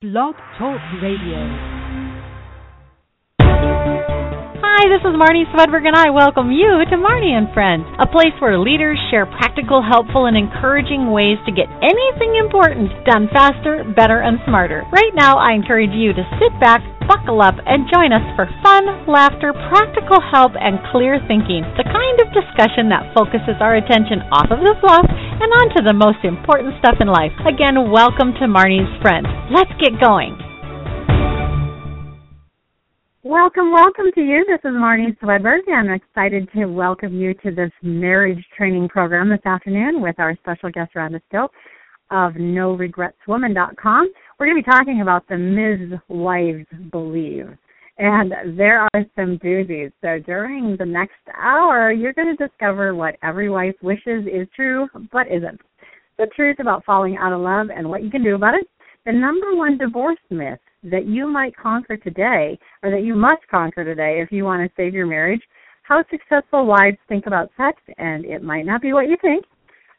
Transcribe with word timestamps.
Blog 0.00 0.32
Talk 0.56 0.80
Radio. 1.04 1.36
Hi, 3.44 4.88
this 4.88 5.04
is 5.04 5.12
Marnie 5.12 5.44
Swedberg, 5.52 5.84
and 5.84 5.92
I 5.92 6.08
welcome 6.08 6.48
you 6.48 6.80
to 6.88 6.96
Marnie 6.96 7.36
and 7.36 7.52
Friends, 7.52 7.84
a 8.00 8.08
place 8.08 8.32
where 8.40 8.56
leaders 8.56 8.96
share 9.12 9.28
practical, 9.28 9.84
helpful, 9.84 10.24
and 10.24 10.40
encouraging 10.40 11.12
ways 11.12 11.36
to 11.44 11.52
get 11.52 11.68
anything 11.84 12.32
important 12.40 12.88
done 13.04 13.28
faster, 13.28 13.84
better, 13.92 14.24
and 14.24 14.40
smarter. 14.48 14.88
Right 14.88 15.12
now, 15.12 15.36
I 15.36 15.52
encourage 15.52 15.92
you 15.92 16.16
to 16.16 16.24
sit 16.40 16.56
back, 16.64 16.80
buckle 17.04 17.44
up, 17.44 17.60
and 17.68 17.84
join 17.92 18.08
us 18.16 18.24
for 18.40 18.48
fun, 18.64 19.04
laughter, 19.04 19.52
practical 19.68 20.24
help, 20.32 20.56
and 20.56 20.80
clear 20.88 21.20
thinking. 21.28 21.60
The 21.76 21.84
kind 21.84 22.16
of 22.24 22.32
discussion 22.32 22.88
that 22.88 23.12
focuses 23.12 23.60
our 23.60 23.76
attention 23.76 24.24
off 24.32 24.48
of 24.48 24.64
the 24.64 24.80
fluff 24.80 25.04
and 25.40 25.52
on 25.52 25.68
to 25.74 25.82
the 25.82 25.94
most 25.96 26.22
important 26.22 26.74
stuff 26.84 26.96
in 27.00 27.08
life. 27.08 27.32
Again, 27.48 27.90
welcome 27.90 28.34
to 28.36 28.44
Marnie's 28.44 28.92
Friends. 29.00 29.26
Let's 29.50 29.72
get 29.80 29.96
going. 29.98 30.36
Welcome, 33.22 33.72
welcome 33.72 34.12
to 34.14 34.20
you. 34.20 34.44
This 34.46 34.60
is 34.60 34.76
Marnie 34.76 35.16
Swedberg, 35.18 35.60
and 35.66 35.90
I'm 35.90 35.96
excited 35.96 36.48
to 36.54 36.66
welcome 36.66 37.14
you 37.14 37.32
to 37.34 37.50
this 37.50 37.70
marriage 37.82 38.44
training 38.56 38.88
program 38.88 39.30
this 39.30 39.44
afternoon 39.46 40.02
with 40.02 40.18
our 40.18 40.36
special 40.42 40.70
guest, 40.70 40.92
Rhonda 40.94 41.20
Stoppe 41.32 41.48
of 42.10 42.34
NoRegretsWoman.com. 42.34 44.12
We're 44.38 44.46
going 44.46 44.62
to 44.62 44.62
be 44.62 44.70
talking 44.70 45.00
about 45.00 45.26
the 45.28 45.38
Myths 45.38 46.02
Wives 46.08 46.66
Believe. 46.90 47.56
And 48.02 48.58
there 48.58 48.80
are 48.80 49.04
some 49.14 49.38
doozies. 49.44 49.92
So 50.00 50.18
during 50.24 50.74
the 50.78 50.86
next 50.86 51.20
hour, 51.36 51.92
you're 51.92 52.14
going 52.14 52.34
to 52.34 52.48
discover 52.48 52.94
what 52.94 53.16
every 53.22 53.50
wife 53.50 53.74
wishes 53.82 54.24
is 54.26 54.48
true 54.56 54.88
but 55.12 55.26
isn't. 55.30 55.60
The 56.16 56.26
truth 56.34 56.56
about 56.60 56.82
falling 56.86 57.18
out 57.18 57.34
of 57.34 57.42
love 57.42 57.66
and 57.68 57.90
what 57.90 58.02
you 58.02 58.10
can 58.10 58.24
do 58.24 58.34
about 58.34 58.54
it. 58.54 58.66
The 59.04 59.12
number 59.12 59.54
one 59.54 59.76
divorce 59.76 60.18
myth 60.30 60.60
that 60.82 61.04
you 61.04 61.26
might 61.26 61.54
conquer 61.54 61.98
today, 61.98 62.58
or 62.82 62.90
that 62.90 63.02
you 63.02 63.14
must 63.14 63.46
conquer 63.50 63.84
today 63.84 64.22
if 64.22 64.32
you 64.32 64.44
want 64.44 64.66
to 64.66 64.74
save 64.78 64.94
your 64.94 65.06
marriage. 65.06 65.42
How 65.82 66.02
successful 66.10 66.64
wives 66.64 66.96
think 67.06 67.26
about 67.26 67.50
sex, 67.58 67.82
and 67.98 68.24
it 68.24 68.42
might 68.42 68.64
not 68.64 68.80
be 68.80 68.94
what 68.94 69.08
you 69.08 69.18
think. 69.20 69.44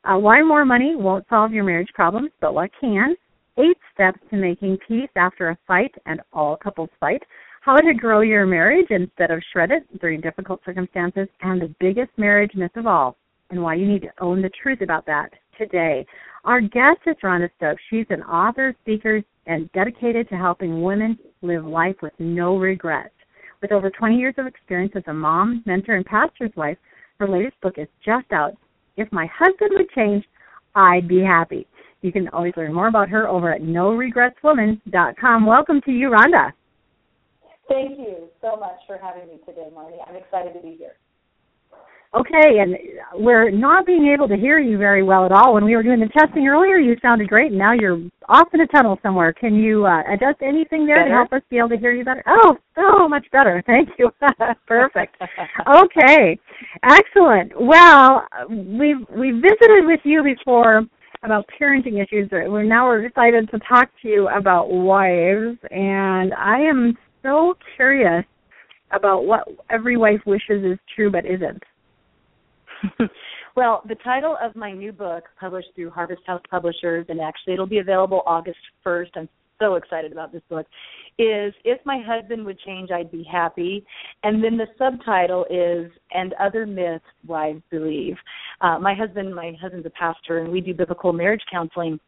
Uh, 0.06 0.18
why 0.18 0.42
more 0.42 0.66
money 0.66 0.96
won't 0.96 1.28
solve 1.30 1.52
your 1.54 1.66
marriage 1.66 1.90
problems, 1.94 2.32
but 2.42 2.56
what 2.56 2.72
can. 2.80 3.16
Eight 3.60 3.78
steps 3.94 4.18
to 4.32 4.38
making 4.38 4.80
peace 4.88 5.10
after 5.16 5.50
a 5.50 5.58
fight, 5.68 5.94
and 6.08 6.20
all 6.34 6.58
couples 6.58 6.90
fight. 7.00 7.22
How 7.62 7.78
to 7.78 7.94
grow 7.94 8.22
your 8.22 8.48
marriage 8.48 8.88
instead 8.90 9.30
of 9.30 9.40
shred 9.54 9.70
it 9.70 9.84
during 10.00 10.20
difficult 10.20 10.62
circumstances, 10.66 11.28
and 11.42 11.62
the 11.62 11.76
biggest 11.80 12.10
marriage 12.18 12.56
myth 12.56 12.76
of 12.76 12.88
all, 12.88 13.16
and 13.52 13.62
why 13.62 13.76
you 13.76 13.86
need 13.86 14.02
to 14.02 14.12
own 14.20 14.42
the 14.42 14.50
truth 14.64 14.82
about 14.82 15.06
that 15.06 15.30
today. 15.60 16.04
Our 16.44 16.60
guest 16.60 17.02
is 17.06 17.16
Rhonda 17.24 17.52
Stoppe. 17.62 17.78
She's 17.92 18.08
an 18.10 18.24
author, 18.24 18.74
speaker, 18.82 19.22
and 19.46 19.72
dedicated 19.74 20.28
to 20.30 20.38
helping 20.38 20.82
women 20.82 21.20
live 21.44 21.64
life 21.64 21.98
with 22.02 22.14
no 22.18 22.58
regrets. 22.58 23.14
With 23.62 23.72
over 23.72 23.92
20 23.92 24.18
years 24.18 24.34
of 24.40 24.48
experience 24.48 24.94
as 24.96 25.04
a 25.06 25.14
mom, 25.14 25.62
mentor, 25.68 25.98
and 25.98 26.06
pastor's 26.06 26.56
wife, 26.56 26.80
her 27.20 27.28
latest 27.28 27.62
book 27.62 27.76
is 27.78 27.88
just 28.04 28.32
out. 28.32 28.58
If 28.98 29.12
my 29.12 29.28
husband 29.32 29.70
would 29.74 29.92
change, 29.92 30.26
I'd 30.74 31.08
be 31.08 31.22
happy. 31.22 31.68
You 32.02 32.12
can 32.12 32.28
always 32.30 32.54
learn 32.58 32.74
more 32.74 32.88
about 32.88 33.10
her 33.10 33.28
over 33.28 33.54
at 33.54 33.62
noregretswoman.com. 33.62 35.46
Welcome 35.46 35.82
to 35.82 35.92
you, 35.92 36.10
Rhonda. 36.10 36.54
Thank 37.72 38.00
you 38.00 38.30
so 38.42 38.58
much 38.58 38.80
for 38.86 38.98
having 38.98 39.28
me 39.28 39.40
today, 39.46 39.70
Marnie. 39.74 39.98
I'm 40.08 40.16
excited 40.16 40.54
to 40.54 40.60
be 40.60 40.76
here. 40.78 40.96
Okay, 42.14 42.60
and 42.60 42.76
we're 43.24 43.50
not 43.50 43.86
being 43.86 44.12
able 44.14 44.28
to 44.28 44.36
hear 44.36 44.60
you 44.60 44.78
very 44.78 45.02
well 45.02 45.26
at 45.26 45.32
all. 45.32 45.54
When 45.54 45.64
we 45.64 45.78
were 45.78 45.84
doing 45.84 46.02
the 46.02 46.10
testing 46.10 46.46
earlier, 46.46 46.76
you 46.76 46.98
sounded 47.02 47.30
great, 47.30 47.52
and 47.52 47.58
now 47.58 47.72
you're 47.72 48.02
off 48.28 48.50
in 48.54 48.60
a 48.60 48.68
tunnel 48.68 49.00
somewhere. 49.02 49.32
Can 49.32 49.56
you 49.56 49.86
uh, 49.86 50.02
adjust 50.12 50.42
anything 50.42 50.86
there 50.86 50.98
better? 50.98 51.10
to 51.10 51.16
help 51.16 51.32
us 51.32 51.42
be 51.50 51.58
able 51.58 51.70
to 51.70 51.78
hear 51.78 51.94
you 51.94 52.04
better? 52.04 52.22
Oh, 52.28 52.58
so 52.76 53.08
much 53.08 53.26
better. 53.32 53.64
Thank 53.68 53.90
you. 53.98 54.12
Perfect. 54.68 55.16
okay, 55.78 56.38
excellent. 56.84 57.54
Well, 57.58 58.28
we've 58.50 59.08
we 59.16 59.32
visited 59.32 59.86
with 59.86 60.02
you 60.04 60.22
before 60.22 60.84
about 61.24 61.46
parenting 61.62 62.04
issues. 62.04 62.28
We're 62.30 62.64
now 62.64 62.88
we're 62.88 63.06
excited 63.06 63.50
to 63.52 63.60
talk 63.60 63.90
to 64.02 64.10
you 64.10 64.28
about 64.28 64.70
wives, 64.70 65.58
and 65.70 66.34
I 66.34 66.60
am 66.60 66.98
so 67.24 67.56
curious 67.76 68.26
about 68.92 69.26
what 69.26 69.48
every 69.70 69.98
wife 69.98 70.22
wishes 70.26 70.64
is 70.64 70.78
true 70.96 71.12
but 71.12 71.26
isn't. 71.26 71.64
well, 73.56 73.84
the 73.88 73.96
title 74.04 74.38
of 74.42 74.56
my 74.56 74.72
new 74.72 74.92
book, 74.92 75.26
published 75.40 75.70
through 75.76 75.92
Harvest 75.92 76.22
House 76.26 76.42
Publishers, 76.50 77.06
and 77.10 77.20
actually 77.22 77.54
it'll 77.54 77.68
be 77.68 77.80
available 77.80 78.24
August 78.26 78.60
1st. 78.86 79.10
I'm 79.16 79.30
so 79.60 79.76
excited 79.76 80.12
about 80.12 80.32
this 80.32 80.42
book. 80.50 80.66
Is 81.20 81.54
If 81.64 81.80
My 81.86 82.02
Husband 82.06 82.46
Would 82.46 82.60
Change, 82.60 82.90
I'd 82.92 83.12
Be 83.12 83.24
Happy. 83.32 83.86
And 84.24 84.44
then 84.44 84.58
the 84.58 84.68
subtitle 84.78 85.46
is 85.50 85.92
And 86.12 86.34
Other 86.40 86.66
Myths 86.66 87.06
Wives 87.28 87.62
Believe. 87.70 88.16
Uh, 88.62 88.80
my 88.80 88.96
husband, 88.96 89.34
my 89.36 89.54
husband's 89.62 89.86
a 89.86 89.92
pastor, 89.92 90.40
and 90.40 90.52
we 90.52 90.62
do 90.62 90.74
biblical 90.74 91.14
marriage 91.14 91.44
counseling. 91.52 92.00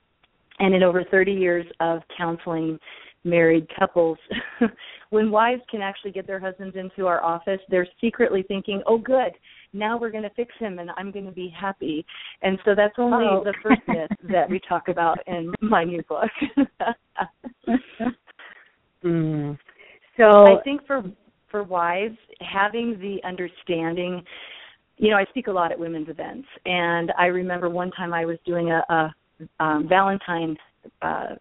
And 0.60 0.74
in 0.74 0.84
over 0.84 1.04
30 1.04 1.32
years 1.32 1.66
of 1.80 2.02
counseling 2.18 2.80
married 3.24 3.68
couples, 3.78 4.18
when 5.14 5.32
wives 5.32 5.62
can 5.70 5.82
actually 5.82 6.12
get 6.12 6.26
their 6.26 6.40
husbands 6.40 6.76
into 6.76 7.06
our 7.08 7.24
office, 7.24 7.60
they're 7.70 7.88
secretly 8.02 8.44
thinking, 8.48 8.82
oh, 8.88 8.98
good 8.98 9.34
now 9.74 9.98
we're 9.98 10.12
going 10.12 10.24
to 10.24 10.30
fix 10.32 10.54
him 10.60 10.80
and 10.80 10.92
I'm 10.98 11.12
going 11.12 11.26
to 11.26 11.32
be 11.32 11.54
happy. 11.60 12.06
And 12.42 12.60
so 12.64 12.76
that's 12.76 12.94
only 12.98 13.26
oh. 13.30 13.44
the 13.44 13.54
first 13.64 13.82
myth 13.88 14.10
that 14.32 14.50
we 14.50 14.62
talk 14.68 14.88
about 14.88 15.18
in 15.28 15.52
my 15.62 15.84
new 15.84 16.04
book. 16.04 16.30
mm. 19.04 19.58
So 20.18 20.24
I 20.24 20.62
think 20.64 20.86
for 20.86 21.04
for 21.50 21.64
wives 21.64 22.18
having 22.40 22.98
the 23.00 23.18
understanding 23.28 24.24
you 24.98 25.10
know, 25.10 25.18
I 25.18 25.26
speak 25.26 25.48
a 25.48 25.52
lot 25.52 25.72
at 25.72 25.80
women's 25.80 26.08
events 26.08 26.48
and 26.66 27.12
I 27.18 27.26
remember 27.26 27.68
one 27.68 27.90
time 27.92 28.14
I 28.14 28.26
was 28.26 28.38
doing 28.46 28.70
a, 28.70 28.84
a 28.90 29.16
um 29.60 29.88
Valentine's 29.90 30.58
uh 31.02 31.36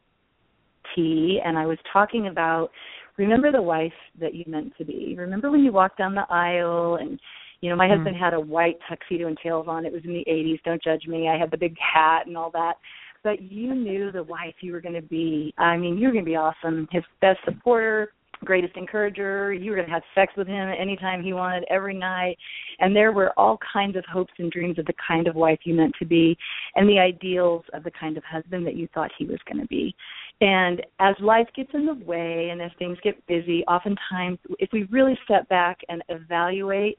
tea 0.94 1.40
and 1.44 1.58
I 1.58 1.66
was 1.66 1.78
talking 1.92 2.28
about 2.28 2.70
remember 3.16 3.52
the 3.52 3.62
wife 3.62 3.92
that 4.20 4.34
you 4.34 4.44
meant 4.46 4.72
to 4.78 4.84
be. 4.84 5.14
Remember 5.18 5.50
when 5.50 5.62
you 5.62 5.72
walked 5.72 5.98
down 5.98 6.14
the 6.14 6.26
aisle 6.30 6.96
and 7.00 7.18
you 7.62 7.70
know, 7.70 7.76
my 7.76 7.86
mm. 7.86 7.96
husband 7.96 8.16
had 8.16 8.34
a 8.34 8.40
white 8.40 8.76
tuxedo 8.88 9.28
and 9.28 9.38
tails 9.42 9.66
on. 9.68 9.86
It 9.86 9.92
was 9.92 10.02
in 10.04 10.12
the 10.12 10.24
80s. 10.28 10.62
Don't 10.64 10.82
judge 10.82 11.06
me. 11.06 11.28
I 11.28 11.38
had 11.38 11.50
the 11.50 11.56
big 11.56 11.76
hat 11.78 12.26
and 12.26 12.36
all 12.36 12.50
that. 12.50 12.74
But 13.22 13.40
you 13.40 13.72
knew 13.72 14.10
the 14.10 14.24
wife 14.24 14.54
you 14.60 14.72
were 14.72 14.80
going 14.80 14.96
to 14.96 15.02
be. 15.02 15.54
I 15.56 15.76
mean, 15.76 15.96
you 15.96 16.08
were 16.08 16.12
going 16.12 16.24
to 16.24 16.30
be 16.30 16.36
awesome. 16.36 16.88
His 16.90 17.04
best 17.20 17.38
supporter, 17.44 18.12
greatest 18.44 18.76
encourager. 18.76 19.52
You 19.52 19.70
were 19.70 19.76
going 19.76 19.88
to 19.88 19.92
have 19.92 20.02
sex 20.14 20.32
with 20.36 20.46
him 20.46 20.68
anytime 20.68 21.22
he 21.22 21.32
wanted, 21.32 21.64
every 21.70 21.94
night. 21.94 22.36
And 22.80 22.94
there 22.94 23.12
were 23.12 23.32
all 23.38 23.58
kinds 23.72 23.96
of 23.96 24.04
hopes 24.10 24.32
and 24.38 24.50
dreams 24.50 24.78
of 24.78 24.86
the 24.86 24.94
kind 25.06 25.26
of 25.26 25.34
wife 25.34 25.60
you 25.64 25.74
meant 25.74 25.94
to 25.98 26.04
be 26.04 26.36
and 26.76 26.88
the 26.88 26.98
ideals 26.98 27.64
of 27.72 27.84
the 27.84 27.90
kind 27.90 28.16
of 28.16 28.24
husband 28.24 28.66
that 28.66 28.76
you 28.76 28.88
thought 28.94 29.10
he 29.18 29.24
was 29.24 29.38
going 29.50 29.60
to 29.60 29.68
be. 29.68 29.94
And 30.40 30.84
as 30.98 31.14
life 31.20 31.46
gets 31.54 31.70
in 31.74 31.86
the 31.86 31.94
way 31.94 32.48
and 32.50 32.60
as 32.60 32.70
things 32.78 32.98
get 33.02 33.24
busy, 33.26 33.64
oftentimes 33.64 34.38
if 34.58 34.70
we 34.72 34.84
really 34.84 35.18
step 35.24 35.48
back 35.48 35.78
and 35.88 36.02
evaluate 36.08 36.98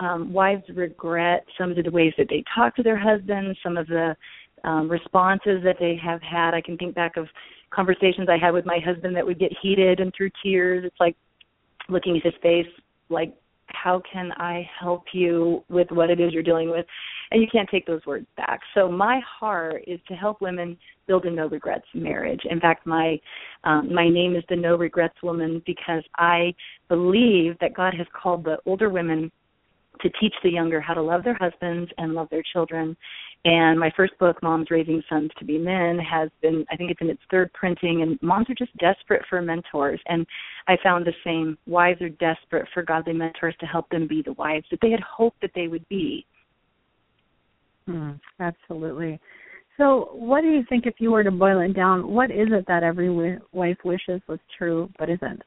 um, 0.00 0.32
wives 0.32 0.64
regret 0.74 1.44
some 1.56 1.70
of 1.70 1.76
the 1.76 1.90
ways 1.90 2.12
that 2.18 2.26
they 2.28 2.42
talk 2.54 2.74
to 2.76 2.82
their 2.82 2.98
husbands, 2.98 3.58
some 3.62 3.76
of 3.76 3.86
the 3.86 4.16
um, 4.64 4.90
responses 4.90 5.62
that 5.64 5.76
they 5.78 5.98
have 6.02 6.20
had. 6.22 6.54
I 6.54 6.60
can 6.60 6.76
think 6.76 6.94
back 6.94 7.16
of 7.16 7.26
conversations 7.70 8.28
I 8.28 8.38
had 8.38 8.52
with 8.52 8.66
my 8.66 8.78
husband 8.84 9.14
that 9.16 9.26
would 9.26 9.38
get 9.38 9.52
heated 9.62 10.00
and 10.00 10.12
through 10.16 10.30
tears. 10.42 10.84
It's 10.84 11.00
like 11.00 11.16
looking 11.88 12.16
at 12.16 12.22
his 12.22 12.34
face, 12.42 12.66
like, 13.08 13.34
how 13.68 14.00
can 14.10 14.30
I 14.36 14.68
help 14.78 15.04
you 15.12 15.64
with 15.68 15.88
what 15.90 16.10
it 16.10 16.20
is 16.20 16.32
you're 16.32 16.42
dealing 16.42 16.70
with? 16.70 16.86
And 17.30 17.40
you 17.40 17.48
can't 17.50 17.68
take 17.68 17.86
those 17.86 18.04
words 18.06 18.26
back. 18.36 18.60
So 18.74 18.90
my 18.90 19.20
heart 19.26 19.84
is 19.86 19.98
to 20.08 20.14
help 20.14 20.40
women 20.40 20.76
build 21.06 21.24
a 21.24 21.30
no 21.30 21.48
regrets 21.48 21.86
marriage. 21.94 22.40
In 22.48 22.60
fact, 22.60 22.86
my 22.86 23.18
um, 23.64 23.92
my 23.92 24.08
name 24.08 24.36
is 24.36 24.44
the 24.48 24.56
No 24.56 24.76
Regrets 24.76 25.16
Woman 25.22 25.62
because 25.66 26.02
I 26.16 26.54
believe 26.88 27.58
that 27.60 27.74
God 27.74 27.94
has 27.94 28.06
called 28.20 28.44
the 28.44 28.58
older 28.66 28.90
women 28.90 29.30
to 30.00 30.10
teach 30.20 30.34
the 30.42 30.50
younger 30.50 30.80
how 30.80 30.94
to 30.94 31.02
love 31.02 31.24
their 31.24 31.36
husbands 31.40 31.90
and 31.98 32.14
love 32.14 32.28
their 32.30 32.42
children. 32.52 32.96
And 33.46 33.78
my 33.78 33.90
first 33.94 34.18
book, 34.18 34.42
Moms 34.42 34.70
Raising 34.70 35.02
Sons 35.08 35.30
to 35.38 35.44
Be 35.44 35.58
Men, 35.58 35.98
has 35.98 36.30
been, 36.40 36.64
I 36.72 36.76
think 36.76 36.90
it's 36.90 37.00
in 37.02 37.10
its 37.10 37.20
third 37.30 37.52
printing, 37.52 38.00
and 38.00 38.18
moms 38.22 38.48
are 38.48 38.54
just 38.54 38.74
desperate 38.78 39.22
for 39.28 39.42
mentors. 39.42 40.00
And 40.06 40.26
I 40.66 40.76
found 40.82 41.06
the 41.06 41.12
same. 41.22 41.58
Wives 41.66 42.00
are 42.00 42.08
desperate 42.08 42.66
for 42.72 42.82
godly 42.82 43.12
mentors 43.12 43.54
to 43.60 43.66
help 43.66 43.88
them 43.90 44.08
be 44.08 44.22
the 44.22 44.32
wives 44.34 44.64
that 44.70 44.80
they 44.80 44.90
had 44.90 45.00
hoped 45.00 45.42
that 45.42 45.50
they 45.54 45.68
would 45.68 45.86
be. 45.88 46.24
Mm, 47.86 48.18
absolutely. 48.40 49.20
So, 49.76 50.08
what 50.12 50.40
do 50.40 50.48
you 50.48 50.64
think, 50.68 50.86
if 50.86 50.94
you 50.98 51.10
were 51.10 51.24
to 51.24 51.30
boil 51.30 51.60
it 51.60 51.74
down, 51.74 52.08
what 52.08 52.30
is 52.30 52.48
it 52.50 52.64
that 52.68 52.82
every 52.82 53.38
wife 53.52 53.78
wishes 53.84 54.22
was 54.26 54.38
true 54.56 54.88
but 54.98 55.10
isn't? 55.10 55.42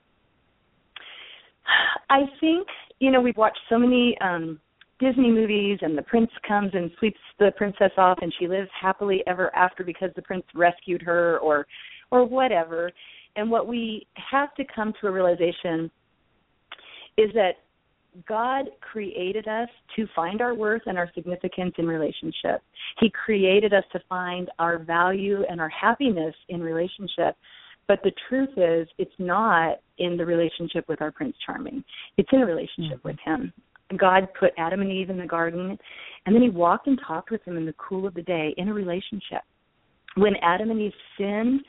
I 2.10 2.22
think 2.40 2.68
you 3.00 3.12
know 3.12 3.22
we've 3.22 3.38
watched 3.38 3.60
so 3.70 3.78
many 3.78 4.18
um 4.22 4.60
Disney 5.00 5.30
movies 5.30 5.80
and 5.82 5.98
the 5.98 6.02
prince 6.02 6.32
comes 6.48 6.72
and 6.74 6.90
sweeps 6.98 7.20
the 7.40 7.52
princess 7.56 7.92
off 7.98 8.20
and 8.22 8.34
she 8.40 8.48
lives 8.48 8.70
happily 8.80 9.24
ever 9.28 9.56
after 9.56 9.84
because 9.84 10.10
the 10.16 10.22
prince 10.22 10.46
rescued 10.56 11.02
her 11.02 11.38
or 11.40 11.68
or 12.12 12.26
whatever 12.26 12.92
And 13.36 13.52
what 13.52 13.68
we 13.68 14.08
have 14.16 14.54
to 14.56 14.66
come 14.74 14.94
to 15.00 15.08
a 15.08 15.12
realization 15.12 15.92
is 17.18 17.32
that 17.34 17.58
God 18.28 18.66
created 18.82 19.48
us 19.48 19.70
to 19.96 20.08
find 20.16 20.42
our 20.42 20.56
worth 20.56 20.82
and 20.88 20.98
our 20.98 21.10
significance 21.14 21.74
in 21.78 21.86
relationship. 21.88 22.64
He 23.00 23.12
created 23.12 23.74
us 23.74 23.84
to 23.92 24.02
find 24.10 24.50
our 24.58 24.80
value 24.80 25.44
and 25.48 25.62
our 25.62 25.70
happiness 25.70 26.34
in 26.50 26.62
relationship. 26.62 27.36
But 27.88 28.00
the 28.04 28.12
truth 28.28 28.50
is, 28.58 28.88
it's 28.98 29.12
not 29.20 29.78
in 30.00 30.18
the 30.18 30.26
relationship 30.26 30.88
with 30.90 31.02
our 31.02 31.12
Prince 31.12 31.36
Charming. 31.46 31.84
It's 32.18 32.30
in 32.32 32.42
a 32.42 32.46
relationship 32.46 32.98
mm-hmm. 32.98 33.08
with 33.08 33.18
Him. 33.24 33.54
God 33.96 34.28
put 34.40 34.52
Adam 34.58 34.82
and 34.82 34.92
Eve 34.92 35.10
in 35.10 35.18
the 35.18 35.26
garden, 35.26 35.78
and 36.26 36.36
then 36.36 36.42
He 36.42 36.50
walked 36.50 36.88
and 36.88 37.00
talked 37.06 37.32
with 37.32 37.44
them 37.46 37.58
in 37.58 37.66
the 37.66 37.76
cool 37.78 38.08
of 38.08 38.14
the 38.14 38.24
day 38.24 38.54
in 38.58 38.68
a 38.68 38.74
relationship. 38.74 39.42
When 40.16 40.36
Adam 40.42 40.72
and 40.72 40.82
Eve 40.82 40.94
sinned, 41.18 41.62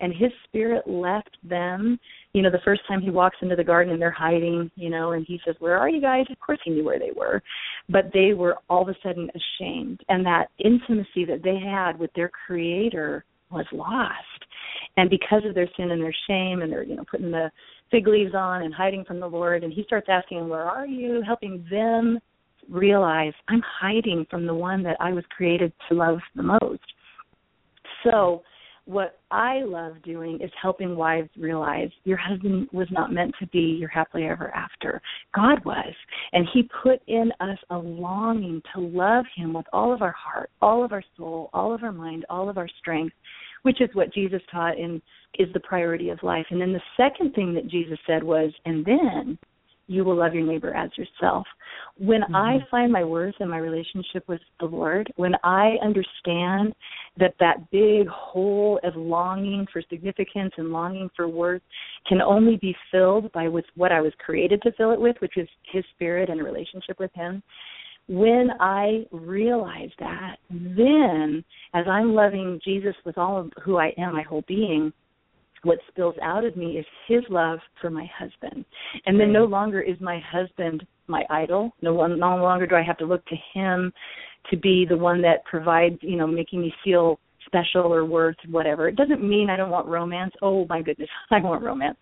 and 0.00 0.12
his 0.12 0.30
spirit 0.44 0.86
left 0.86 1.36
them 1.42 1.98
you 2.32 2.42
know 2.42 2.50
the 2.50 2.60
first 2.64 2.82
time 2.86 3.00
he 3.00 3.10
walks 3.10 3.36
into 3.40 3.56
the 3.56 3.64
garden 3.64 3.92
and 3.92 4.00
they're 4.00 4.10
hiding 4.10 4.70
you 4.74 4.90
know 4.90 5.12
and 5.12 5.24
he 5.26 5.40
says 5.44 5.54
where 5.58 5.78
are 5.78 5.88
you 5.88 6.00
guys? 6.00 6.24
Of 6.30 6.38
course 6.38 6.58
he 6.64 6.70
knew 6.70 6.84
where 6.84 6.98
they 6.98 7.12
were. 7.16 7.42
But 7.88 8.10
they 8.12 8.34
were 8.34 8.56
all 8.68 8.82
of 8.82 8.88
a 8.88 8.94
sudden 9.02 9.30
ashamed. 9.30 10.00
And 10.08 10.24
that 10.26 10.48
intimacy 10.58 11.24
that 11.26 11.42
they 11.42 11.58
had 11.58 11.98
with 11.98 12.10
their 12.14 12.30
creator 12.46 13.24
was 13.50 13.66
lost 13.72 14.35
and 14.96 15.10
because 15.10 15.42
of 15.44 15.54
their 15.54 15.68
sin 15.76 15.90
and 15.90 16.02
their 16.02 16.14
shame 16.28 16.62
and 16.62 16.72
they're 16.72 16.84
you 16.84 16.96
know 16.96 17.04
putting 17.10 17.30
the 17.30 17.50
fig 17.90 18.06
leaves 18.06 18.34
on 18.34 18.62
and 18.62 18.74
hiding 18.74 19.04
from 19.04 19.20
the 19.20 19.26
lord 19.26 19.64
and 19.64 19.72
he 19.72 19.82
starts 19.84 20.06
asking 20.08 20.48
where 20.48 20.64
are 20.64 20.86
you 20.86 21.22
helping 21.26 21.64
them 21.70 22.18
realize 22.68 23.32
i'm 23.48 23.62
hiding 23.80 24.26
from 24.30 24.46
the 24.46 24.54
one 24.54 24.82
that 24.82 24.96
i 25.00 25.12
was 25.12 25.24
created 25.36 25.72
to 25.88 25.94
love 25.94 26.18
the 26.34 26.42
most 26.42 26.80
so 28.02 28.42
what 28.86 29.18
I 29.32 29.62
love 29.62 30.00
doing 30.04 30.40
is 30.40 30.50
helping 30.60 30.94
wives 30.96 31.28
realize 31.36 31.90
your 32.04 32.16
husband 32.16 32.68
was 32.72 32.86
not 32.92 33.12
meant 33.12 33.34
to 33.40 33.46
be 33.48 33.76
your 33.80 33.88
happily 33.88 34.24
ever 34.24 34.54
after. 34.54 35.02
God 35.34 35.64
was. 35.64 35.92
And 36.32 36.46
He 36.54 36.68
put 36.82 37.02
in 37.08 37.32
us 37.40 37.58
a 37.70 37.76
longing 37.76 38.62
to 38.74 38.80
love 38.80 39.24
Him 39.34 39.52
with 39.52 39.66
all 39.72 39.92
of 39.92 40.02
our 40.02 40.14
heart, 40.16 40.50
all 40.62 40.84
of 40.84 40.92
our 40.92 41.02
soul, 41.16 41.50
all 41.52 41.74
of 41.74 41.82
our 41.82 41.92
mind, 41.92 42.26
all 42.30 42.48
of 42.48 42.58
our 42.58 42.68
strength, 42.78 43.14
which 43.66 43.80
is 43.80 43.90
what 43.94 44.14
Jesus 44.14 44.40
taught 44.48 44.78
and 44.78 45.02
is 45.40 45.48
the 45.52 45.60
priority 45.60 46.10
of 46.10 46.22
life. 46.22 46.46
And 46.50 46.60
then 46.60 46.72
the 46.72 46.80
second 46.96 47.34
thing 47.34 47.52
that 47.54 47.66
Jesus 47.66 47.98
said 48.06 48.22
was, 48.22 48.52
and 48.64 48.84
then 48.84 49.36
you 49.88 50.04
will 50.04 50.16
love 50.16 50.34
your 50.34 50.46
neighbor 50.46 50.72
as 50.72 50.90
yourself. 50.96 51.44
When 51.98 52.22
mm-hmm. 52.22 52.36
I 52.36 52.58
find 52.70 52.92
my 52.92 53.02
worth 53.02 53.34
in 53.40 53.48
my 53.48 53.58
relationship 53.58 54.22
with 54.28 54.40
the 54.60 54.66
Lord, 54.66 55.12
when 55.16 55.32
I 55.42 55.74
understand 55.82 56.74
that 57.18 57.34
that 57.40 57.68
big 57.72 58.06
hole 58.06 58.78
of 58.84 58.94
longing 58.94 59.66
for 59.72 59.82
significance 59.90 60.52
and 60.58 60.70
longing 60.70 61.10
for 61.16 61.26
worth 61.26 61.62
can 62.08 62.22
only 62.22 62.58
be 62.58 62.74
filled 62.92 63.32
by 63.32 63.48
with 63.48 63.64
what 63.74 63.90
I 63.90 64.00
was 64.00 64.12
created 64.24 64.62
to 64.62 64.72
fill 64.72 64.92
it 64.92 65.00
with, 65.00 65.16
which 65.18 65.36
is 65.36 65.48
His 65.72 65.84
Spirit 65.94 66.30
and 66.30 66.40
a 66.40 66.44
relationship 66.44 67.00
with 67.00 67.10
Him. 67.14 67.42
When 68.08 68.50
I 68.60 69.04
realize 69.10 69.90
that, 69.98 70.36
then 70.50 71.44
as 71.74 71.86
I'm 71.88 72.14
loving 72.14 72.60
Jesus 72.64 72.94
with 73.04 73.18
all 73.18 73.38
of 73.38 73.52
who 73.64 73.78
I 73.78 73.92
am, 73.98 74.12
my 74.12 74.22
whole 74.22 74.44
being, 74.46 74.92
what 75.64 75.78
spills 75.88 76.14
out 76.22 76.44
of 76.44 76.56
me 76.56 76.78
is 76.78 76.86
his 77.08 77.22
love 77.28 77.58
for 77.80 77.90
my 77.90 78.08
husband. 78.16 78.64
And 79.06 79.18
then 79.18 79.32
no 79.32 79.44
longer 79.44 79.80
is 79.80 79.96
my 80.00 80.20
husband 80.30 80.86
my 81.08 81.24
idol. 81.30 81.72
No, 81.82 82.06
no 82.06 82.36
longer 82.36 82.66
do 82.66 82.74
I 82.74 82.82
have 82.82 82.98
to 82.98 83.06
look 83.06 83.24
to 83.26 83.36
him 83.54 83.92
to 84.50 84.56
be 84.56 84.86
the 84.88 84.96
one 84.96 85.22
that 85.22 85.44
provides, 85.44 85.96
you 86.00 86.16
know, 86.16 86.26
making 86.26 86.60
me 86.60 86.72
feel 86.84 87.18
special 87.46 87.92
or 87.92 88.04
worth 88.04 88.36
whatever. 88.50 88.88
It 88.88 88.96
doesn't 88.96 89.26
mean 89.26 89.50
I 89.50 89.56
don't 89.56 89.70
want 89.70 89.86
romance. 89.86 90.32
Oh 90.42 90.66
my 90.68 90.82
goodness, 90.82 91.08
I 91.30 91.40
want 91.40 91.64
romance. 91.64 91.96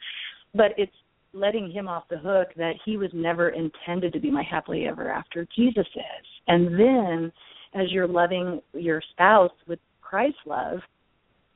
But 0.54 0.72
it's 0.76 0.92
letting 1.34 1.70
him 1.70 1.88
off 1.88 2.04
the 2.08 2.18
hook 2.18 2.48
that 2.56 2.74
he 2.84 2.96
was 2.96 3.10
never 3.12 3.50
intended 3.50 4.12
to 4.12 4.20
be 4.20 4.30
my 4.30 4.42
happily 4.42 4.86
ever 4.86 5.10
after. 5.10 5.46
Jesus 5.56 5.86
is. 5.94 6.26
And 6.46 6.78
then 6.78 7.32
as 7.74 7.90
you're 7.90 8.08
loving 8.08 8.60
your 8.72 9.02
spouse 9.12 9.52
with 9.66 9.78
Christ's 10.00 10.38
love, 10.46 10.78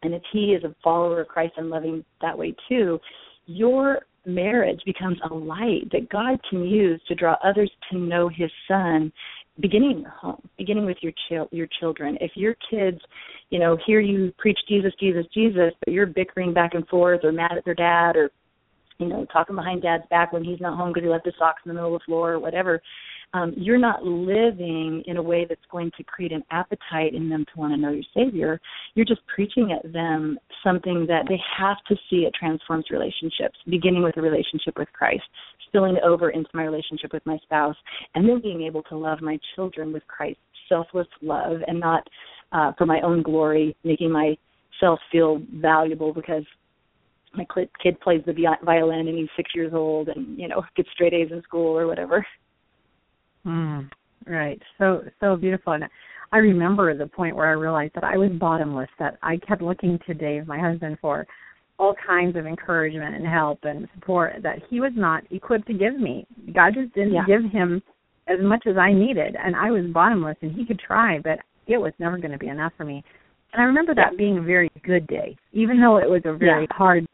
and 0.02 0.14
if 0.14 0.22
he 0.32 0.52
is 0.52 0.64
a 0.64 0.74
follower 0.82 1.22
of 1.22 1.28
Christ 1.28 1.54
and 1.56 1.70
loving 1.70 2.04
that 2.20 2.36
way 2.36 2.54
too, 2.68 2.98
your 3.46 4.00
marriage 4.26 4.80
becomes 4.84 5.18
a 5.30 5.34
light 5.34 5.90
that 5.92 6.08
God 6.10 6.38
can 6.48 6.64
use 6.64 7.00
to 7.08 7.14
draw 7.14 7.36
others 7.42 7.70
to 7.90 7.98
know 7.98 8.28
his 8.28 8.50
son 8.66 9.12
beginning 9.60 9.90
in 9.98 10.04
home, 10.04 10.48
beginning 10.56 10.86
with 10.86 10.98
your 11.00 11.12
chil- 11.28 11.48
your 11.50 11.66
children. 11.80 12.16
If 12.20 12.32
your 12.36 12.54
kids, 12.70 13.00
you 13.50 13.58
know, 13.58 13.76
hear 13.86 14.00
you 14.00 14.32
preach 14.38 14.58
Jesus, 14.68 14.92
Jesus, 15.00 15.24
Jesus, 15.34 15.72
but 15.84 15.92
you're 15.92 16.06
bickering 16.06 16.52
back 16.52 16.74
and 16.74 16.86
forth 16.88 17.24
or 17.24 17.32
mad 17.32 17.52
at 17.56 17.64
their 17.64 17.74
dad 17.74 18.16
or 18.16 18.30
you 18.98 19.06
know, 19.06 19.26
talking 19.32 19.56
behind 19.56 19.82
dad's 19.82 20.04
back 20.10 20.32
when 20.32 20.44
he's 20.44 20.60
not 20.60 20.76
home 20.76 20.90
because 20.90 21.04
he 21.04 21.08
left 21.08 21.24
his 21.24 21.34
socks 21.38 21.62
in 21.64 21.68
the 21.68 21.74
middle 21.74 21.94
of 21.94 22.00
the 22.00 22.04
floor 22.04 22.32
or 22.32 22.38
whatever, 22.40 22.82
um, 23.34 23.52
you're 23.56 23.78
not 23.78 24.02
living 24.02 25.02
in 25.06 25.18
a 25.18 25.22
way 25.22 25.44
that's 25.48 25.60
going 25.70 25.90
to 25.96 26.02
create 26.02 26.32
an 26.32 26.42
appetite 26.50 27.14
in 27.14 27.28
them 27.28 27.44
to 27.52 27.60
want 27.60 27.72
to 27.72 27.76
know 27.76 27.90
your 27.90 28.02
Savior. 28.14 28.60
You're 28.94 29.06
just 29.06 29.20
preaching 29.26 29.70
at 29.72 29.92
them 29.92 30.38
something 30.64 31.06
that 31.08 31.24
they 31.28 31.38
have 31.58 31.76
to 31.88 31.96
see 32.08 32.24
it 32.24 32.34
transforms 32.38 32.86
relationships, 32.90 33.58
beginning 33.68 34.02
with 34.02 34.16
a 34.16 34.22
relationship 34.22 34.78
with 34.78 34.88
Christ, 34.92 35.24
spilling 35.66 35.96
over 36.02 36.30
into 36.30 36.48
my 36.54 36.64
relationship 36.64 37.12
with 37.12 37.24
my 37.26 37.38
spouse, 37.44 37.76
and 38.14 38.28
then 38.28 38.40
being 38.40 38.62
able 38.62 38.82
to 38.84 38.96
love 38.96 39.20
my 39.20 39.38
children 39.54 39.92
with 39.92 40.06
Christ's 40.06 40.40
selfless 40.68 41.06
love 41.22 41.58
and 41.66 41.78
not 41.78 42.06
uh, 42.52 42.72
for 42.78 42.86
my 42.86 43.00
own 43.02 43.22
glory, 43.22 43.76
making 43.84 44.10
myself 44.10 44.98
feel 45.12 45.42
valuable 45.54 46.14
because 46.14 46.44
my 47.38 47.46
kid 47.82 48.00
plays 48.00 48.22
the 48.26 48.34
violin 48.64 49.08
and 49.08 49.16
he's 49.16 49.28
six 49.36 49.52
years 49.54 49.72
old 49.74 50.08
and 50.08 50.38
you 50.38 50.48
know 50.48 50.62
gets 50.76 50.90
straight 50.92 51.14
A's 51.14 51.30
in 51.30 51.42
school 51.42 51.78
or 51.78 51.86
whatever. 51.86 52.26
Mm, 53.46 53.88
right. 54.26 54.60
So 54.78 55.02
so 55.20 55.36
beautiful. 55.36 55.72
And 55.72 55.84
I 56.32 56.38
remember 56.38 56.96
the 56.96 57.06
point 57.06 57.34
where 57.34 57.46
I 57.46 57.52
realized 57.52 57.94
that 57.94 58.04
I 58.04 58.18
was 58.18 58.30
bottomless, 58.32 58.90
that 58.98 59.18
I 59.22 59.38
kept 59.38 59.62
looking 59.62 59.98
to 60.06 60.14
Dave, 60.14 60.46
my 60.46 60.58
husband, 60.58 60.98
for 61.00 61.26
all 61.78 61.94
kinds 62.06 62.36
of 62.36 62.46
encouragement 62.46 63.14
and 63.14 63.26
help 63.26 63.60
and 63.62 63.88
support 63.94 64.34
that 64.42 64.58
he 64.68 64.80
was 64.80 64.92
not 64.96 65.22
equipped 65.30 65.66
to 65.68 65.72
give 65.72 65.98
me. 65.98 66.26
God 66.52 66.74
just 66.74 66.92
didn't 66.94 67.14
yeah. 67.14 67.24
give 67.26 67.50
him 67.50 67.80
as 68.26 68.38
much 68.42 68.64
as 68.66 68.76
I 68.76 68.92
needed 68.92 69.36
and 69.42 69.54
I 69.54 69.70
was 69.70 69.84
bottomless 69.92 70.36
and 70.42 70.52
he 70.54 70.66
could 70.66 70.80
try, 70.80 71.18
but 71.20 71.38
it 71.66 71.78
was 71.78 71.92
never 71.98 72.18
going 72.18 72.32
to 72.32 72.38
be 72.38 72.48
enough 72.48 72.72
for 72.76 72.84
me. 72.84 73.04
And 73.52 73.62
I 73.62 73.64
remember 73.64 73.94
that 73.94 74.18
being 74.18 74.38
a 74.38 74.42
very 74.42 74.70
good 74.84 75.06
day, 75.06 75.36
even 75.52 75.80
though 75.80 75.98
it 75.98 76.08
was 76.08 76.22
a 76.24 76.36
very 76.36 76.66
yeah. 76.68 76.76
hard 76.76 77.06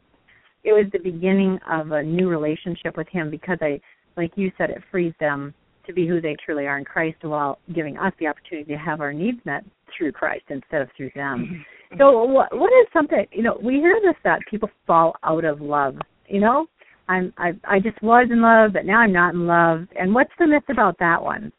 it 0.64 0.72
was 0.72 0.86
the 0.92 0.98
beginning 0.98 1.58
of 1.70 1.92
a 1.92 2.02
new 2.02 2.28
relationship 2.28 2.96
with 2.96 3.08
him 3.08 3.30
because 3.30 3.58
I 3.60 3.80
like 4.16 4.32
you 4.36 4.50
said, 4.56 4.70
it 4.70 4.82
frees 4.90 5.12
them 5.20 5.54
to 5.86 5.92
be 5.92 6.06
who 6.06 6.20
they 6.20 6.36
truly 6.44 6.66
are 6.66 6.78
in 6.78 6.84
Christ 6.84 7.18
while 7.22 7.58
giving 7.74 7.98
us 7.98 8.12
the 8.18 8.26
opportunity 8.26 8.72
to 8.72 8.78
have 8.78 9.00
our 9.00 9.12
needs 9.12 9.38
met 9.44 9.64
through 9.96 10.12
Christ 10.12 10.44
instead 10.48 10.82
of 10.82 10.88
through 10.96 11.10
them. 11.14 11.64
Mm-hmm. 11.92 11.98
So 11.98 12.24
what 12.24 12.56
what 12.56 12.72
is 12.72 12.86
something 12.92 13.26
you 13.32 13.42
know, 13.42 13.58
we 13.62 13.74
hear 13.74 13.98
this 14.02 14.16
that 14.24 14.40
people 14.50 14.70
fall 14.86 15.14
out 15.22 15.44
of 15.44 15.60
love. 15.60 15.96
You 16.26 16.40
know? 16.40 16.66
I'm 17.08 17.32
I 17.36 17.52
I 17.64 17.80
just 17.80 18.00
was 18.02 18.28
in 18.30 18.40
love 18.40 18.72
but 18.72 18.86
now 18.86 19.00
I'm 19.00 19.12
not 19.12 19.34
in 19.34 19.46
love. 19.46 19.86
And 19.98 20.14
what's 20.14 20.32
the 20.38 20.46
myth 20.46 20.64
about 20.70 20.98
that 20.98 21.22
one? 21.22 21.52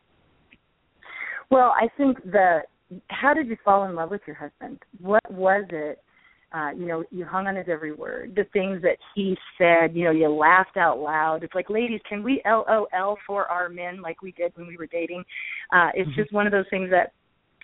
Well, 1.52 1.74
I 1.80 1.88
think 1.98 2.24
the 2.24 2.62
how 3.10 3.34
did 3.34 3.48
you 3.48 3.58
fall 3.64 3.88
in 3.88 3.96
love 3.96 4.10
with 4.10 4.22
your 4.26 4.36
husband? 4.36 4.80
What 5.00 5.22
was 5.30 5.66
it 5.70 6.00
uh, 6.54 6.70
you 6.72 6.88
know, 6.88 7.04
you 7.12 7.26
hung 7.26 7.48
on 7.48 7.56
his 7.56 7.66
every 7.70 7.92
word. 7.92 8.34
The 8.36 8.46
things 8.54 8.82
that 8.82 8.98
he 9.14 9.36
said, 9.58 9.96
you 9.96 10.06
know, 10.06 10.12
you 10.12 10.30
laughed 10.30 10.78
out 10.78 11.00
loud. 11.00 11.44
It's 11.44 11.56
like, 11.56 11.70
ladies, 11.70 12.00
can 12.08 12.24
we 12.24 12.42
LOL 12.46 13.18
for 13.28 13.46
our 13.48 13.68
men 13.70 14.02
like 14.02 14.22
we 14.22 14.32
did 14.32 14.54
when 14.56 14.68
we 14.68 14.78
were 14.78 14.88
dating? 14.88 15.24
Uh, 15.74 15.90
it's 15.94 16.10
mm-hmm. 16.10 16.22
just 16.22 16.32
one 16.32 16.46
of 16.46 16.52
those 16.52 16.66
things 16.70 16.90
that 16.92 17.14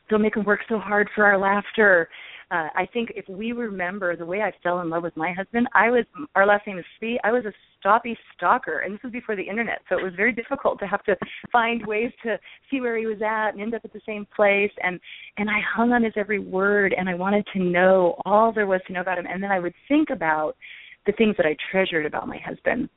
don't 0.10 0.22
make 0.22 0.34
them 0.34 0.44
work 0.44 0.60
so 0.68 0.78
hard 0.78 1.10
for 1.16 1.26
our 1.26 1.38
laughter 1.38 2.10
uh, 2.52 2.68
I 2.76 2.86
think 2.92 3.14
if 3.16 3.28
we 3.30 3.54
remember 3.54 4.16
the 4.18 4.26
way 4.26 4.42
I 4.42 4.52
fell 4.62 4.82
in 4.82 4.90
love 4.90 5.04
with 5.04 5.16
my 5.16 5.32
husband, 5.32 5.68
I 5.74 5.90
was 5.90 6.04
our 6.36 6.46
last 6.46 6.68
name 6.68 6.78
is 6.78 6.86
Stoppe. 7.02 7.18
I 7.24 7.32
was 7.32 7.46
a 7.46 7.54
Stoppe 7.80 8.16
stalker, 8.36 8.80
and 8.80 8.94
this 8.94 9.02
was 9.04 9.14
before 9.14 9.38
the 9.38 9.48
internet, 9.48 9.80
so 9.88 9.98
it 9.98 10.04
was 10.04 10.14
very 10.16 10.34
difficult 10.34 10.78
to 10.80 10.88
have 10.88 11.04
to 11.06 11.16
find 11.52 11.86
ways 11.88 12.12
to 12.24 12.38
see 12.70 12.82
where 12.82 12.98
he 12.98 13.06
was 13.06 13.22
at 13.22 13.52
and 13.52 13.62
end 13.62 13.74
up 13.74 13.86
at 13.86 13.94
the 13.94 14.02
same 14.06 14.28
place. 14.36 14.72
And 14.84 15.00
and 15.38 15.50
I 15.50 15.60
hung 15.76 15.94
on 15.94 16.04
his 16.04 16.14
every 16.18 16.40
word, 16.40 16.94
and 16.98 17.08
I 17.08 17.16
wanted 17.16 17.48
to 17.54 17.60
know 17.60 18.16
all 18.26 18.52
there 18.52 18.68
was 18.68 18.82
to 18.88 18.94
know 18.94 19.02
about 19.02 19.18
him. 19.18 19.28
And 19.28 19.42
then 19.42 19.52
I 19.52 19.60
would 19.60 19.74
think 19.88 20.10
about 20.10 20.58
the 21.06 21.14
things 21.14 21.36
that 21.38 21.46
I 21.46 21.56
treasured 21.72 22.06
about 22.06 22.28
my 22.28 22.38
husband 22.38 22.90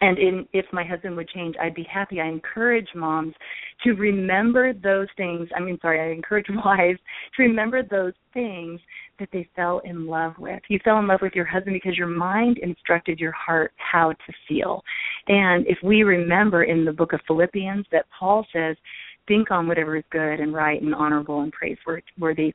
and 0.00 0.18
in, 0.18 0.48
if 0.52 0.64
my 0.72 0.84
husband 0.84 1.16
would 1.16 1.28
change, 1.28 1.56
I'd 1.60 1.74
be 1.74 1.86
happy. 1.90 2.20
I 2.20 2.26
encourage 2.26 2.88
moms 2.94 3.34
to 3.84 3.92
remember 3.92 4.72
those 4.72 5.08
things. 5.16 5.48
I 5.54 5.60
mean, 5.60 5.78
sorry, 5.82 6.00
I 6.00 6.12
encourage 6.14 6.46
wives 6.64 6.98
to 7.36 7.42
remember 7.42 7.82
those 7.82 8.14
things 8.32 8.80
that 9.18 9.28
they 9.32 9.48
fell 9.54 9.80
in 9.84 10.06
love 10.06 10.32
with. 10.38 10.60
You 10.68 10.78
fell 10.82 10.98
in 10.98 11.06
love 11.06 11.20
with 11.20 11.34
your 11.34 11.44
husband 11.44 11.74
because 11.74 11.98
your 11.98 12.06
mind 12.06 12.58
instructed 12.58 13.20
your 13.20 13.32
heart 13.32 13.72
how 13.76 14.12
to 14.12 14.32
feel. 14.48 14.82
And 15.28 15.66
if 15.66 15.78
we 15.82 16.02
remember 16.02 16.64
in 16.64 16.84
the 16.84 16.92
book 16.92 17.12
of 17.12 17.20
Philippians 17.26 17.86
that 17.92 18.06
Paul 18.18 18.46
says, 18.52 18.76
think 19.28 19.50
on 19.50 19.68
whatever 19.68 19.96
is 19.96 20.04
good 20.10 20.40
and 20.40 20.54
right 20.54 20.80
and 20.80 20.94
honorable 20.94 21.42
and 21.42 21.52
praiseworthy 21.52 22.54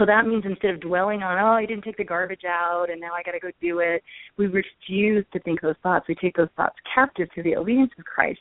So 0.00 0.06
that 0.06 0.26
means 0.26 0.44
instead 0.46 0.70
of 0.70 0.80
dwelling 0.80 1.22
on, 1.22 1.38
oh, 1.38 1.52
I 1.52 1.66
didn't 1.66 1.84
take 1.84 1.98
the 1.98 2.04
garbage 2.04 2.44
out 2.48 2.86
and 2.90 2.98
now 2.98 3.12
I 3.12 3.22
got 3.22 3.32
to 3.32 3.38
go 3.38 3.50
do 3.60 3.80
it, 3.80 4.02
we 4.38 4.46
refuse 4.46 5.26
to 5.34 5.40
think 5.40 5.60
those 5.60 5.74
thoughts. 5.82 6.06
We 6.08 6.14
take 6.14 6.36
those 6.36 6.48
thoughts 6.56 6.76
captive 6.94 7.28
to 7.34 7.42
the 7.42 7.54
obedience 7.56 7.90
of 7.98 8.06
Christ 8.06 8.40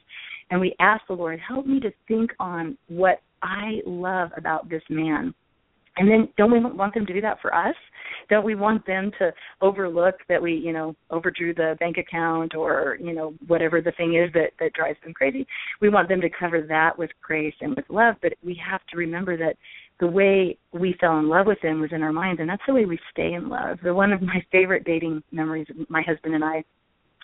and 0.51 0.61
we 0.61 0.73
ask 0.79 1.05
the 1.07 1.13
Lord, 1.13 1.37
help 1.45 1.65
me 1.65 1.81
to 1.81 1.91
think 2.07 2.31
on 2.39 2.77
what 2.87 3.21
I 3.43 3.81
love 3.85 4.29
about 4.37 4.69
this 4.69 4.83
man. 4.89 5.33
And 5.97 6.09
then 6.09 6.29
don't 6.37 6.51
we 6.51 6.61
want 6.61 6.93
them 6.93 7.05
to 7.05 7.13
do 7.13 7.19
that 7.19 7.41
for 7.41 7.53
us? 7.53 7.75
Don't 8.29 8.45
we 8.45 8.55
want 8.55 8.85
them 8.87 9.11
to 9.19 9.33
overlook 9.61 10.15
that 10.29 10.41
we, 10.41 10.53
you 10.53 10.71
know, 10.71 10.95
overdrew 11.09 11.53
the 11.53 11.75
bank 11.81 11.97
account 11.97 12.55
or, 12.55 12.97
you 13.01 13.13
know, 13.13 13.33
whatever 13.47 13.81
the 13.81 13.91
thing 13.91 14.15
is 14.15 14.31
that 14.33 14.51
that 14.61 14.71
drives 14.71 14.97
them 15.03 15.13
crazy? 15.13 15.45
We 15.81 15.89
want 15.89 16.07
them 16.07 16.21
to 16.21 16.29
cover 16.29 16.61
that 16.61 16.97
with 16.97 17.09
grace 17.21 17.55
and 17.59 17.75
with 17.75 17.83
love, 17.89 18.15
but 18.21 18.31
we 18.41 18.57
have 18.65 18.79
to 18.91 18.97
remember 18.97 19.35
that 19.35 19.57
the 19.99 20.07
way 20.07 20.57
we 20.73 20.95
fell 20.99 21.19
in 21.19 21.27
love 21.27 21.45
with 21.45 21.59
him 21.61 21.81
was 21.81 21.91
in 21.91 22.01
our 22.01 22.13
minds 22.13 22.39
and 22.39 22.49
that's 22.49 22.61
the 22.67 22.73
way 22.73 22.85
we 22.85 22.99
stay 23.11 23.33
in 23.33 23.49
love. 23.49 23.77
The 23.83 23.93
one 23.93 24.13
of 24.13 24.21
my 24.21 24.43
favorite 24.51 24.85
dating 24.85 25.23
memories 25.31 25.67
of 25.69 25.89
my 25.89 26.01
husband 26.01 26.35
and 26.35 26.43
I 26.43 26.63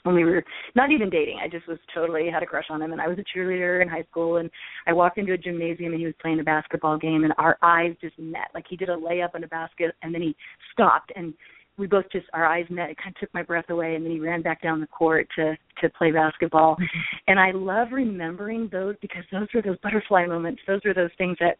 when 0.03 0.15
we 0.15 0.23
were 0.23 0.43
not 0.75 0.91
even 0.91 1.09
dating. 1.09 1.39
I 1.43 1.47
just 1.47 1.67
was 1.67 1.79
totally 1.93 2.29
had 2.31 2.43
a 2.43 2.45
crush 2.45 2.65
on 2.69 2.81
him 2.81 2.91
and 2.91 3.01
I 3.01 3.07
was 3.07 3.17
a 3.17 3.37
cheerleader 3.37 3.81
in 3.81 3.87
high 3.87 4.03
school 4.03 4.37
and 4.37 4.49
I 4.87 4.93
walked 4.93 5.17
into 5.17 5.33
a 5.33 5.37
gymnasium 5.37 5.93
and 5.93 5.99
he 5.99 6.05
was 6.05 6.15
playing 6.21 6.39
a 6.39 6.43
basketball 6.43 6.97
game 6.97 7.23
and 7.23 7.33
our 7.37 7.57
eyes 7.61 7.95
just 8.01 8.17
met. 8.19 8.49
Like 8.53 8.65
he 8.69 8.75
did 8.75 8.89
a 8.89 8.95
layup 8.95 9.35
in 9.35 9.43
a 9.43 9.47
basket 9.47 9.95
and 10.03 10.13
then 10.13 10.21
he 10.21 10.35
stopped 10.73 11.11
and 11.15 11.33
we 11.77 11.87
both 11.87 12.05
just 12.11 12.27
our 12.33 12.45
eyes 12.45 12.65
met. 12.69 12.89
It 12.89 12.97
kind 12.97 13.15
of 13.15 13.19
took 13.19 13.33
my 13.33 13.41
breath 13.41 13.69
away 13.69 13.95
and 13.95 14.05
then 14.05 14.11
he 14.11 14.19
ran 14.19 14.41
back 14.41 14.61
down 14.61 14.79
the 14.79 14.87
court 14.87 15.27
to 15.37 15.57
to 15.81 15.89
play 15.89 16.11
basketball. 16.11 16.77
and 17.27 17.39
I 17.39 17.51
love 17.51 17.89
remembering 17.91 18.69
those 18.71 18.95
because 19.01 19.23
those 19.31 19.47
were 19.53 19.61
those 19.61 19.79
butterfly 19.81 20.25
moments. 20.25 20.61
Those 20.67 20.81
were 20.85 20.93
those 20.93 21.11
things 21.17 21.37
that 21.39 21.57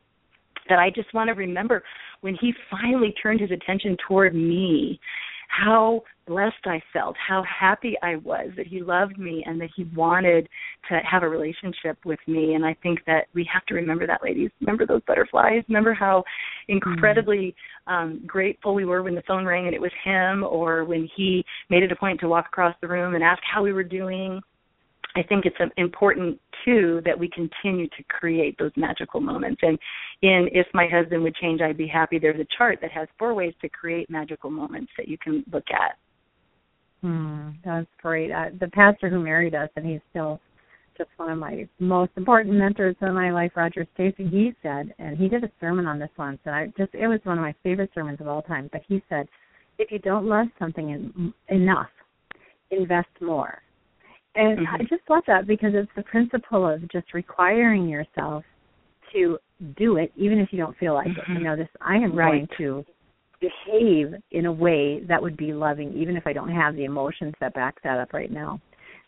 that 0.70 0.80
I 0.80 0.90
just 0.90 1.14
want 1.14 1.28
to 1.30 1.34
remember 1.34 1.84
when 2.22 2.36
he 2.40 2.54
finally 2.70 3.14
turned 3.22 3.42
his 3.42 3.52
attention 3.52 3.98
toward 4.08 4.36
me 4.36 5.00
how 5.48 6.02
blessed 6.28 6.66
I 6.66 6.82
felt, 6.92 7.16
how 7.16 7.44
happy 7.44 7.96
I 8.02 8.16
was 8.18 8.50
that 8.58 8.68
he 8.68 8.82
loved 8.82 9.18
me 9.18 9.44
and 9.46 9.62
that 9.62 9.70
he 9.76 9.84
wanted 9.96 10.50
to 10.90 11.00
have 11.10 11.24
a 11.24 11.30
relationship 11.30 11.98
with 12.04 12.20
me. 12.28 12.56
And 12.56 12.66
I 12.66 12.76
think 12.82 13.00
that 13.06 13.28
we 13.34 13.48
have 13.54 13.66
to 13.68 13.76
remember 13.76 14.08
that, 14.08 14.24
ladies. 14.24 14.50
Remember 14.60 14.86
those 14.86 15.02
butterflies. 15.08 15.64
Remember 15.68 15.94
how 15.94 16.24
incredibly 16.68 17.56
um, 17.88 18.24
grateful 18.26 18.74
we 18.74 18.86
were 18.86 19.04
when 19.04 19.16
the 19.16 19.24
phone 19.28 19.46
rang 19.46 19.68
and 19.68 19.76
it 19.76 19.82
was 19.82 19.92
him, 20.04 20.44
or 20.44 20.84
when 20.84 21.08
he 21.16 21.46
made 21.70 21.84
it 21.84 21.92
a 21.92 21.96
point 21.96 22.20
to 22.22 22.28
walk 22.28 22.48
across 22.48 22.76
the 22.82 22.88
room 22.88 23.14
and 23.14 23.24
ask 23.24 23.42
how 23.52 23.62
we 23.64 23.74
were 23.74 23.84
doing 23.84 24.42
I 25.16 25.24
think 25.24 25.46
it's 25.46 25.56
important 25.78 26.40
too 26.66 27.02
that 27.06 27.18
we 27.18 27.30
continue 27.30 27.88
to 27.88 28.04
create 28.10 28.58
those 28.58 28.72
magical 28.76 29.22
moments. 29.22 29.62
And 29.62 29.80
in 30.22 30.50
If 30.52 30.68
My 30.74 30.88
Husband 30.88 31.24
Would 31.24 31.36
Change, 31.36 31.62
I'd 31.62 31.78
Be 31.78 31.88
Happy, 31.88 32.20
there's 32.20 32.40
a 32.40 32.48
chart 32.58 32.80
that 32.82 32.92
has 32.92 33.08
four 33.18 33.34
ways 33.34 33.54
to 33.62 33.70
create 33.70 34.10
magical 34.10 34.50
moments 34.50 34.92
that 34.98 35.08
you 35.08 35.18
can 35.18 35.44
look 35.52 35.66
at. 35.72 35.98
Hmm, 37.02 37.52
that's 37.64 37.88
great. 38.02 38.32
Uh, 38.32 38.48
the 38.60 38.68
pastor 38.68 39.10
who 39.10 39.20
married 39.20 39.56
us, 39.56 39.70
and 39.76 39.86
he's 39.86 40.02
still 40.10 40.42
just 40.98 41.10
one 41.18 41.30
of 41.30 41.38
my 41.38 41.68
most 41.80 42.12
important 42.18 42.56
mentors 42.56 42.96
in 43.02 43.14
my 43.14 43.32
life, 43.32 43.52
Roger 43.56 43.86
Stacy, 43.94 44.28
he 44.28 44.54
said, 44.64 44.94
and 44.98 45.18
he 45.18 45.28
did 45.28 45.44
a 45.44 45.52
sermon 45.60 45.86
on 45.86 46.00
this 46.00 46.10
once, 46.18 46.40
and 46.46 46.56
I 46.56 46.68
just 46.78 46.94
it 46.94 47.08
was 47.08 47.20
one 47.24 47.38
of 47.38 47.42
my 47.42 47.54
favorite 47.64 47.92
sermons 47.94 48.22
of 48.22 48.28
all 48.28 48.42
time. 48.42 48.70
But 48.72 48.82
he 48.88 49.04
said, 49.10 49.28
if 49.78 49.92
you 49.92 50.00
don't 50.00 50.26
love 50.26 50.48
something 50.58 50.90
in, 50.90 51.34
enough, 51.50 51.90
invest 52.72 53.10
more 53.22 53.62
and 54.36 54.60
mm-hmm. 54.60 54.76
I 54.76 54.80
just 54.80 55.10
love 55.10 55.24
that 55.28 55.48
because 55.48 55.72
it's 55.74 55.92
the 55.96 56.04
principle 56.04 56.68
of 56.68 56.82
just 56.92 57.14
requiring 57.14 57.88
yourself 57.88 58.44
to 59.14 59.38
do 59.78 59.98
it, 59.98 60.12
even 60.16 60.40
if 60.40 60.50
you 60.52 60.58
don't 60.58 60.78
feel 60.78 60.94
like 60.94 61.08
mm-hmm. 61.08 61.32
it. 61.32 61.38
You 61.38 61.44
know, 61.44 61.56
this 61.56 61.70
I 61.82 61.96
am 61.96 62.16
right. 62.16 62.32
going 62.32 62.48
to 62.58 62.86
behave 63.40 64.14
in 64.32 64.46
a 64.46 64.52
way 64.52 65.02
that 65.08 65.22
would 65.22 65.38
be 65.38 65.54
loving, 65.54 65.94
even 65.94 66.18
if 66.18 66.28
I 66.28 66.34
don't 66.34 66.50
have 66.50 66.76
the 66.76 66.86
emotions 66.86 67.34
that 67.40 67.54
back 67.54 67.82
that 67.84 68.00
up 68.00 68.14
right 68.14 68.32
now. 68.32 68.60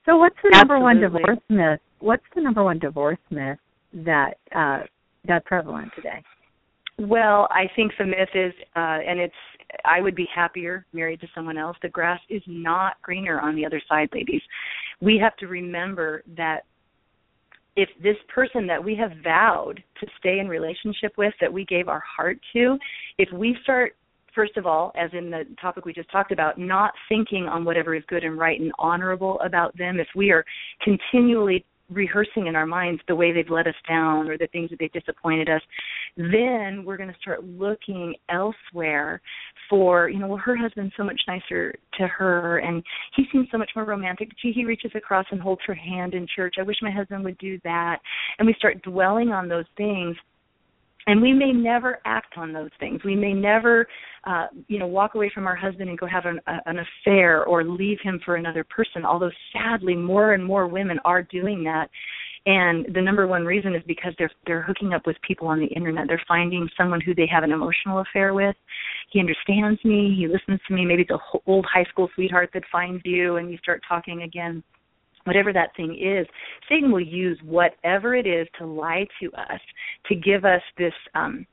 So, 0.05 0.17
what's 0.17 0.36
the 0.43 0.51
number 0.53 0.75
Absolutely. 0.75 1.22
one 1.22 1.25
divorce 1.25 1.43
myth? 1.50 1.79
What's 2.00 2.24
the 2.34 2.41
number 2.41 2.63
one 2.63 2.79
divorce 2.79 3.19
myth 3.29 3.57
that 3.93 4.38
uh, 4.55 4.81
that's 5.27 5.46
prevalent 5.46 5.91
today? 5.96 6.24
Well, 7.00 7.48
I 7.51 7.65
think 7.75 7.91
the 8.00 8.05
myth 8.05 8.29
is, 8.34 8.53
uh, 8.75 9.00
and 9.05 9.19
it's, 9.19 9.34
I 9.86 10.01
would 10.01 10.15
be 10.15 10.27
happier 10.34 10.86
married 10.93 11.22
to 11.22 11.27
someone 11.36 11.57
else. 11.57 11.77
The 11.84 11.89
grass 11.89 12.19
is 12.27 12.41
not 12.48 13.00
greener 13.03 13.39
on 13.39 13.55
the 13.55 13.65
other 13.65 13.81
side, 13.88 14.10
ladies 14.13 14.41
we 15.01 15.20
have 15.22 15.36
to 15.38 15.48
remember 15.48 16.24
that 16.36 16.62
if 17.75 17.89
this 18.01 18.16
person 18.34 18.66
that 18.68 18.84
we 18.84 18.96
have 18.96 19.12
vowed 19.24 19.84
to 20.00 20.08
stay 20.20 20.39
in 20.39 20.48
relationship 20.48 21.13
with, 21.18 21.34
that 21.39 21.54
we 21.54 21.63
gave 21.66 21.88
our 21.88 22.04
heart 22.18 22.39
to, 22.54 22.77
if 23.18 23.32
we 23.32 23.56
start 23.63 23.96
first 24.38 24.56
of 24.56 24.68
all, 24.68 24.92
as 24.96 25.10
in 25.13 25.32
the 25.32 25.44
topic 25.60 25.84
we 25.84 25.92
just 25.92 26.12
talked 26.12 26.32
about, 26.32 26.60
not 26.60 26.94
thinking 27.10 27.46
on 27.46 27.66
whatever 27.66 27.96
is 27.96 28.04
good 28.08 28.24
and 28.24 28.38
right 28.38 28.62
and 28.62 28.72
honorable 28.77 29.39
about 29.44 29.75
them, 29.80 30.00
if 30.00 30.08
we 30.16 30.30
are 30.30 30.46
continually 30.84 31.66
rehearsing 31.89 32.48
in 32.48 32.56
our 32.56 32.65
minds 32.65 33.01
the 33.08 33.15
way 33.15 33.32
they've 33.32 33.50
let 33.50 33.67
us 33.67 33.75
down 33.88 34.27
or 34.27 34.38
the 34.38 34.48
things 34.48 34.70
that 34.70 34.79
they've 34.79 34.91
disappointed 34.91 35.50
us, 35.50 35.62
then 36.17 36.84
we're 36.86 36.98
going 36.98 37.10
to 37.10 37.20
start 37.22 37.44
looking 37.44 38.13
elsewhere 38.29 39.22
for, 39.70 40.10
you 40.10 40.20
know, 40.20 40.27
well, 40.27 40.38
her 40.38 40.56
husband's 40.56 40.94
so 40.98 41.03
much 41.03 41.22
nicer 41.27 41.74
to 41.98 42.08
her 42.08 42.60
and 42.60 42.84
he 43.15 43.25
seems 43.32 43.48
so 43.51 43.58
much 43.58 43.72
more 43.75 43.86
romantic. 43.86 44.29
Gee, 44.41 44.51
he 44.53 44.65
reaches 44.65 44.91
across 44.96 45.25
and 45.32 45.41
holds 45.41 45.62
her 45.65 45.75
hand 45.75 46.13
in 46.13 46.27
church. 46.36 46.56
I 46.60 46.63
wish 46.63 46.77
my 46.82 46.91
husband 46.91 47.24
would 47.24 47.38
do 47.38 47.60
that. 47.63 48.00
And 48.39 48.48
we 48.48 48.56
start 48.58 48.82
dwelling 48.82 49.29
on 49.29 49.48
those 49.48 49.65
things 49.75 50.15
and 51.08 51.22
we 51.22 51.34
may 51.34 51.52
never 51.52 52.00
act 52.06 52.38
on 52.38 52.54
those 52.54 52.70
things. 52.80 53.02
We 53.04 53.16
may 53.16 53.34
never 53.34 53.88
uh 54.26 54.48
you 54.68 54.78
know 54.78 54.88
walk 54.88 55.16
away 55.16 55.32
from 55.34 55.48
our 55.48 55.56
husband 55.56 55.90
and 55.90 55.98
go 55.98 56.06
have 56.06 56.26
an, 56.26 56.40
a, 56.48 56.58
an 56.66 56.78
affair 56.80 57.46
or 57.46 57.64
leave 57.64 57.98
him 58.04 58.20
for 58.26 58.36
another 58.36 58.64
person 58.64 59.06
although 59.06 59.32
sadly 59.54 59.96
more 59.96 60.34
and 60.34 60.44
more 60.44 60.68
women 60.68 61.00
are 61.06 61.24
doing 61.24 61.64
that. 61.64 61.90
And 62.46 62.86
the 62.96 63.02
number 63.02 63.28
one 63.28 63.44
reason 63.44 63.76
is 63.76 63.84
because 63.88 64.14
they're 64.18 64.32
they're 64.46 64.62
hooking 64.62 64.94
up 64.94 65.06
with 65.06 65.18
people 65.22 65.48
on 65.48 65.60
the 65.60 65.68
internet. 65.68 66.08
They're 66.08 66.22
finding 66.28 66.70
someone 66.78 67.02
who 67.02 67.14
they 67.14 67.28
have 67.28 67.44
an 67.44 67.52
emotional 67.52 68.00
affair 68.00 68.34
with. 68.34 68.56
He 69.12 69.20
understands 69.20 69.84
me. 69.84 70.16
He 70.18 70.28
listens 70.28 70.60
to 70.68 70.74
me. 70.74 70.86
Maybe 70.86 71.02
it's 71.02 71.12
a 71.12 71.20
old 71.46 71.66
high 71.66 71.84
school 71.86 72.10
sweetheart 72.16 72.52
that 72.54 72.64
finds 72.72 73.02
you 73.04 73.36
and 73.36 73.52
you 73.52 73.58
start 73.58 73.82
talking 73.88 74.22
again 74.22 74.64
whatever 75.27 75.53
that 75.53 75.75
thing 75.75 75.98
is, 76.00 76.25
Satan 76.69 76.91
will 76.91 77.01
use 77.01 77.38
whatever 77.43 78.15
it 78.15 78.25
is 78.25 78.48
to 78.57 78.65
lie 78.65 79.05
to 79.22 79.31
us, 79.34 79.60
to 80.07 80.15
give 80.15 80.46
us 80.46 80.62
this 80.77 80.93
um, 81.13 81.46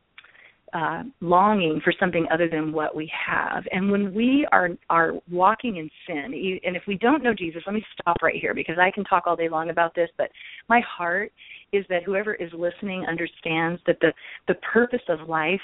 uh, 0.75 1.05
longing 1.21 1.81
for 1.85 1.93
something 2.01 2.27
other 2.33 2.49
than 2.49 2.73
what 2.73 2.97
we 2.97 3.11
have. 3.27 3.65
And 3.71 3.91
when 3.91 4.13
we 4.13 4.47
are 4.51 4.71
are 4.91 5.13
walking 5.31 5.77
in 5.77 5.89
sin, 6.07 6.61
and 6.65 6.75
if 6.75 6.83
we 6.89 6.97
don't 6.97 7.23
know 7.23 7.33
Jesus, 7.33 7.63
let 7.67 7.75
me 7.75 7.85
stop 8.01 8.17
right 8.23 8.35
here 8.35 8.55
because 8.55 8.77
I 8.81 8.91
can 8.91 9.05
talk 9.05 9.25
all 9.27 9.37
day 9.37 9.49
long 9.49 9.71
about 9.71 9.95
this. 9.95 10.09
But 10.19 10.31
my 10.69 10.81
heart 10.81 11.33
is 11.73 11.85
that 11.91 12.03
whoever 12.03 12.35
is 12.35 12.51
listening 12.53 13.05
understands 13.07 13.81
that 13.87 13.99
the 14.01 14.13
the 14.49 14.55
purpose 14.73 15.03
of 15.09 15.29
life 15.29 15.61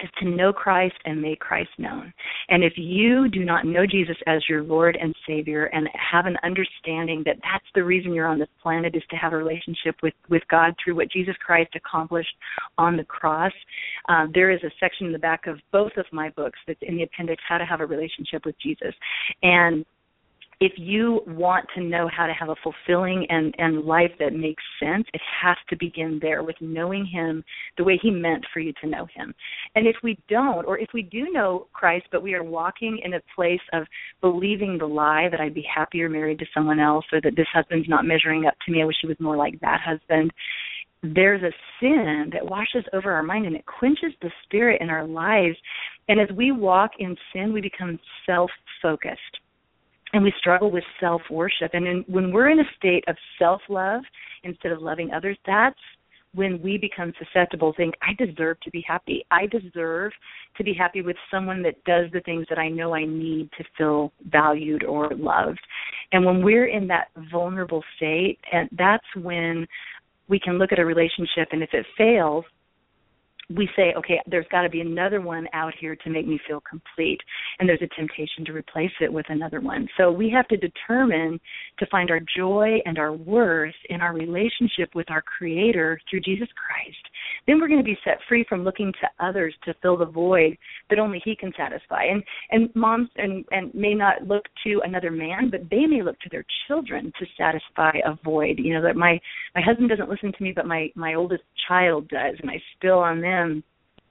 is 0.00 0.10
to 0.18 0.28
know 0.28 0.52
Christ 0.52 0.96
and 1.04 1.20
make 1.20 1.40
Christ 1.40 1.70
known. 1.78 2.12
And 2.48 2.62
if 2.62 2.74
you 2.76 3.28
do 3.28 3.44
not 3.44 3.66
know 3.66 3.86
Jesus 3.86 4.16
as 4.26 4.42
your 4.48 4.62
Lord 4.62 4.96
and 5.00 5.14
Savior 5.26 5.66
and 5.66 5.88
have 5.94 6.26
an 6.26 6.36
understanding 6.42 7.22
that 7.26 7.36
that's 7.42 7.64
the 7.74 7.84
reason 7.84 8.14
you're 8.14 8.26
on 8.26 8.38
this 8.38 8.48
planet 8.62 8.94
is 8.94 9.02
to 9.10 9.16
have 9.16 9.32
a 9.32 9.36
relationship 9.36 9.96
with, 10.02 10.14
with 10.28 10.42
God 10.50 10.74
through 10.82 10.96
what 10.96 11.10
Jesus 11.10 11.34
Christ 11.44 11.70
accomplished 11.74 12.34
on 12.76 12.96
the 12.96 13.04
cross, 13.04 13.52
uh, 14.08 14.26
there 14.34 14.50
is 14.50 14.62
a 14.62 14.70
section 14.80 15.06
in 15.06 15.12
the 15.12 15.18
back 15.18 15.46
of 15.46 15.58
both 15.72 15.92
of 15.96 16.06
my 16.12 16.30
books 16.30 16.58
that's 16.66 16.80
in 16.82 16.96
the 16.96 17.02
appendix, 17.02 17.42
How 17.48 17.58
to 17.58 17.64
Have 17.64 17.80
a 17.80 17.86
Relationship 17.86 18.44
with 18.44 18.54
Jesus. 18.60 18.94
And 19.42 19.84
if 20.60 20.72
you 20.76 21.20
want 21.26 21.66
to 21.76 21.82
know 21.82 22.08
how 22.14 22.26
to 22.26 22.32
have 22.32 22.48
a 22.48 22.56
fulfilling 22.64 23.24
and, 23.28 23.54
and 23.58 23.84
life 23.84 24.10
that 24.18 24.32
makes 24.32 24.62
sense, 24.82 25.06
it 25.14 25.20
has 25.42 25.56
to 25.70 25.76
begin 25.76 26.18
there 26.20 26.42
with 26.42 26.56
knowing 26.60 27.06
Him 27.06 27.44
the 27.76 27.84
way 27.84 27.98
He 28.02 28.10
meant 28.10 28.44
for 28.52 28.58
you 28.58 28.72
to 28.80 28.88
know 28.88 29.06
Him. 29.14 29.32
And 29.76 29.86
if 29.86 29.94
we 30.02 30.18
don't, 30.28 30.66
or 30.66 30.76
if 30.78 30.88
we 30.92 31.02
do 31.02 31.30
know 31.30 31.68
Christ, 31.72 32.06
but 32.10 32.24
we 32.24 32.34
are 32.34 32.42
walking 32.42 32.98
in 33.04 33.14
a 33.14 33.20
place 33.36 33.60
of 33.72 33.86
believing 34.20 34.78
the 34.78 34.86
lie 34.86 35.28
that 35.30 35.40
I'd 35.40 35.54
be 35.54 35.66
happier 35.72 36.08
married 36.08 36.40
to 36.40 36.46
someone 36.52 36.80
else, 36.80 37.04
or 37.12 37.20
that 37.20 37.36
this 37.36 37.46
husband's 37.52 37.88
not 37.88 38.04
measuring 38.04 38.46
up 38.46 38.54
to 38.66 38.72
me, 38.72 38.82
I 38.82 38.84
wish 38.84 38.96
he 39.00 39.06
was 39.06 39.20
more 39.20 39.36
like 39.36 39.60
that 39.60 39.80
husband, 39.80 40.32
there's 41.04 41.42
a 41.42 41.52
sin 41.78 42.30
that 42.32 42.44
washes 42.44 42.84
over 42.92 43.12
our 43.12 43.22
mind 43.22 43.46
and 43.46 43.54
it 43.54 43.64
quenches 43.66 44.12
the 44.20 44.30
spirit 44.42 44.80
in 44.80 44.90
our 44.90 45.06
lives. 45.06 45.56
And 46.08 46.20
as 46.20 46.28
we 46.36 46.50
walk 46.50 46.90
in 46.98 47.16
sin, 47.32 47.52
we 47.52 47.60
become 47.60 48.00
self 48.26 48.50
focused 48.82 49.38
and 50.12 50.22
we 50.22 50.32
struggle 50.38 50.70
with 50.70 50.84
self 51.00 51.22
worship. 51.30 51.70
And 51.74 51.86
in, 51.86 52.04
when 52.08 52.32
we're 52.32 52.50
in 52.50 52.60
a 52.60 52.70
state 52.76 53.04
of 53.08 53.16
self 53.38 53.60
love 53.68 54.02
instead 54.44 54.72
of 54.72 54.80
loving 54.80 55.10
others, 55.12 55.36
that's 55.46 55.78
when 56.34 56.60
we 56.62 56.76
become 56.76 57.12
susceptible 57.18 57.72
think 57.76 57.94
i 58.02 58.12
deserve 58.22 58.60
to 58.60 58.70
be 58.70 58.84
happy 58.86 59.24
i 59.30 59.46
deserve 59.46 60.12
to 60.56 60.62
be 60.62 60.74
happy 60.74 61.00
with 61.00 61.16
someone 61.30 61.62
that 61.62 61.82
does 61.84 62.10
the 62.12 62.20
things 62.20 62.44
that 62.50 62.58
i 62.58 62.68
know 62.68 62.94
i 62.94 63.04
need 63.04 63.48
to 63.56 63.64
feel 63.76 64.12
valued 64.30 64.84
or 64.84 65.10
loved 65.16 65.60
and 66.12 66.24
when 66.24 66.44
we're 66.44 66.66
in 66.66 66.86
that 66.86 67.08
vulnerable 67.32 67.82
state 67.96 68.38
and 68.52 68.68
that's 68.76 69.06
when 69.16 69.66
we 70.28 70.38
can 70.38 70.58
look 70.58 70.70
at 70.70 70.78
a 70.78 70.84
relationship 70.84 71.48
and 71.52 71.62
if 71.62 71.70
it 71.72 71.86
fails 71.96 72.44
we 73.54 73.68
say, 73.74 73.94
okay, 73.96 74.20
there's 74.26 74.46
got 74.50 74.62
to 74.62 74.68
be 74.68 74.80
another 74.80 75.20
one 75.22 75.46
out 75.54 75.72
here 75.80 75.96
to 75.96 76.10
make 76.10 76.26
me 76.26 76.38
feel 76.46 76.62
complete. 76.68 77.18
And 77.58 77.68
there's 77.68 77.80
a 77.82 77.94
temptation 77.96 78.44
to 78.44 78.52
replace 78.52 78.90
it 79.00 79.10
with 79.10 79.24
another 79.30 79.60
one. 79.60 79.88
So 79.96 80.12
we 80.12 80.30
have 80.30 80.46
to 80.48 80.56
determine 80.56 81.40
to 81.78 81.86
find 81.86 82.10
our 82.10 82.20
joy 82.36 82.78
and 82.84 82.98
our 82.98 83.12
worth 83.12 83.74
in 83.88 84.02
our 84.02 84.12
relationship 84.12 84.94
with 84.94 85.10
our 85.10 85.22
Creator 85.22 85.98
through 86.10 86.20
Jesus 86.20 86.48
Christ. 86.56 86.98
Then 87.46 87.58
we're 87.58 87.68
going 87.68 87.80
to 87.80 87.84
be 87.84 87.98
set 88.04 88.18
free 88.28 88.44
from 88.48 88.64
looking 88.64 88.92
to 89.00 89.26
others 89.26 89.54
to 89.64 89.74
fill 89.80 89.96
the 89.96 90.04
void 90.04 90.58
that 90.90 90.98
only 90.98 91.20
He 91.24 91.34
can 91.34 91.52
satisfy. 91.56 92.04
And 92.04 92.22
and 92.50 92.68
moms 92.74 93.08
and 93.16 93.44
and 93.50 93.74
may 93.74 93.94
not 93.94 94.26
look 94.26 94.44
to 94.64 94.80
another 94.84 95.10
man, 95.10 95.48
but 95.50 95.62
they 95.70 95.86
may 95.86 96.02
look 96.02 96.18
to 96.20 96.28
their 96.30 96.44
children 96.66 97.12
to 97.18 97.26
satisfy 97.38 97.92
a 98.04 98.14
void. 98.22 98.58
You 98.58 98.74
know 98.74 98.82
that 98.82 98.96
my 98.96 99.18
my 99.54 99.62
husband 99.62 99.88
doesn't 99.88 100.10
listen 100.10 100.32
to 100.32 100.42
me, 100.42 100.52
but 100.54 100.66
my 100.66 100.90
my 100.94 101.14
oldest 101.14 101.44
child 101.66 102.08
does, 102.08 102.36
and 102.40 102.50
I 102.50 102.60
spill 102.76 102.98
on 102.98 103.20
them 103.20 103.37
them 103.38 103.62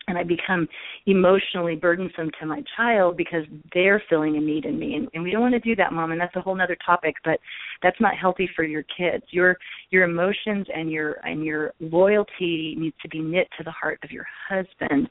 and 0.07 0.17
I 0.17 0.24
become 0.24 0.67
emotionally 1.05 1.75
burdensome 1.75 2.31
to 2.39 2.46
my 2.46 2.63
child 2.77 3.17
because 3.17 3.43
they're 3.74 4.01
feeling 4.10 4.38
a 4.38 4.39
need 4.39 4.65
in 4.65 4.79
me. 4.79 4.96
And, 4.96 5.10
and 5.13 5.22
we 5.22 5.31
don't 5.31 5.41
want 5.41 5.53
to 5.53 5.60
do 5.60 5.75
that, 5.75 5.91
mom, 5.91 6.12
and 6.12 6.22
that's 6.22 6.36
a 6.36 6.41
whole 6.41 6.60
other 6.60 6.77
topic, 6.86 7.15
but 7.25 7.39
that's 7.84 8.00
not 8.00 8.15
healthy 8.15 8.50
for 8.55 8.63
your 8.63 8.84
kids. 8.84 9.24
Your 9.31 9.57
your 9.89 10.03
emotions 10.03 10.65
and 10.74 10.89
your 10.89 11.13
and 11.25 11.43
your 11.43 11.74
loyalty 11.79 12.75
needs 12.77 12.96
to 13.01 13.10
be 13.10 13.19
knit 13.19 13.48
to 13.57 13.63
the 13.63 13.72
heart 13.72 14.00
of 14.03 14.12
your 14.12 14.25
husband. 14.50 15.10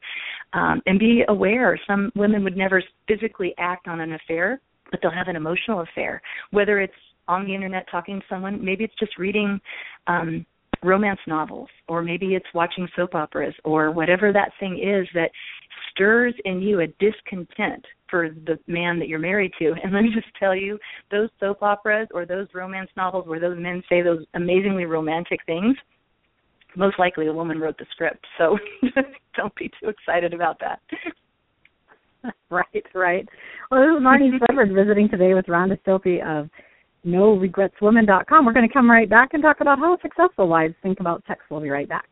Um, 0.54 0.80
and 0.86 0.98
be 0.98 1.22
aware 1.28 1.78
some 1.86 2.10
women 2.14 2.42
would 2.44 2.56
never 2.56 2.82
physically 3.06 3.54
act 3.58 3.88
on 3.88 4.00
an 4.00 4.14
affair, 4.14 4.60
but 4.90 5.00
they'll 5.02 5.10
have 5.10 5.28
an 5.28 5.36
emotional 5.36 5.80
affair. 5.80 6.22
Whether 6.52 6.80
it's 6.80 6.94
on 7.28 7.44
the 7.44 7.54
internet 7.54 7.86
talking 7.90 8.20
to 8.20 8.26
someone, 8.30 8.64
maybe 8.64 8.84
it's 8.84 8.94
just 8.98 9.18
reading 9.18 9.60
um 10.06 10.46
romance 10.82 11.20
novels 11.26 11.68
or 11.88 12.02
maybe 12.02 12.34
it's 12.34 12.46
watching 12.54 12.88
soap 12.96 13.14
operas 13.14 13.54
or 13.64 13.90
whatever 13.90 14.32
that 14.32 14.50
thing 14.60 14.78
is 14.78 15.06
that 15.14 15.30
stirs 15.90 16.34
in 16.44 16.60
you 16.60 16.80
a 16.80 16.86
discontent 16.98 17.84
for 18.08 18.30
the 18.46 18.58
man 18.66 18.98
that 18.98 19.08
you're 19.08 19.18
married 19.18 19.52
to. 19.58 19.74
And 19.82 19.92
let 19.92 20.02
me 20.02 20.10
just 20.14 20.28
tell 20.38 20.54
you, 20.54 20.78
those 21.10 21.28
soap 21.40 21.62
operas 21.62 22.08
or 22.12 22.26
those 22.26 22.46
romance 22.54 22.90
novels 22.96 23.26
where 23.26 23.40
those 23.40 23.58
men 23.58 23.82
say 23.88 24.02
those 24.02 24.24
amazingly 24.34 24.84
romantic 24.84 25.40
things, 25.46 25.76
most 26.76 26.98
likely 26.98 27.26
a 27.26 27.32
woman 27.32 27.58
wrote 27.58 27.78
the 27.78 27.86
script. 27.90 28.24
So 28.38 28.58
don't 29.36 29.54
be 29.54 29.70
too 29.80 29.88
excited 29.88 30.34
about 30.34 30.60
that. 30.60 30.80
right, 32.50 32.84
right. 32.94 33.28
Well, 33.70 33.80
this 33.80 33.96
is 33.96 34.04
Marnie 34.04 34.38
Swedberg 34.38 34.74
visiting 34.74 35.08
today 35.08 35.34
with 35.34 35.46
Rhonda 35.46 35.78
Stoppe 35.82 36.22
of 36.22 36.50
NoRegretsWomen.com. 37.06 38.44
We're 38.44 38.52
going 38.52 38.68
to 38.68 38.72
come 38.72 38.90
right 38.90 39.08
back 39.08 39.30
and 39.32 39.42
talk 39.42 39.60
about 39.60 39.78
how 39.78 39.96
successful 40.02 40.48
wives 40.48 40.74
think 40.82 41.00
about 41.00 41.22
sex. 41.26 41.40
We'll 41.50 41.60
be 41.60 41.70
right 41.70 41.88
back. 41.88 42.08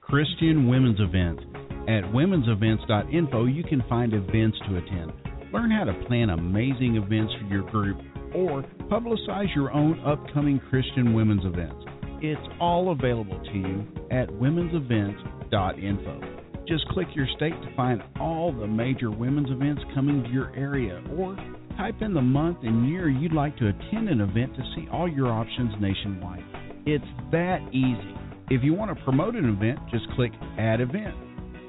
Christian 0.00 0.68
Women's 0.68 1.00
Events. 1.00 1.42
At 1.88 2.04
womensevents.info, 2.12 3.46
you 3.46 3.64
can 3.64 3.82
find 3.88 4.12
events 4.12 4.58
to 4.68 4.76
attend. 4.76 5.12
Learn 5.52 5.70
how 5.70 5.84
to 5.84 5.94
plan 6.06 6.28
amazing 6.30 6.96
events 6.96 7.32
for 7.40 7.46
your 7.46 7.62
group 7.70 7.96
or 8.34 8.62
publicize 8.90 9.54
your 9.54 9.72
own 9.72 10.00
upcoming 10.06 10.60
Christian 10.70 11.14
women's 11.14 11.44
events. 11.44 11.84
It's 12.22 12.40
all 12.60 12.92
available 12.92 13.40
to 13.40 13.52
you 13.52 13.86
at 14.10 14.28
womensevents.info. 14.28 16.20
Just 16.68 16.86
click 16.88 17.08
your 17.14 17.26
state 17.36 17.54
to 17.62 17.74
find 17.74 18.02
all 18.20 18.52
the 18.52 18.66
major 18.66 19.10
women's 19.10 19.50
events 19.50 19.80
coming 19.94 20.22
to 20.22 20.28
your 20.28 20.54
area 20.54 21.02
or 21.16 21.34
Type 21.80 22.02
in 22.02 22.12
the 22.12 22.20
month 22.20 22.58
and 22.62 22.90
year 22.90 23.08
you'd 23.08 23.32
like 23.32 23.56
to 23.56 23.68
attend 23.68 24.10
an 24.10 24.20
event 24.20 24.54
to 24.54 24.62
see 24.76 24.86
all 24.92 25.08
your 25.08 25.28
options 25.28 25.72
nationwide. 25.80 26.44
It's 26.84 27.02
that 27.32 27.60
easy. 27.72 28.14
If 28.50 28.62
you 28.62 28.74
want 28.74 28.94
to 28.94 29.02
promote 29.02 29.34
an 29.34 29.48
event, 29.48 29.78
just 29.90 30.04
click 30.14 30.30
Add 30.58 30.82
Event. 30.82 31.14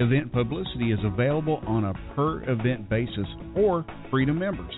Event 0.01 0.33
publicity 0.33 0.91
is 0.91 0.99
available 1.05 1.63
on 1.65 1.85
a 1.85 1.93
per 2.13 2.43
event 2.43 2.89
basis 2.89 3.25
or 3.55 3.85
free 4.09 4.25
to 4.25 4.33
members. 4.33 4.73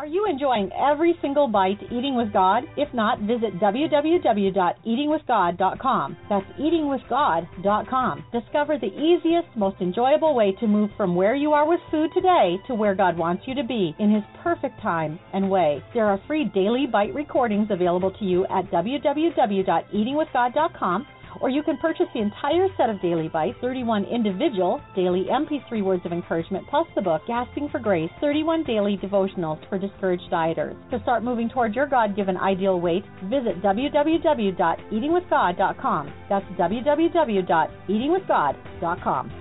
Are 0.00 0.06
you 0.06 0.24
enjoying 0.24 0.72
every 0.72 1.14
single 1.20 1.46
bite 1.46 1.82
eating 1.92 2.16
with 2.16 2.32
God? 2.32 2.64
If 2.78 2.88
not, 2.94 3.20
visit 3.20 3.60
www.eatingwithgod.com. 3.60 6.16
That's 6.30 6.46
eatingwithgod.com. 6.58 8.24
Discover 8.32 8.78
the 8.78 8.86
easiest, 8.86 9.48
most 9.56 9.76
enjoyable 9.82 10.34
way 10.34 10.52
to 10.52 10.66
move 10.66 10.88
from 10.96 11.14
where 11.14 11.34
you 11.34 11.52
are 11.52 11.68
with 11.68 11.80
food 11.90 12.08
today 12.14 12.56
to 12.66 12.74
where 12.74 12.94
God 12.94 13.18
wants 13.18 13.42
you 13.46 13.54
to 13.54 13.62
be 13.62 13.94
in 13.98 14.10
His 14.10 14.24
perfect 14.42 14.80
time 14.80 15.20
and 15.34 15.50
way. 15.50 15.84
There 15.92 16.06
are 16.06 16.18
free 16.26 16.46
daily 16.46 16.86
bite 16.90 17.12
recordings 17.12 17.68
available 17.70 18.12
to 18.12 18.24
you 18.24 18.46
at 18.46 18.70
www.eatingwithgod.com 18.70 21.06
or 21.40 21.48
you 21.48 21.62
can 21.62 21.76
purchase 21.78 22.06
the 22.14 22.20
entire 22.20 22.66
set 22.76 22.90
of 22.90 23.00
Daily 23.00 23.28
Bites, 23.28 23.56
31 23.60 24.04
individual 24.04 24.80
daily 24.94 25.26
MP3 25.30 25.82
words 25.84 26.02
of 26.04 26.12
encouragement, 26.12 26.66
plus 26.68 26.86
the 26.94 27.02
book 27.02 27.22
Gasping 27.26 27.68
for 27.70 27.78
Grace, 27.78 28.10
31 28.20 28.64
daily 28.64 28.96
devotionals 28.96 29.66
for 29.68 29.78
discouraged 29.78 30.28
dieters. 30.30 30.76
To 30.90 31.00
start 31.02 31.22
moving 31.22 31.48
toward 31.48 31.74
your 31.74 31.86
God 31.86 32.16
given 32.16 32.36
ideal 32.36 32.80
weight, 32.80 33.04
visit 33.24 33.62
www.eatingwithgod.com. 33.62 36.12
That's 36.28 36.46
www.eatingwithgod.com. 36.58 39.32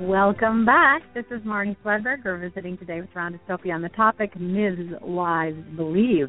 Welcome 0.00 0.64
back. 0.64 1.02
This 1.12 1.24
is 1.32 1.42
Marnie 1.42 1.76
Swedberg. 1.84 2.24
We're 2.24 2.38
visiting 2.38 2.78
today 2.78 3.00
with 3.00 3.10
Rhonda 3.16 3.40
Stoppe 3.48 3.74
on 3.74 3.82
the 3.82 3.88
topic 3.88 4.38
Myths 4.38 4.92
Wives 5.02 5.58
Believe. 5.74 6.28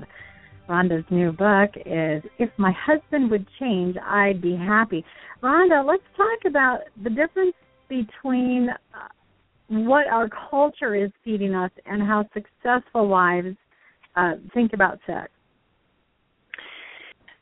Rhonda's 0.70 1.06
new 1.10 1.32
book 1.32 1.72
is 1.84 2.24
If 2.38 2.50
My 2.58 2.72
Husband 2.72 3.32
Would 3.32 3.48
Change, 3.60 3.96
I'd 4.06 4.40
Be 4.40 4.56
Happy. 4.56 5.04
Rhonda, 5.42 5.86
let's 5.86 6.04
talk 6.16 6.46
about 6.46 6.82
the 7.04 7.10
difference 7.10 7.56
between 7.90 8.70
uh, 8.70 9.08
what 9.70 10.06
our 10.08 10.30
culture 10.50 10.94
is 10.94 11.10
feeding 11.26 11.56
us 11.56 11.72
and 11.88 12.04
how 12.04 12.24
successful 12.34 13.08
wives 13.08 13.58
uh, 14.16 14.34
think 14.54 14.74
about 14.74 15.00
sex. 15.08 15.30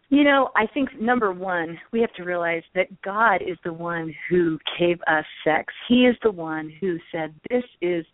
You 0.09 0.23
know, 0.23 0.51
I 0.55 0.65
think 0.73 0.89
number 1.01 1.33
one, 1.33 1.77
we 1.91 1.99
have 1.99 2.13
to 2.13 2.23
realize 2.23 2.63
that 2.75 2.87
God 3.01 3.41
is 3.41 3.57
the 3.65 3.73
one 3.73 4.15
who 4.29 4.57
gave 4.79 5.01
us 5.01 5.25
sex. 5.43 5.73
He 5.89 6.05
is 6.05 6.15
the 6.23 6.31
one 6.31 6.71
who 6.79 6.97
said, 7.11 7.35
This 7.49 7.63
is 7.81 8.05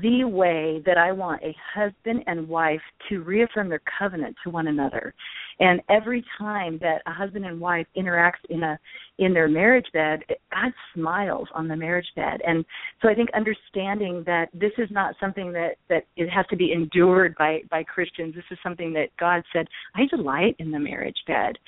the 0.00 0.24
way 0.24 0.82
that 0.86 0.98
I 0.98 1.10
want 1.10 1.42
a 1.42 1.54
husband 1.74 2.22
and 2.26 2.48
wife 2.48 2.80
to 3.08 3.22
reaffirm 3.22 3.68
their 3.68 3.82
covenant 3.98 4.36
to 4.44 4.50
one 4.50 4.68
another. 4.68 5.14
And 5.58 5.80
every 5.90 6.24
time 6.38 6.78
that 6.80 7.02
a 7.06 7.12
husband 7.12 7.44
and 7.44 7.60
wife 7.60 7.86
interacts 7.96 8.44
in 8.48 8.62
a 8.62 8.78
in 9.18 9.34
their 9.34 9.48
marriage 9.48 9.86
bed, 9.92 10.20
God 10.50 10.72
smiles 10.94 11.48
on 11.54 11.68
the 11.68 11.76
marriage 11.76 12.06
bed. 12.16 12.40
And 12.46 12.64
so 13.02 13.08
I 13.08 13.14
think 13.14 13.28
understanding 13.34 14.22
that 14.26 14.48
this 14.54 14.72
is 14.78 14.88
not 14.90 15.14
something 15.20 15.52
that 15.52 15.72
that 15.88 16.04
it 16.16 16.28
has 16.30 16.46
to 16.50 16.56
be 16.56 16.72
endured 16.72 17.34
by 17.36 17.60
by 17.70 17.82
Christians. 17.82 18.34
This 18.34 18.44
is 18.50 18.58
something 18.62 18.92
that 18.94 19.08
God 19.18 19.42
said, 19.52 19.66
I 19.94 20.06
delight 20.06 20.56
in 20.58 20.70
the 20.70 20.78
marriage 20.78 21.22
bed. 21.26 21.58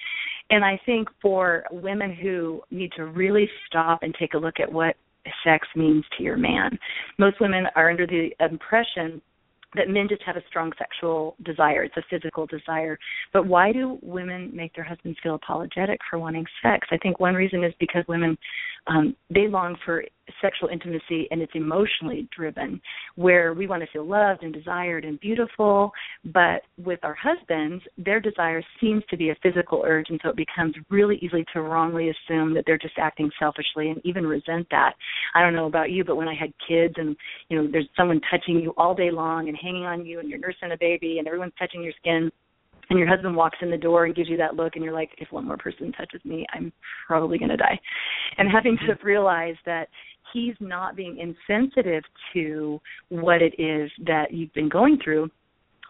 And 0.51 0.65
I 0.65 0.81
think 0.87 1.09
for 1.21 1.65
women 1.71 2.15
who 2.15 2.63
need 2.71 2.93
to 2.97 3.07
really 3.07 3.49
stop 3.67 4.03
and 4.03 4.15
take 4.19 4.35
a 4.35 4.39
look 4.39 4.61
at 4.61 4.73
what 4.73 4.97
sex 5.45 5.67
means 5.77 6.05
to 6.17 6.25
your 6.25 6.37
man. 6.37 6.79
Most 7.19 7.41
women 7.41 7.67
are 7.77 7.91
under 7.91 8.07
the 8.07 8.31
impression 8.41 9.21
that 9.75 9.89
men 9.89 10.07
just 10.09 10.23
have 10.23 10.37
a 10.37 10.43
strong 10.49 10.71
sexual 10.77 11.35
desire. 11.45 11.83
It's 11.83 11.97
a 11.97 12.03
physical 12.11 12.47
desire. 12.47 12.99
But 13.33 13.47
why 13.47 13.73
do 13.73 13.99
women 14.03 14.51
make 14.53 14.75
their 14.75 14.85
husbands 14.85 15.19
feel 15.23 15.35
apologetic 15.35 15.99
for 16.11 16.19
wanting 16.19 16.45
sex? 16.63 16.87
I 16.91 16.99
think 16.99 17.21
one 17.21 17.35
reason 17.35 17.65
is 17.65 17.73
because 17.81 18.05
women 18.07 18.37
um, 18.87 19.17
they 19.31 19.49
long 19.49 19.77
for 19.85 20.05
sexual 20.41 20.69
intimacy 20.69 21.29
and 21.31 21.41
it's 21.41 21.53
emotionally 21.55 22.29
driven, 22.37 22.81
where 23.17 23.55
we 23.55 23.67
want 23.67 23.83
to 23.83 23.89
feel 23.93 24.07
loved 24.07 24.43
and 24.43 24.53
desired 24.53 25.05
and 25.05 25.21
beautiful. 25.21 25.93
But 26.25 26.63
with 26.83 27.01
our 27.03 27.17
husbands, 27.21 27.83
their 27.97 28.21
desire 28.21 28.63
seems 28.81 29.03
to 29.11 29.17
be 29.17 29.31
a 29.31 29.37
physical 29.43 29.83
urge, 29.87 30.07
and 30.09 30.21
so 30.23 30.31
it 30.31 30.37
becomes 30.37 30.75
really 30.91 31.17
easy 31.17 31.45
to 31.53 31.63
wrongly 31.63 32.11
assume 32.11 32.55
that 32.55 32.65
they're 32.67 32.79
just 32.79 32.99
acting 32.99 33.31
selfishly 33.39 33.91
and 33.91 34.01
even 34.05 34.27
resent 34.27 34.67
that. 34.71 34.95
I 35.35 35.43
don't 35.43 35.55
know 35.55 35.67
about 35.67 35.91
you, 35.91 36.05
but 36.05 36.17
when 36.17 36.29
I 36.29 36.35
had 36.35 36.53
kids 36.67 36.95
and 36.97 37.17
you 37.49 37.61
know 37.61 37.69
there's 37.71 37.89
someone 37.97 38.21
touching 38.31 38.57
you 38.57 38.75
all 38.77 38.95
day 38.95 39.11
long 39.11 39.49
and 39.49 39.57
hanging 39.61 39.85
on 39.85 40.05
you, 40.07 40.21
and 40.21 40.29
you're 40.29 40.39
nursing 40.39 40.73
a 40.73 40.79
baby, 40.79 41.19
and 41.19 41.27
everyone's 41.27 41.55
touching 41.59 41.83
your 41.83 41.95
skin 41.99 42.31
and 42.91 42.99
your 42.99 43.09
husband 43.09 43.35
walks 43.35 43.59
in 43.63 43.71
the 43.71 43.77
door 43.77 44.05
and 44.05 44.15
gives 44.15 44.29
you 44.29 44.37
that 44.37 44.55
look 44.55 44.75
and 44.75 44.85
you're 44.85 44.93
like 44.93 45.11
if 45.19 45.31
one 45.33 45.47
more 45.47 45.57
person 45.57 45.93
touches 45.93 46.21
me 46.25 46.47
i'm 46.55 46.73
probably 47.07 47.39
going 47.39 47.51
to 47.51 47.57
die. 47.57 47.79
And 48.39 48.51
having 48.51 48.77
to 48.87 48.95
realize 49.05 49.57
that 49.67 49.89
he's 50.33 50.55
not 50.61 50.97
being 50.97 51.19
insensitive 51.19 52.03
to 52.33 52.81
what 53.09 53.43
it 53.43 53.55
is 53.59 53.91
that 54.07 54.33
you've 54.33 54.53
been 54.55 54.69
going 54.69 54.99
through 55.03 55.31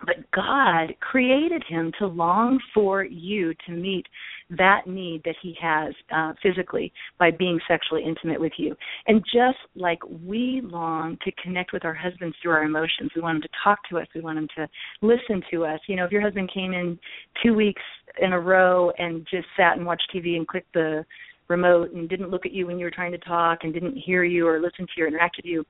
but 0.05 0.17
God 0.33 0.95
created 1.01 1.62
him 1.69 1.93
to 1.99 2.07
long 2.07 2.59
for 2.75 3.05
you 3.05 3.55
to 3.67 3.73
meet 3.73 4.07
that 4.51 4.87
need 4.87 5.23
that 5.25 5.37
he 5.43 5.57
has 5.61 5.95
uh, 6.15 6.33
physically 6.43 6.93
by 7.19 7.31
being 7.31 7.59
sexually 7.67 8.03
intimate 8.05 8.41
with 8.41 8.53
you. 8.59 8.77
And 9.07 9.23
just 9.25 9.59
like 9.75 10.01
we 10.25 10.61
long 10.65 11.17
to 11.25 11.33
connect 11.43 11.73
with 11.73 11.85
our 11.85 11.95
husbands 11.95 12.37
through 12.43 12.53
our 12.53 12.65
emotions, 12.65 13.11
we 13.15 13.23
want 13.23 13.37
them 13.37 13.43
to 13.43 13.49
talk 13.65 13.79
to 13.91 13.99
us, 13.99 14.07
we 14.15 14.21
want 14.21 14.38
them 14.38 14.49
to 14.57 14.69
listen 15.01 15.43
to 15.51 15.65
us. 15.65 15.81
You 15.87 15.97
know, 15.97 16.05
if 16.05 16.12
your 16.12 16.23
husband 16.23 16.51
came 16.53 16.73
in 16.73 16.99
two 17.43 17.55
weeks 17.55 17.83
in 18.21 18.33
a 18.33 18.41
row 18.41 18.91
and 18.99 19.27
just 19.31 19.47
sat 19.57 19.77
and 19.77 19.87
watched 19.87 20.11
TV 20.15 20.37
and 20.37 20.47
clicked 20.47 20.73
the 20.75 21.05
remote 21.49 21.93
and 21.93 22.09
didn't 22.09 22.31
look 22.31 22.47
at 22.47 22.53
you 22.53 22.67
when 22.67 22.79
you 22.79 22.85
were 22.85 22.91
trying 22.91 23.12
to 23.12 23.19
talk 23.19 23.61
and 23.62 23.73
didn't 23.73 23.97
hear 23.97 24.25
you 24.25 24.47
or 24.47 24.61
listen 24.61 24.87
to 24.87 24.93
you 24.97 25.05
or 25.05 25.09
interact 25.09 25.37
with 25.37 25.47
you, 25.47 25.65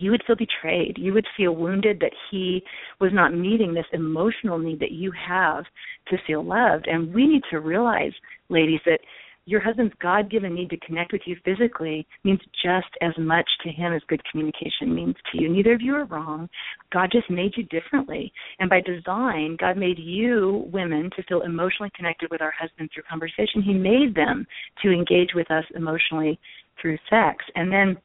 you 0.00 0.10
would 0.10 0.22
feel 0.26 0.36
betrayed. 0.36 0.96
You 0.98 1.12
would 1.14 1.26
feel 1.36 1.54
wounded 1.54 2.00
that 2.00 2.12
he 2.30 2.62
was 3.00 3.12
not 3.12 3.34
meeting 3.34 3.74
this 3.74 3.86
emotional 3.92 4.58
need 4.58 4.80
that 4.80 4.92
you 4.92 5.12
have 5.12 5.64
to 6.08 6.16
feel 6.26 6.44
loved. 6.44 6.86
And 6.86 7.14
we 7.14 7.26
need 7.26 7.42
to 7.50 7.60
realize, 7.60 8.12
ladies, 8.48 8.80
that 8.86 9.00
your 9.46 9.60
husband's 9.60 9.94
God 10.00 10.30
given 10.30 10.54
need 10.54 10.70
to 10.70 10.76
connect 10.78 11.12
with 11.12 11.22
you 11.24 11.36
physically 11.44 12.06
means 12.24 12.40
just 12.62 12.88
as 13.00 13.12
much 13.18 13.48
to 13.64 13.70
him 13.70 13.92
as 13.92 14.02
good 14.06 14.22
communication 14.30 14.94
means 14.94 15.16
to 15.32 15.40
you. 15.40 15.48
Neither 15.48 15.72
of 15.72 15.80
you 15.80 15.94
are 15.94 16.04
wrong. 16.04 16.48
God 16.92 17.10
just 17.10 17.28
made 17.30 17.52
you 17.56 17.64
differently. 17.64 18.32
And 18.60 18.70
by 18.70 18.80
design, 18.80 19.56
God 19.58 19.76
made 19.76 19.98
you, 19.98 20.68
women, 20.72 21.10
to 21.16 21.22
feel 21.24 21.42
emotionally 21.42 21.90
connected 21.96 22.30
with 22.30 22.42
our 22.42 22.52
husbands 22.56 22.92
through 22.92 23.04
conversation. 23.10 23.62
He 23.62 23.72
made 23.72 24.14
them 24.14 24.46
to 24.82 24.90
engage 24.90 25.30
with 25.34 25.50
us 25.50 25.64
emotionally 25.74 26.38
through 26.80 26.98
sex. 27.08 27.44
And 27.54 27.72
then 27.72 27.96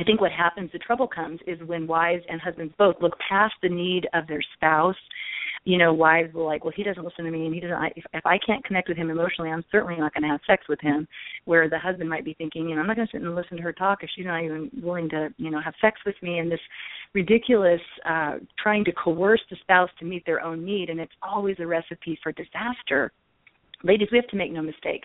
I 0.00 0.04
think 0.04 0.22
what 0.22 0.32
happens, 0.32 0.70
the 0.72 0.78
trouble 0.78 1.06
comes, 1.06 1.40
is 1.46 1.58
when 1.66 1.86
wives 1.86 2.24
and 2.26 2.40
husbands 2.40 2.72
both 2.78 2.96
look 3.02 3.12
past 3.28 3.52
the 3.62 3.68
need 3.68 4.08
of 4.14 4.26
their 4.26 4.40
spouse. 4.54 4.96
You 5.64 5.76
know, 5.76 5.92
wives 5.92 6.32
will 6.32 6.46
like, 6.46 6.64
well, 6.64 6.72
he 6.74 6.82
doesn't 6.82 7.04
listen 7.04 7.26
to 7.26 7.30
me, 7.30 7.44
and 7.44 7.54
he 7.54 7.60
doesn't. 7.60 7.76
I, 7.76 7.88
if, 7.94 8.04
if 8.14 8.24
I 8.24 8.38
can't 8.46 8.64
connect 8.64 8.88
with 8.88 8.96
him 8.96 9.10
emotionally, 9.10 9.50
I'm 9.50 9.64
certainly 9.70 9.96
not 9.98 10.14
going 10.14 10.22
to 10.22 10.30
have 10.30 10.40
sex 10.46 10.64
with 10.70 10.80
him. 10.80 11.06
Where 11.44 11.68
the 11.68 11.78
husband 11.78 12.08
might 12.08 12.24
be 12.24 12.32
thinking, 12.32 12.66
you 12.66 12.76
know, 12.76 12.80
I'm 12.80 12.86
not 12.86 12.96
going 12.96 13.08
to 13.08 13.12
sit 13.12 13.20
and 13.20 13.34
listen 13.34 13.58
to 13.58 13.62
her 13.62 13.74
talk 13.74 14.02
if 14.02 14.08
she's 14.16 14.24
not 14.24 14.42
even 14.42 14.70
willing 14.82 15.10
to, 15.10 15.28
you 15.36 15.50
know, 15.50 15.60
have 15.60 15.74
sex 15.82 16.00
with 16.06 16.16
me. 16.22 16.38
And 16.38 16.50
this 16.50 16.60
ridiculous 17.12 17.80
uh 18.08 18.36
trying 18.62 18.84
to 18.84 18.92
coerce 18.92 19.42
the 19.50 19.56
spouse 19.60 19.90
to 19.98 20.06
meet 20.06 20.24
their 20.24 20.40
own 20.40 20.64
need, 20.64 20.88
and 20.88 20.98
it's 20.98 21.12
always 21.22 21.56
a 21.58 21.66
recipe 21.66 22.18
for 22.22 22.32
disaster. 22.32 23.12
Ladies, 23.82 24.08
we 24.10 24.16
have 24.16 24.28
to 24.28 24.36
make 24.36 24.52
no 24.52 24.62
mistake 24.62 25.02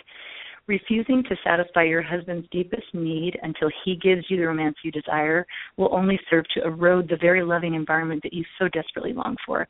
Refusing 0.67 1.23
to 1.29 1.35
satisfy 1.43 1.83
your 1.83 2.01
husband's 2.01 2.47
deepest 2.51 2.85
need 2.93 3.37
until 3.43 3.69
he 3.83 3.95
gives 3.97 4.23
you 4.29 4.37
the 4.37 4.47
romance 4.47 4.75
you 4.83 4.91
desire 4.91 5.45
will 5.77 5.93
only 5.93 6.19
serve 6.29 6.45
to 6.55 6.63
erode 6.63 7.07
the 7.07 7.17
very 7.17 7.43
loving 7.43 7.75
environment 7.75 8.23
that 8.23 8.33
you 8.33 8.43
so 8.57 8.67
desperately 8.69 9.13
long 9.13 9.35
for. 9.45 9.67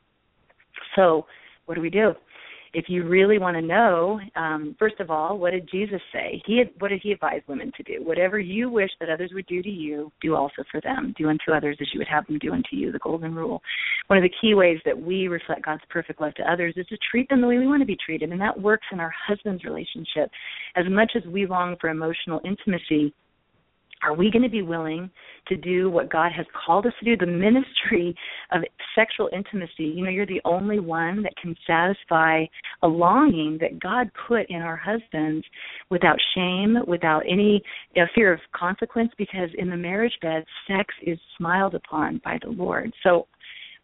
So, 0.94 1.26
what 1.66 1.74
do 1.74 1.82
we 1.82 1.90
do? 1.90 2.14
If 2.76 2.90
you 2.90 3.08
really 3.08 3.38
want 3.38 3.56
to 3.56 3.62
know, 3.62 4.20
um, 4.36 4.76
first 4.78 5.00
of 5.00 5.10
all, 5.10 5.38
what 5.38 5.52
did 5.52 5.66
Jesus 5.70 6.00
say? 6.12 6.42
He 6.44 6.58
had, 6.58 6.68
what 6.78 6.88
did 6.88 7.00
he 7.02 7.10
advise 7.10 7.40
women 7.48 7.72
to 7.74 7.82
do? 7.82 8.04
Whatever 8.04 8.38
you 8.38 8.68
wish 8.68 8.90
that 9.00 9.08
others 9.08 9.30
would 9.32 9.46
do 9.46 9.62
to 9.62 9.70
you, 9.70 10.12
do 10.20 10.36
also 10.36 10.62
for 10.70 10.82
them. 10.82 11.14
Do 11.16 11.30
unto 11.30 11.52
others 11.56 11.78
as 11.80 11.88
you 11.94 12.00
would 12.00 12.08
have 12.08 12.26
them 12.26 12.38
do 12.38 12.52
unto 12.52 12.76
you. 12.76 12.92
The 12.92 12.98
golden 12.98 13.34
rule. 13.34 13.62
One 14.08 14.18
of 14.18 14.22
the 14.22 14.34
key 14.42 14.52
ways 14.52 14.78
that 14.84 15.00
we 15.00 15.26
reflect 15.26 15.64
God's 15.64 15.80
perfect 15.88 16.20
love 16.20 16.34
to 16.34 16.52
others 16.52 16.74
is 16.76 16.86
to 16.88 16.98
treat 17.10 17.26
them 17.30 17.40
the 17.40 17.46
way 17.46 17.56
we 17.56 17.66
want 17.66 17.80
to 17.80 17.86
be 17.86 17.96
treated, 18.04 18.30
and 18.30 18.40
that 18.42 18.60
works 18.60 18.86
in 18.92 19.00
our 19.00 19.12
husband's 19.26 19.64
relationship. 19.64 20.30
As 20.76 20.84
much 20.90 21.12
as 21.16 21.24
we 21.24 21.46
long 21.46 21.76
for 21.80 21.88
emotional 21.88 22.42
intimacy, 22.44 23.14
are 24.06 24.14
we 24.14 24.30
going 24.30 24.42
to 24.42 24.48
be 24.48 24.62
willing 24.62 25.10
to 25.48 25.56
do 25.56 25.90
what 25.90 26.10
God 26.10 26.30
has 26.30 26.46
called 26.64 26.86
us 26.86 26.92
to 27.00 27.04
do? 27.04 27.16
The 27.16 27.30
ministry 27.30 28.14
of 28.52 28.62
sexual 28.94 29.28
intimacy. 29.32 29.84
You 29.84 30.04
know, 30.04 30.10
you're 30.10 30.26
the 30.26 30.40
only 30.44 30.78
one 30.78 31.24
that 31.24 31.34
can 31.42 31.56
satisfy 31.66 32.44
a 32.82 32.86
longing 32.86 33.58
that 33.60 33.80
God 33.80 34.08
put 34.28 34.48
in 34.48 34.62
our 34.62 34.76
husbands 34.76 35.44
without 35.90 36.16
shame, 36.36 36.76
without 36.86 37.22
any 37.28 37.60
you 37.94 38.02
know, 38.02 38.08
fear 38.14 38.32
of 38.32 38.38
consequence, 38.54 39.10
because 39.18 39.50
in 39.58 39.68
the 39.68 39.76
marriage 39.76 40.16
bed, 40.22 40.44
sex 40.68 40.94
is 41.02 41.18
smiled 41.36 41.74
upon 41.74 42.20
by 42.24 42.38
the 42.42 42.50
Lord. 42.50 42.92
So, 43.02 43.26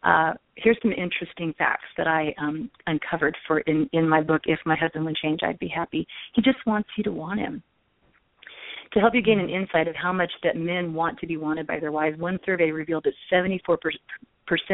uh, 0.03 0.33
here's 0.55 0.77
some 0.81 0.91
interesting 0.91 1.53
facts 1.57 1.85
that 1.97 2.07
I 2.07 2.33
um, 2.37 2.69
uncovered 2.87 3.37
for 3.47 3.59
in, 3.61 3.89
in 3.93 4.07
my 4.07 4.21
book. 4.21 4.41
If 4.45 4.59
my 4.65 4.75
husband 4.75 5.05
would 5.05 5.15
change, 5.15 5.39
I'd 5.43 5.59
be 5.59 5.69
happy. 5.69 6.05
He 6.33 6.41
just 6.41 6.57
wants 6.65 6.89
you 6.97 7.05
to 7.05 7.11
want 7.11 7.39
him 7.39 7.63
to 8.93 8.99
help 8.99 9.15
you 9.15 9.21
gain 9.21 9.39
an 9.39 9.49
insight 9.49 9.87
of 9.87 9.95
how 9.95 10.13
much 10.13 10.31
that 10.43 10.55
men 10.55 10.93
want 10.93 11.19
to 11.19 11.27
be 11.27 11.37
wanted 11.37 11.67
by 11.67 11.79
their 11.79 11.91
wives, 11.91 12.19
one 12.19 12.39
survey 12.45 12.71
revealed 12.71 13.05
that 13.05 13.13
74% 13.31 13.63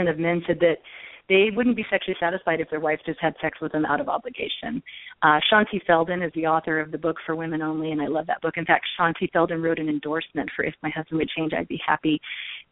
of 0.09 0.19
men 0.19 0.43
said 0.45 0.59
that 0.59 0.77
they 1.29 1.49
wouldn't 1.55 1.75
be 1.75 1.85
sexually 1.89 2.17
satisfied 2.19 2.59
if 2.59 2.69
their 2.69 2.79
wife 2.79 2.99
just 3.05 3.19
had 3.21 3.35
sex 3.39 3.59
with 3.61 3.71
them 3.71 3.85
out 3.85 4.01
of 4.01 4.09
obligation. 4.09 4.81
Uh, 5.21 5.39
Shaunti 5.51 5.79
Feldhahn 5.87 6.25
is 6.25 6.33
the 6.33 6.47
author 6.47 6.79
of 6.79 6.91
the 6.91 6.97
book 6.97 7.17
for 7.25 7.35
women 7.35 7.61
only, 7.61 7.91
and 7.91 8.01
I 8.01 8.07
love 8.07 8.25
that 8.27 8.41
book. 8.41 8.55
In 8.57 8.65
fact, 8.65 8.87
Shaunti 8.99 9.31
Feldhahn 9.31 9.61
wrote 9.61 9.79
an 9.79 9.89
endorsement 9.89 10.49
for 10.55 10.65
"If 10.65 10.73
My 10.81 10.89
Husband 10.89 11.19
Would 11.19 11.29
Change, 11.29 11.53
I'd 11.53 11.67
Be 11.67 11.79
Happy," 11.85 12.19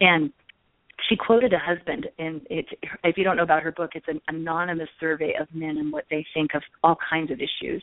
and 0.00 0.32
she 1.08 1.14
quoted 1.14 1.52
a 1.52 1.58
husband, 1.58 2.08
and 2.18 2.40
it's 2.50 2.68
if 3.04 3.16
you 3.16 3.22
don't 3.22 3.36
know 3.36 3.44
about 3.44 3.62
her 3.62 3.70
book, 3.70 3.92
it's 3.94 4.08
an 4.08 4.20
anonymous 4.26 4.88
survey 4.98 5.34
of 5.40 5.46
men 5.54 5.78
and 5.78 5.92
what 5.92 6.04
they 6.10 6.26
think 6.34 6.54
of 6.54 6.62
all 6.82 6.96
kinds 7.08 7.30
of 7.30 7.38
issues 7.40 7.82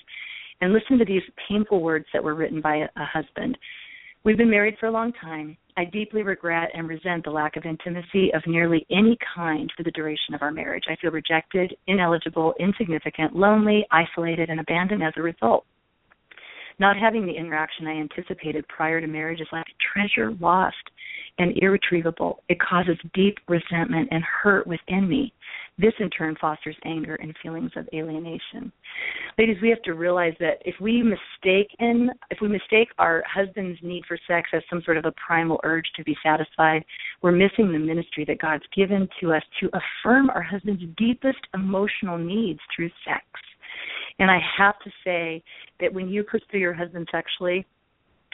and 0.61 0.73
listen 0.73 0.97
to 0.97 1.05
these 1.05 1.21
painful 1.47 1.81
words 1.81 2.05
that 2.13 2.23
were 2.23 2.35
written 2.35 2.61
by 2.61 2.77
a, 2.77 3.05
husband. 3.05 3.57
We've 4.23 4.37
been 4.37 4.49
married 4.49 4.75
for 4.79 4.87
a 4.87 4.91
long 4.91 5.13
time. 5.21 5.57
I 5.77 5.85
deeply 5.85 6.23
regret 6.23 6.69
and 6.73 6.87
resent 6.87 7.25
the 7.25 7.31
lack 7.31 7.57
of 7.57 7.65
intimacy 7.65 8.31
of 8.33 8.41
nearly 8.47 8.85
any 8.89 9.17
kind 9.35 9.71
for 9.75 9.83
the 9.83 9.91
duration 9.91 10.33
of 10.33 10.41
our 10.41 10.51
marriage. 10.51 10.85
I 10.89 10.95
feel 10.95 11.11
rejected, 11.11 11.75
ineligible, 11.87 12.53
insignificant, 12.59 13.35
lonely, 13.35 13.85
isolated, 13.91 14.49
and 14.49 14.59
abandoned 14.59 15.03
as 15.03 15.13
a 15.17 15.21
result. 15.21 15.65
Not 16.79 16.97
having 16.97 17.25
the 17.25 17.33
interaction 17.33 17.87
I 17.87 17.99
anticipated 17.99 18.67
prior 18.67 18.99
to 18.99 19.07
marriage 19.07 19.41
is 19.41 19.47
like 19.51 19.65
a 19.67 19.93
treasure 19.93 20.33
lost 20.41 20.75
and 21.37 21.57
irretrievable. 21.57 22.43
It 22.49 22.59
causes 22.59 22.97
deep 23.13 23.37
resentment 23.47 24.09
and 24.11 24.23
hurt 24.23 24.67
within 24.67 25.07
me. 25.07 25.33
This 25.77 25.93
in 25.99 26.09
turn 26.09 26.37
fosters 26.39 26.75
anger 26.85 27.15
and 27.15 27.35
feelings 27.43 27.71
of 27.75 27.87
alienation. 27.93 28.71
Ladies, 29.37 29.57
we 29.61 29.69
have 29.69 29.81
to 29.81 29.93
realize 29.93 30.33
that 30.39 30.61
if 30.63 30.75
we 30.79 31.03
mistake 31.03 31.67
in 31.79 32.09
if 32.31 32.37
we 32.41 32.47
mistake 32.47 32.87
our 32.97 33.23
husband's 33.27 33.79
need 33.83 34.03
for 34.07 34.17
sex 34.25 34.49
as 34.53 34.63
some 34.69 34.81
sort 34.85 34.95
of 34.95 35.03
a 35.05 35.13
primal 35.13 35.59
urge 35.65 35.85
to 35.97 36.03
be 36.05 36.15
satisfied, 36.23 36.85
we're 37.21 37.33
missing 37.33 37.73
the 37.73 37.79
ministry 37.79 38.23
that 38.25 38.39
God's 38.39 38.63
given 38.73 39.09
to 39.19 39.33
us 39.33 39.43
to 39.59 39.69
affirm 39.73 40.29
our 40.29 40.41
husband's 40.41 40.83
deepest 40.97 41.39
emotional 41.53 42.17
needs 42.17 42.59
through 42.73 42.89
sex. 43.05 43.25
And 44.19 44.31
I 44.31 44.39
have 44.57 44.79
to 44.79 44.91
say 45.03 45.43
that 45.81 45.93
when 45.93 46.07
you 46.07 46.23
pursue 46.23 46.57
your 46.57 46.73
husband 46.73 47.09
sexually, 47.11 47.65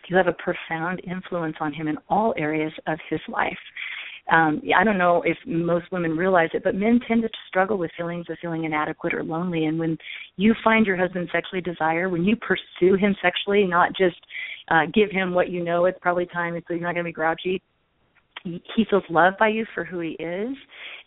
you 0.07 0.15
have 0.15 0.27
a 0.27 0.33
profound 0.33 1.01
influence 1.03 1.55
on 1.59 1.73
him 1.73 1.87
in 1.87 1.97
all 2.07 2.35
areas 2.37 2.73
of 2.85 2.99
his 3.09 3.19
life 3.27 3.57
um, 4.31 4.61
I 4.77 4.83
don't 4.83 4.97
know 4.97 5.23
if 5.25 5.37
most 5.45 5.91
women 5.91 6.15
realize 6.15 6.49
it, 6.53 6.63
but 6.63 6.75
men 6.75 6.99
tend 7.07 7.23
to 7.23 7.29
struggle 7.47 7.77
with 7.77 7.91
feelings 7.97 8.25
of 8.29 8.37
feeling 8.41 8.65
inadequate 8.65 9.13
or 9.13 9.23
lonely. 9.23 9.65
And 9.65 9.79
when 9.79 9.97
you 10.37 10.53
find 10.63 10.85
your 10.85 10.97
husband 10.97 11.29
sexually 11.31 11.61
desire, 11.61 12.09
when 12.09 12.23
you 12.23 12.35
pursue 12.35 12.95
him 12.95 13.15
sexually, 13.21 13.65
not 13.65 13.89
just 13.95 14.17
uh, 14.69 14.81
give 14.93 15.11
him 15.11 15.33
what 15.33 15.49
you 15.49 15.63
know 15.63 15.85
it's 15.85 15.99
probably 16.01 16.27
time, 16.27 16.53
so 16.67 16.73
you're 16.73 16.83
not 16.83 16.93
going 16.93 17.03
to 17.05 17.09
be 17.09 17.13
grouchy, 17.13 17.61
he 18.43 18.85
feels 18.89 19.03
loved 19.09 19.37
by 19.37 19.47
you 19.47 19.65
for 19.73 19.83
who 19.83 19.99
he 19.99 20.11
is 20.11 20.55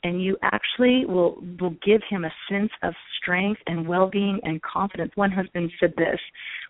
and 0.04 0.22
you 0.22 0.36
actually 0.42 1.04
will 1.06 1.42
will 1.60 1.74
give 1.84 2.00
him 2.08 2.24
a 2.24 2.32
sense 2.50 2.70
of 2.82 2.94
strength 3.20 3.60
and 3.66 3.86
well-being 3.86 4.38
and 4.44 4.62
confidence 4.62 5.10
one 5.16 5.30
husband 5.30 5.70
said 5.80 5.92
this 5.96 6.20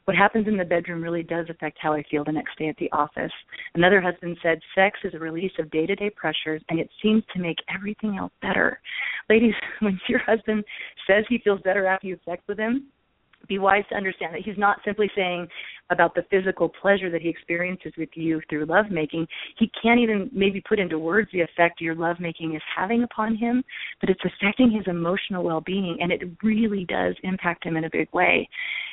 what 0.04 0.16
happens 0.16 0.46
in 0.46 0.56
the 0.56 0.64
bedroom 0.64 1.02
really 1.02 1.22
does 1.22 1.46
affect 1.48 1.78
how 1.80 1.92
i 1.92 2.02
feel 2.10 2.24
the 2.24 2.32
next 2.32 2.58
day 2.58 2.68
at 2.68 2.76
the 2.76 2.90
office. 2.92 3.32
Another 3.74 4.00
husband 4.00 4.36
said 4.42 4.58
sex 4.74 4.98
is 5.04 5.14
a 5.14 5.18
release 5.18 5.52
of 5.58 5.70
day-to-day 5.70 6.10
pressures 6.10 6.62
and 6.68 6.78
it 6.78 6.88
seems 7.02 7.22
to 7.32 7.40
make 7.40 7.58
everything 7.74 8.16
else 8.18 8.32
better. 8.42 8.80
Ladies 9.28 9.54
when 9.80 10.00
your 10.08 10.20
husband 10.20 10.64
says 11.06 11.24
he 11.28 11.38
feels 11.38 11.60
better 11.62 11.86
after 11.86 12.06
you 12.06 12.14
have 12.14 12.34
sex 12.34 12.42
with 12.48 12.58
him 12.58 12.88
be 13.46 13.58
wise 13.58 13.84
to 13.90 13.96
understand 13.96 14.34
that 14.34 14.42
he's 14.42 14.58
not 14.58 14.78
simply 14.84 15.10
saying 15.16 15.48
about 15.90 16.14
the 16.14 16.24
physical 16.30 16.68
pleasure 16.68 17.10
that 17.10 17.20
he 17.20 17.28
experiences 17.28 17.92
with 17.98 18.08
you 18.14 18.40
through 18.48 18.64
lovemaking. 18.66 19.26
He 19.58 19.70
can't 19.82 20.00
even 20.00 20.30
maybe 20.32 20.62
put 20.66 20.78
into 20.78 20.98
words 20.98 21.28
the 21.32 21.40
effect 21.40 21.80
your 21.80 21.94
lovemaking 21.94 22.54
is 22.54 22.62
having 22.74 23.02
upon 23.02 23.36
him, 23.36 23.62
but 24.00 24.10
it's 24.10 24.22
affecting 24.24 24.70
his 24.70 24.84
emotional 24.86 25.44
well 25.44 25.60
being 25.60 25.98
and 26.00 26.10
it 26.10 26.22
really 26.42 26.84
does 26.86 27.14
impact 27.22 27.64
him 27.64 27.76
in 27.76 27.84
a 27.84 27.90
big 27.90 28.08
way. 28.12 28.48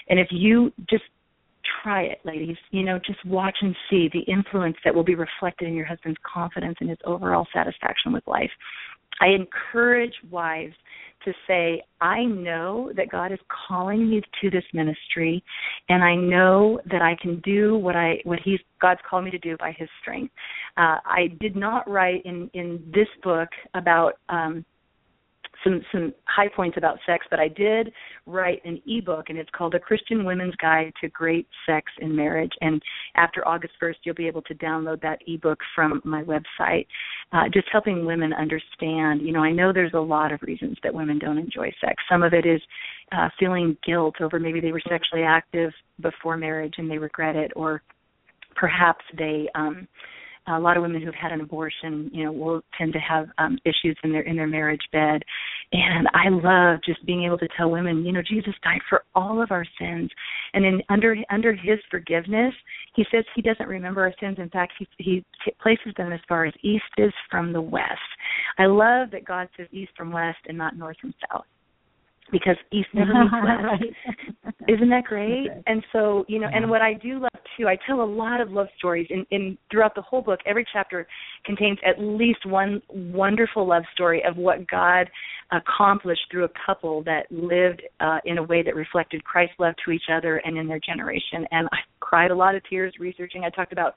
And 0.10 0.20
if 0.20 0.28
you 0.32 0.74
just 0.90 1.04
try 1.84 2.04
it, 2.04 2.20
ladies. 2.24 2.58
You 2.72 2.84
know, 2.84 3.00
just 3.06 3.24
watch 3.26 3.58
and 3.62 3.76
see 3.90 4.10
the 4.14 4.22
influence 4.32 4.78
that 4.84 4.94
will 4.94 5.04
be 5.04 5.16
reflected 5.16 5.68
in 5.68 5.74
your 5.74 5.86
husband's 5.86 6.20
confidence 6.22 6.78
and 6.80 6.90
his 6.90 7.00
overall 7.06 7.48
satisfaction 7.54 8.14
with 8.14 8.26
life. 8.28 8.52
I 9.22 9.28
encourage 9.28 10.14
wives 10.30 10.74
to 11.26 11.34
say, 11.48 11.84
I 12.02 12.24
know 12.24 12.92
that 12.96 13.10
God 13.10 13.32
is 13.32 13.40
calling 13.68 14.10
me 14.10 14.22
to 14.42 14.50
this 14.50 14.64
ministry 14.74 15.44
and 15.90 16.04
I 16.04 16.16
know 16.16 16.80
that 16.90 17.02
I 17.02 17.16
can 17.22 17.40
do 17.42 17.78
what 17.78 17.96
I 17.96 18.20
what 18.24 18.40
he's 18.44 18.60
God's 18.82 19.02
called 19.08 19.26
me 19.26 19.32
to 19.32 19.38
do 19.38 19.56
by 19.58 19.72
his 19.78 19.88
strength. 20.02 20.34
Uh, 20.78 20.98
I 21.06 21.36
did 21.40 21.56
not 21.56 21.88
write 21.90 22.26
in 22.26 22.50
in 22.54 22.84
this 22.94 23.08
book 23.24 23.50
about 23.76 24.14
um 24.30 24.66
some 25.64 25.82
some 25.92 26.14
high 26.26 26.48
points 26.48 26.78
about 26.78 26.98
sex, 27.06 27.26
but 27.30 27.40
I 27.40 27.48
did 27.48 27.92
write 28.26 28.62
an 28.66 28.82
ebook, 28.88 29.30
and 29.30 29.38
it's 29.38 29.50
called 29.56 29.76
A 29.76 29.80
Christian 29.80 30.26
Women's 30.26 30.56
Guide 30.56 30.94
to 31.02 31.10
Great 31.10 31.48
Sex 31.66 31.92
in 32.00 32.16
Marriage. 32.16 32.52
And 32.62 32.82
after 33.16 33.48
August 33.48 33.74
1st, 33.82 33.96
you'll 34.04 34.16
be 34.16 34.28
able 34.28 34.42
to 34.44 34.56
download 34.56 35.02
that 35.02 35.20
ebook 35.28 35.60
from 35.76 36.02
my 36.04 36.24
website, 36.24 36.88
uh, 37.32 37.44
just 37.54 37.68
helping 37.72 38.06
women 38.06 38.34
understand. 38.34 39.22
You 39.22 39.34
know, 39.34 39.44
I 39.44 39.52
know 39.52 39.72
there's 39.74 39.94
a 39.94 40.00
lot 40.00 40.32
of 40.32 40.42
reasons 40.42 40.78
that 40.84 40.94
women 40.94 41.20
don't 41.20 41.38
enjoy 41.38 41.72
sex. 41.82 42.02
Some 42.10 42.24
of 42.24 42.34
it 42.34 42.46
is 42.46 42.62
uh, 43.12 43.30
feeling 43.40 43.78
guilt 43.86 44.16
over 44.22 44.40
maybe 44.40 44.60
they 44.60 44.72
were 44.72 44.82
sexually 44.88 45.24
active 45.24 45.72
before 46.02 46.38
marriage 46.38 46.76
and 46.78 46.90
they 46.90 46.98
regret 46.98 47.36
it, 47.36 47.52
or 47.56 47.82
perhaps 48.56 49.04
they 49.18 49.48
um 49.56 49.88
a 50.48 50.60
lot 50.60 50.76
of 50.76 50.84
women 50.84 51.02
who've 51.02 51.14
had 51.14 51.32
an 51.32 51.42
abortion, 51.42 52.10
you 52.12 52.24
know, 52.24 52.32
will 52.32 52.62
tend 52.78 52.94
to 52.94 53.00
have 53.00 53.28
um 53.38 53.58
issues 53.66 53.98
in 54.04 54.12
their 54.12 54.22
in 54.22 54.36
their 54.36 54.48
marriage 54.48 54.82
bed. 54.92 55.24
And 55.72 56.08
I 56.14 56.30
love 56.30 56.80
just 56.86 57.06
being 57.06 57.24
able 57.24 57.38
to 57.38 57.48
tell 57.56 57.70
women, 57.70 58.06
you 58.06 58.12
know, 58.12 58.22
Jesus 58.22 58.54
died 58.64 58.82
for 58.90 59.04
all 59.16 59.42
of 59.42 59.52
our 59.52 59.66
sins. 59.80 60.10
And 60.54 60.66
in 60.66 60.82
under 60.90 61.16
under 61.30 61.54
his 61.54 61.80
forgiveness, 61.90 62.54
he 62.96 63.06
says 63.12 63.24
he 63.36 63.42
doesn't 63.42 63.68
remember 63.68 64.02
our 64.02 64.14
sins. 64.20 64.38
In 64.40 64.50
fact, 64.50 64.74
he 64.80 64.88
he 64.98 65.26
places 65.62 65.94
them 65.98 66.12
as 66.12 66.20
far 66.28 66.46
as 66.46 66.54
east 66.64 66.84
is 66.98 67.14
from 67.30 67.54
the 67.54 67.62
west. 67.62 68.00
I 68.58 68.66
love 68.66 69.12
that 69.12 69.26
God 69.26 69.48
says 69.58 69.68
east 69.72 69.92
from 69.96 70.12
west 70.12 70.40
and 70.48 70.58
not 70.58 70.78
north 70.78 70.98
from 71.00 71.14
south 71.30 71.46
because 72.32 72.56
East 72.72 72.90
never 72.94 73.14
meets 73.14 73.34
West. 73.44 74.54
Isn't 74.68 74.90
that 74.90 75.04
great? 75.06 75.48
And 75.68 75.84
so, 75.92 76.26
you 76.28 76.40
know, 76.40 76.48
and 76.52 76.70
what 76.70 76.82
I 76.82 76.94
do 76.94 77.20
love 77.20 77.32
too, 77.58 77.68
I 77.68 77.78
tell 77.88 78.02
a 78.02 78.06
lot 78.06 78.42
of 78.42 78.52
love 78.52 78.68
stories 78.78 79.08
in, 79.10 79.26
in 79.32 79.58
throughout 79.70 79.96
the 79.96 80.02
whole 80.02 80.22
book. 80.22 80.40
Every 80.46 80.66
chapter 80.72 81.08
contains 81.46 81.78
at 81.86 81.96
least 82.00 82.46
one 82.46 82.82
wonderful 82.90 83.68
love 83.68 83.84
story 83.94 84.24
of 84.28 84.38
what 84.38 84.68
God 84.70 85.10
accomplished 85.52 86.22
through 86.32 86.46
a 86.46 86.50
couple 86.66 87.04
that 87.04 87.24
lived 87.30 87.82
uh, 88.00 88.20
in 88.26 88.38
a 88.38 88.44
way 88.44 88.64
that 88.64 88.76
reflected 88.76 89.24
Christ's 89.24 89.56
love 89.60 89.74
to 89.86 89.92
each 89.92 90.10
other 90.12 90.38
and 90.38 90.58
in 90.58 90.68
their 90.68 90.80
generation. 90.80 91.46
And 91.52 91.68
I 91.72 91.78
cried 92.00 92.32
a 92.32 92.36
lot 92.36 92.56
of 92.56 92.62
tears 92.70 92.94
researching. 93.00 93.44
I 93.44 93.50
talked 93.50 93.74
about 93.74 93.94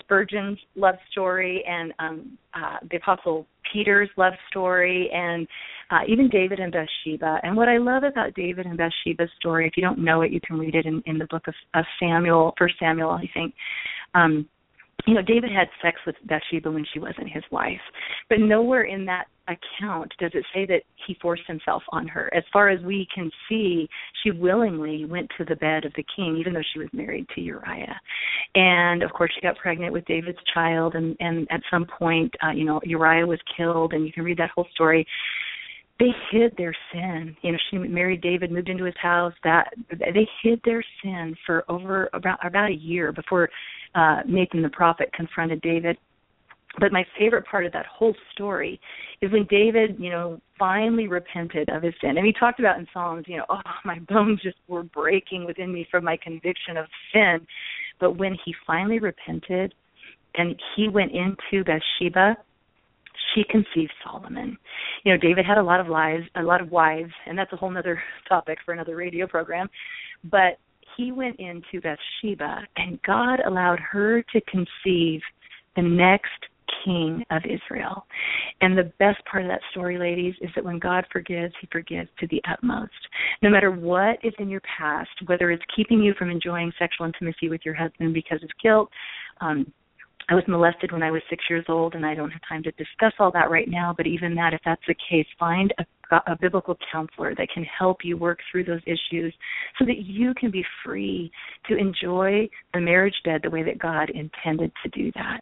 Spurgeon's 0.00 0.58
love 0.74 0.96
story 1.10 1.62
and 1.68 1.92
um, 1.98 2.38
uh, 2.54 2.78
the 2.90 2.96
Apostle 2.96 3.46
Peter's 3.72 4.10
love 4.16 4.34
story 4.50 5.10
and 5.12 5.46
uh, 5.90 6.00
even 6.06 6.28
David 6.28 6.60
and 6.60 6.72
Bathsheba. 6.72 7.38
And 7.42 7.56
what 7.56 7.68
I 7.68 7.78
love 7.78 8.02
about 8.02 8.34
David 8.34 8.66
and 8.66 8.76
Bathsheba's 8.76 9.30
story, 9.38 9.66
if 9.66 9.76
you 9.76 9.82
don't 9.82 9.98
know 9.98 10.22
it, 10.22 10.32
you 10.32 10.40
can 10.46 10.58
read 10.58 10.74
it 10.74 10.86
in, 10.86 11.02
in 11.06 11.18
the 11.18 11.26
book 11.26 11.48
of, 11.48 11.54
of 11.74 11.84
Samuel, 11.98 12.54
First 12.58 12.74
Samuel, 12.78 13.10
I 13.10 13.28
think. 13.32 13.54
Um, 14.14 14.48
you 15.08 15.14
know, 15.14 15.22
David 15.22 15.50
had 15.50 15.68
sex 15.80 15.98
with 16.06 16.16
Bathsheba 16.26 16.70
when 16.70 16.84
she 16.92 16.98
wasn't 16.98 17.30
his 17.30 17.42
wife, 17.50 17.80
but 18.28 18.40
nowhere 18.40 18.82
in 18.82 19.06
that 19.06 19.24
account 19.48 20.12
does 20.20 20.32
it 20.34 20.44
say 20.54 20.66
that 20.66 20.82
he 21.06 21.16
forced 21.22 21.46
himself 21.46 21.82
on 21.92 22.06
her. 22.06 22.28
As 22.34 22.42
far 22.52 22.68
as 22.68 22.78
we 22.82 23.08
can 23.14 23.30
see, 23.48 23.88
she 24.22 24.32
willingly 24.32 25.06
went 25.06 25.30
to 25.38 25.46
the 25.46 25.56
bed 25.56 25.86
of 25.86 25.94
the 25.96 26.04
king, 26.14 26.36
even 26.36 26.52
though 26.52 26.62
she 26.74 26.78
was 26.78 26.88
married 26.92 27.26
to 27.34 27.40
Uriah. 27.40 27.98
And 28.54 29.02
of 29.02 29.10
course, 29.12 29.32
she 29.34 29.40
got 29.40 29.56
pregnant 29.56 29.94
with 29.94 30.04
David's 30.04 30.36
child, 30.52 30.94
and 30.94 31.16
and 31.20 31.48
at 31.50 31.62
some 31.70 31.86
point, 31.86 32.34
uh, 32.46 32.50
you 32.50 32.66
know, 32.66 32.78
Uriah 32.84 33.26
was 33.26 33.40
killed, 33.56 33.94
and 33.94 34.04
you 34.04 34.12
can 34.12 34.24
read 34.24 34.36
that 34.36 34.50
whole 34.50 34.68
story 34.74 35.06
they 35.98 36.10
hid 36.30 36.54
their 36.56 36.74
sin. 36.92 37.36
You 37.42 37.52
know, 37.52 37.58
she 37.70 37.78
married 37.78 38.20
David, 38.20 38.52
moved 38.52 38.68
into 38.68 38.84
his 38.84 38.94
house. 39.02 39.32
That 39.42 39.72
they 39.90 40.28
hid 40.42 40.60
their 40.64 40.84
sin 41.02 41.34
for 41.44 41.64
over 41.68 42.08
about 42.12 42.44
about 42.46 42.70
a 42.70 42.74
year 42.74 43.10
before 43.10 43.48
uh 43.94 44.22
Nathan 44.26 44.62
the 44.62 44.68
prophet 44.68 45.12
confronted 45.12 45.60
David. 45.60 45.96
But 46.80 46.92
my 46.92 47.04
favorite 47.18 47.44
part 47.46 47.66
of 47.66 47.72
that 47.72 47.86
whole 47.86 48.14
story 48.32 48.80
is 49.20 49.32
when 49.32 49.46
David, 49.50 49.96
you 49.98 50.10
know, 50.10 50.40
finally 50.58 51.08
repented 51.08 51.68
of 51.70 51.82
his 51.82 51.94
sin. 52.00 52.16
And 52.16 52.26
he 52.26 52.32
talked 52.32 52.60
about 52.60 52.78
in 52.78 52.86
Psalms, 52.92 53.24
you 53.26 53.38
know, 53.38 53.46
oh, 53.48 53.60
my 53.84 53.98
bones 54.00 54.40
just 54.42 54.58
were 54.68 54.84
breaking 54.84 55.44
within 55.44 55.72
me 55.72 55.88
from 55.90 56.04
my 56.04 56.16
conviction 56.22 56.76
of 56.76 56.86
sin. 57.12 57.40
But 57.98 58.12
when 58.12 58.36
he 58.44 58.54
finally 58.66 59.00
repented 59.00 59.74
and 60.36 60.54
he 60.76 60.88
went 60.88 61.12
into 61.12 61.64
Bathsheba 61.64 62.36
she 63.34 63.44
conceived 63.44 63.92
Solomon. 64.04 64.56
You 65.04 65.12
know, 65.12 65.18
David 65.18 65.44
had 65.44 65.58
a 65.58 65.62
lot 65.62 65.80
of 65.80 65.88
lives, 65.88 66.24
a 66.36 66.42
lot 66.42 66.60
of 66.60 66.70
wives, 66.70 67.12
and 67.26 67.38
that's 67.38 67.52
a 67.52 67.56
whole 67.56 67.76
other 67.76 68.00
topic 68.28 68.58
for 68.64 68.72
another 68.72 68.96
radio 68.96 69.26
program. 69.26 69.68
But 70.24 70.58
he 70.98 71.12
went 71.12 71.38
into 71.38 71.80
Bathsheba, 71.80 72.66
and 72.76 73.00
God 73.02 73.38
allowed 73.46 73.78
her 73.78 74.20
to 74.20 74.40
conceive 74.42 75.20
the 75.76 75.82
next 75.82 76.26
king 76.84 77.24
of 77.30 77.42
Israel. 77.44 78.04
And 78.60 78.76
the 78.76 78.92
best 78.98 79.24
part 79.30 79.44
of 79.44 79.48
that 79.48 79.60
story, 79.70 79.96
ladies, 79.96 80.34
is 80.40 80.50
that 80.54 80.64
when 80.64 80.78
God 80.78 81.06
forgives, 81.12 81.54
he 81.60 81.68
forgives 81.70 82.10
to 82.18 82.26
the 82.26 82.42
utmost. 82.50 82.90
No 83.42 83.48
matter 83.48 83.70
what 83.70 84.18
is 84.24 84.34
in 84.38 84.48
your 84.48 84.60
past, 84.76 85.08
whether 85.26 85.50
it's 85.52 85.62
keeping 85.74 86.02
you 86.02 86.14
from 86.18 86.30
enjoying 86.30 86.72
sexual 86.78 87.06
intimacy 87.06 87.48
with 87.48 87.60
your 87.64 87.74
husband 87.74 88.12
because 88.12 88.42
of 88.42 88.50
guilt, 88.60 88.90
um, 89.40 89.72
I 90.28 90.34
was 90.34 90.44
molested 90.46 90.92
when 90.92 91.02
I 91.02 91.10
was 91.10 91.22
six 91.30 91.44
years 91.48 91.64
old, 91.68 91.94
and 91.94 92.04
I 92.04 92.14
don't 92.14 92.30
have 92.30 92.42
time 92.46 92.62
to 92.64 92.70
discuss 92.72 93.14
all 93.18 93.30
that 93.32 93.50
right 93.50 93.68
now. 93.68 93.94
But 93.96 94.06
even 94.06 94.34
that, 94.34 94.52
if 94.52 94.60
that's 94.64 94.82
the 94.86 94.96
case, 95.08 95.26
find 95.38 95.72
a, 95.78 95.86
a 96.10 96.36
biblical 96.40 96.76
counselor 96.90 97.34
that 97.34 97.48
can 97.52 97.64
help 97.64 97.98
you 98.02 98.16
work 98.16 98.38
through 98.50 98.64
those 98.64 98.80
issues 98.86 99.34
so 99.78 99.84
that 99.84 99.98
you 99.98 100.32
can 100.34 100.50
be 100.50 100.64
free 100.84 101.30
to 101.68 101.76
enjoy 101.76 102.48
the 102.74 102.80
marriage 102.80 103.14
bed 103.24 103.40
the 103.42 103.50
way 103.50 103.62
that 103.62 103.78
God 103.78 104.10
intended 104.10 104.72
to 104.82 104.88
do 104.90 105.12
that. 105.14 105.40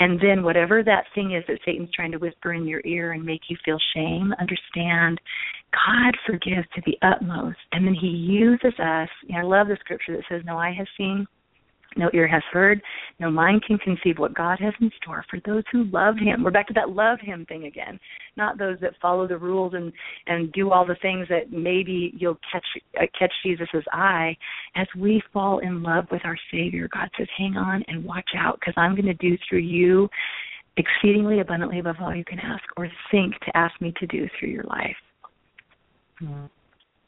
And 0.00 0.20
then, 0.20 0.42
whatever 0.42 0.82
that 0.82 1.04
thing 1.14 1.34
is 1.34 1.44
that 1.48 1.58
Satan's 1.64 1.90
trying 1.94 2.12
to 2.12 2.18
whisper 2.18 2.52
in 2.52 2.66
your 2.66 2.82
ear 2.84 3.12
and 3.12 3.24
make 3.24 3.42
you 3.48 3.56
feel 3.64 3.78
shame, 3.94 4.32
understand 4.40 5.20
God 5.72 6.16
forgives 6.26 6.66
to 6.74 6.82
the 6.84 6.98
utmost. 7.06 7.58
And 7.72 7.86
then 7.86 7.94
He 7.94 8.08
uses 8.08 8.74
us. 8.78 9.08
Know, 9.28 9.38
I 9.38 9.42
love 9.42 9.68
the 9.68 9.76
scripture 9.80 10.16
that 10.16 10.24
says, 10.28 10.42
No 10.44 10.58
eye 10.58 10.74
has 10.76 10.86
seen 10.96 11.26
no 11.96 12.10
ear 12.14 12.26
has 12.26 12.42
heard, 12.52 12.80
no 13.20 13.30
mind 13.30 13.62
can 13.66 13.78
conceive 13.78 14.18
what 14.18 14.34
God 14.34 14.58
has 14.60 14.74
in 14.80 14.90
store 15.02 15.24
for 15.30 15.38
those 15.46 15.64
who 15.72 15.84
love 15.84 16.16
Him. 16.16 16.42
We're 16.42 16.50
back 16.50 16.68
to 16.68 16.74
that 16.74 16.90
love 16.90 17.18
Him 17.20 17.46
thing 17.46 17.64
again, 17.64 17.98
not 18.36 18.58
those 18.58 18.78
that 18.80 18.94
follow 19.00 19.26
the 19.26 19.38
rules 19.38 19.74
and 19.74 19.92
and 20.26 20.52
do 20.52 20.70
all 20.70 20.86
the 20.86 20.96
things 21.02 21.26
that 21.28 21.52
maybe 21.52 22.12
you'll 22.16 22.38
catch 22.50 22.64
uh, 23.00 23.06
catch 23.18 23.32
Jesus's 23.44 23.84
eye. 23.92 24.36
As 24.76 24.86
we 24.98 25.22
fall 25.32 25.58
in 25.60 25.82
love 25.82 26.06
with 26.10 26.22
our 26.24 26.36
Savior, 26.50 26.88
God 26.92 27.08
says, 27.18 27.28
"Hang 27.36 27.56
on 27.56 27.84
and 27.88 28.04
watch 28.04 28.30
out, 28.36 28.58
because 28.60 28.74
I'm 28.76 28.94
going 28.94 29.06
to 29.06 29.14
do 29.14 29.36
through 29.48 29.60
you 29.60 30.08
exceedingly 30.76 31.40
abundantly 31.40 31.80
above 31.80 31.96
all 32.00 32.14
you 32.14 32.24
can 32.24 32.40
ask 32.40 32.64
or 32.76 32.88
think 33.10 33.38
to 33.40 33.56
ask 33.56 33.78
me 33.80 33.92
to 34.00 34.06
do 34.06 34.28
through 34.38 34.50
your 34.50 34.64
life." 34.64 34.96
Mm-hmm. 36.22 36.46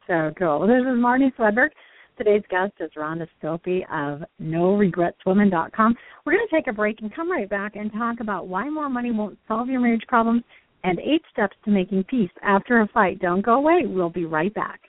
So 0.07 0.33
cool. 0.38 0.66
This 0.66 0.81
is 0.81 0.99
Marnie 0.99 1.35
Swedberg. 1.37 1.70
Today's 2.16 2.44
guest 2.48 2.72
is 2.79 2.92
Rhonda 2.96 3.27
Stoppe 3.42 3.83
of 3.90 4.22
NoRegretsWomen.com. 4.40 5.96
We're 6.24 6.33
going 6.33 6.46
to 6.48 6.55
take 6.55 6.68
a 6.68 6.72
break 6.72 7.00
and 7.00 7.12
come 7.12 7.29
right 7.31 7.48
back 7.50 7.74
and 7.74 7.92
talk 7.92 8.20
about 8.20 8.46
why 8.46 8.70
more 8.70 8.88
money 8.88 9.11
won't 9.11 9.37
solve 9.48 9.68
your 9.68 9.81
marriage 9.81 10.05
problems 10.07 10.44
and 10.85 11.00
eight 11.00 11.22
steps 11.33 11.57
to 11.64 11.72
making 11.72 12.05
peace 12.05 12.31
after 12.42 12.83
a 12.83 12.88
fight. 12.88 13.18
Don't 13.18 13.44
go 13.44 13.55
away. 13.55 13.83
We'll 13.87 14.11
be 14.11 14.27
right 14.27 14.55
back. 14.55 14.81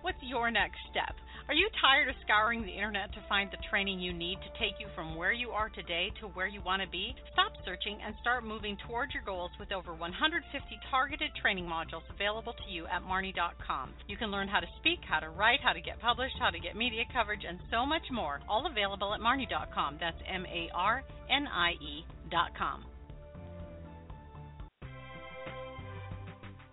What's 0.00 0.22
your 0.22 0.50
next 0.50 0.78
step? 0.90 1.14
Are 1.48 1.54
you 1.54 1.66
tired 1.80 2.10
of 2.10 2.14
scouring 2.26 2.60
the 2.60 2.76
internet 2.76 3.10
to 3.14 3.24
find 3.26 3.50
the 3.50 3.56
training 3.70 4.00
you 4.00 4.12
need 4.12 4.36
to 4.44 4.58
take 4.60 4.76
you 4.78 4.86
from 4.94 5.16
where 5.16 5.32
you 5.32 5.48
are 5.48 5.70
today 5.70 6.12
to 6.20 6.28
where 6.36 6.46
you 6.46 6.60
want 6.60 6.82
to 6.82 6.88
be? 6.88 7.16
Stop 7.32 7.52
searching 7.64 7.96
and 8.04 8.14
start 8.20 8.44
moving 8.44 8.76
towards 8.86 9.14
your 9.14 9.22
goals 9.24 9.50
with 9.58 9.72
over 9.72 9.94
150 9.94 10.44
targeted 10.90 11.30
training 11.40 11.64
modules 11.64 12.04
available 12.12 12.52
to 12.52 12.70
you 12.70 12.84
at 12.92 13.00
Marnie.com. 13.00 13.94
You 14.08 14.18
can 14.18 14.30
learn 14.30 14.46
how 14.46 14.60
to 14.60 14.66
speak, 14.76 15.00
how 15.08 15.20
to 15.20 15.30
write, 15.30 15.60
how 15.64 15.72
to 15.72 15.80
get 15.80 15.98
published, 16.00 16.36
how 16.38 16.50
to 16.50 16.60
get 16.60 16.76
media 16.76 17.04
coverage, 17.14 17.48
and 17.48 17.58
so 17.70 17.86
much 17.86 18.04
more, 18.12 18.40
all 18.46 18.66
available 18.66 19.14
at 19.14 19.20
Marnie.com. 19.20 19.96
That's 19.98 20.20
M 20.28 20.44
A 20.44 20.68
R 20.74 21.02
N 21.30 21.48
I 21.48 21.72
E.com. 21.80 22.84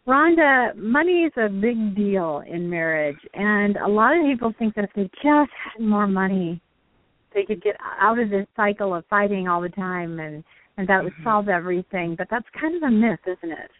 Rhonda, 0.05 0.75
money 0.75 1.23
is 1.23 1.31
a 1.37 1.47
big 1.47 1.95
deal 1.95 2.43
in 2.45 2.69
marriage, 2.69 3.19
and 3.33 3.77
a 3.77 3.87
lot 3.87 4.17
of 4.17 4.25
people 4.25 4.53
think 4.59 4.75
that 4.75 4.83
if 4.83 4.89
they 4.97 5.09
just 5.23 5.51
had 5.73 5.79
more 5.79 6.07
money, 6.07 6.61
they 7.33 7.45
could 7.45 7.63
get 7.63 7.77
out 8.01 8.19
of 8.19 8.29
this 8.29 8.47
cycle 8.57 8.93
of 8.93 9.05
fighting 9.09 9.47
all 9.47 9.61
the 9.61 9.69
time, 9.69 10.19
and 10.19 10.43
and 10.77 10.87
that 10.89 11.01
would 11.01 11.13
mm-hmm. 11.13 11.23
solve 11.23 11.47
everything. 11.47 12.15
But 12.17 12.27
that's 12.29 12.45
kind 12.59 12.75
of 12.75 12.83
a 12.83 12.91
myth, 12.91 13.19
isn't 13.25 13.51
it? 13.51 13.71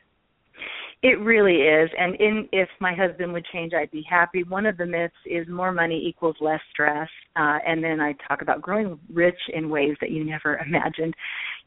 It 1.04 1.20
really 1.20 1.64
is. 1.64 1.90
And 1.98 2.16
in 2.16 2.48
if 2.52 2.70
my 2.80 2.94
husband 2.94 3.34
would 3.34 3.46
change, 3.52 3.74
I'd 3.74 3.90
be 3.90 4.06
happy. 4.08 4.44
One 4.44 4.68
of 4.68 4.78
the 4.78 4.86
myths 4.86 5.16
is 5.26 5.48
more 5.48 5.72
money 5.72 6.00
equals 6.06 6.36
less 6.40 6.60
stress. 6.72 7.10
Uh, 7.36 7.58
and 7.66 7.84
then 7.84 8.00
I 8.00 8.14
talk 8.28 8.44
about 8.44 8.62
growing 8.62 9.00
rich 9.12 9.40
in 9.52 9.70
ways 9.70 9.96
that 10.00 10.12
you 10.12 10.24
never 10.24 10.58
imagined. 10.66 11.16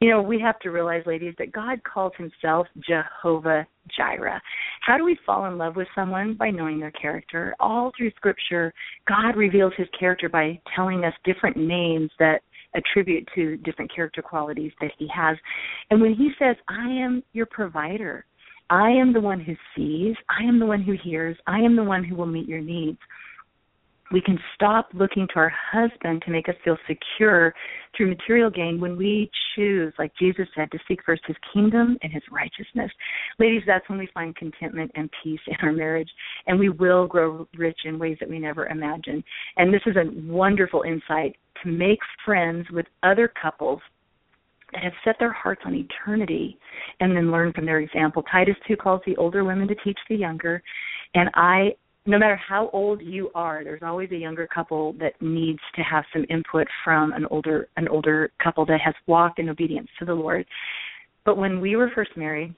You 0.00 0.10
know, 0.10 0.22
we 0.22 0.38
have 0.40 0.60
to 0.60 0.70
realize, 0.70 1.02
ladies, 1.04 1.34
that 1.38 1.50
God 1.50 1.82
calls 1.82 2.12
himself 2.16 2.68
Jehovah 2.88 3.66
Jireh. 3.96 4.40
How 4.82 4.96
do 4.96 5.04
we 5.04 5.18
fall 5.26 5.46
in 5.46 5.58
love 5.58 5.74
with 5.74 5.88
someone? 5.96 6.34
By 6.34 6.50
knowing 6.50 6.78
their 6.78 6.92
character. 6.92 7.56
All 7.58 7.90
through 7.96 8.12
Scripture, 8.12 8.72
God 9.08 9.36
reveals 9.36 9.72
his 9.76 9.88
character 9.98 10.28
by 10.28 10.60
telling 10.76 11.04
us 11.04 11.14
different 11.24 11.56
names 11.56 12.10
that 12.20 12.42
attribute 12.76 13.28
to 13.34 13.56
different 13.58 13.92
character 13.94 14.22
qualities 14.22 14.72
that 14.80 14.90
he 14.98 15.08
has. 15.14 15.36
And 15.90 16.00
when 16.00 16.14
he 16.14 16.30
says, 16.38 16.56
I 16.68 16.88
am 16.88 17.22
your 17.32 17.46
provider, 17.46 18.24
I 18.70 18.90
am 18.90 19.12
the 19.12 19.20
one 19.20 19.40
who 19.40 19.54
sees, 19.76 20.16
I 20.28 20.42
am 20.42 20.58
the 20.58 20.66
one 20.66 20.82
who 20.82 20.96
hears, 21.02 21.36
I 21.46 21.58
am 21.58 21.76
the 21.76 21.84
one 21.84 22.04
who 22.04 22.16
will 22.16 22.26
meet 22.26 22.48
your 22.48 22.60
needs. 22.60 22.98
We 24.12 24.20
can 24.20 24.38
stop 24.54 24.88
looking 24.92 25.26
to 25.28 25.36
our 25.36 25.52
husband 25.72 26.22
to 26.24 26.30
make 26.30 26.48
us 26.48 26.54
feel 26.62 26.76
secure 26.86 27.54
through 27.96 28.10
material 28.10 28.50
gain 28.50 28.80
when 28.80 28.96
we 28.96 29.30
choose, 29.54 29.92
like 29.98 30.12
Jesus 30.18 30.46
said, 30.54 30.70
to 30.70 30.78
seek 30.86 31.00
first 31.04 31.22
his 31.26 31.36
kingdom 31.52 31.96
and 32.02 32.12
his 32.12 32.22
righteousness. 32.30 32.92
Ladies, 33.38 33.62
that's 33.66 33.88
when 33.88 33.98
we 33.98 34.08
find 34.12 34.36
contentment 34.36 34.90
and 34.94 35.10
peace 35.22 35.40
in 35.46 35.56
our 35.62 35.72
marriage, 35.72 36.10
and 36.46 36.58
we 36.58 36.68
will 36.68 37.06
grow 37.06 37.48
rich 37.56 37.78
in 37.84 37.98
ways 37.98 38.16
that 38.20 38.28
we 38.28 38.38
never 38.38 38.66
imagined. 38.66 39.24
And 39.56 39.72
this 39.72 39.82
is 39.86 39.96
a 39.96 40.10
wonderful 40.30 40.82
insight 40.82 41.36
to 41.62 41.70
make 41.70 41.98
friends 42.24 42.66
with 42.70 42.86
other 43.02 43.32
couples 43.40 43.80
that 44.74 44.82
have 44.82 44.92
set 45.04 45.16
their 45.18 45.32
hearts 45.32 45.62
on 45.64 45.74
eternity 45.74 46.58
and 47.00 47.16
then 47.16 47.30
learn 47.30 47.52
from 47.52 47.66
their 47.66 47.80
example. 47.80 48.22
Titus 48.30 48.56
2 48.68 48.76
calls 48.76 49.00
the 49.06 49.16
older 49.16 49.44
women 49.44 49.68
to 49.68 49.74
teach 49.76 49.98
the 50.08 50.16
younger. 50.16 50.62
And 51.14 51.30
I, 51.34 51.74
no 52.06 52.18
matter 52.18 52.36
how 52.36 52.70
old 52.72 53.00
you 53.02 53.30
are, 53.34 53.64
there's 53.64 53.82
always 53.82 54.10
a 54.10 54.16
younger 54.16 54.46
couple 54.46 54.92
that 54.94 55.20
needs 55.20 55.60
to 55.76 55.82
have 55.82 56.04
some 56.12 56.26
input 56.28 56.66
from 56.84 57.12
an 57.12 57.26
older 57.30 57.68
an 57.76 57.88
older 57.88 58.30
couple 58.42 58.66
that 58.66 58.80
has 58.84 58.94
walked 59.06 59.38
in 59.38 59.48
obedience 59.48 59.88
to 59.98 60.04
the 60.04 60.14
Lord. 60.14 60.44
But 61.24 61.38
when 61.38 61.60
we 61.60 61.76
were 61.76 61.90
first 61.94 62.10
married, 62.16 62.54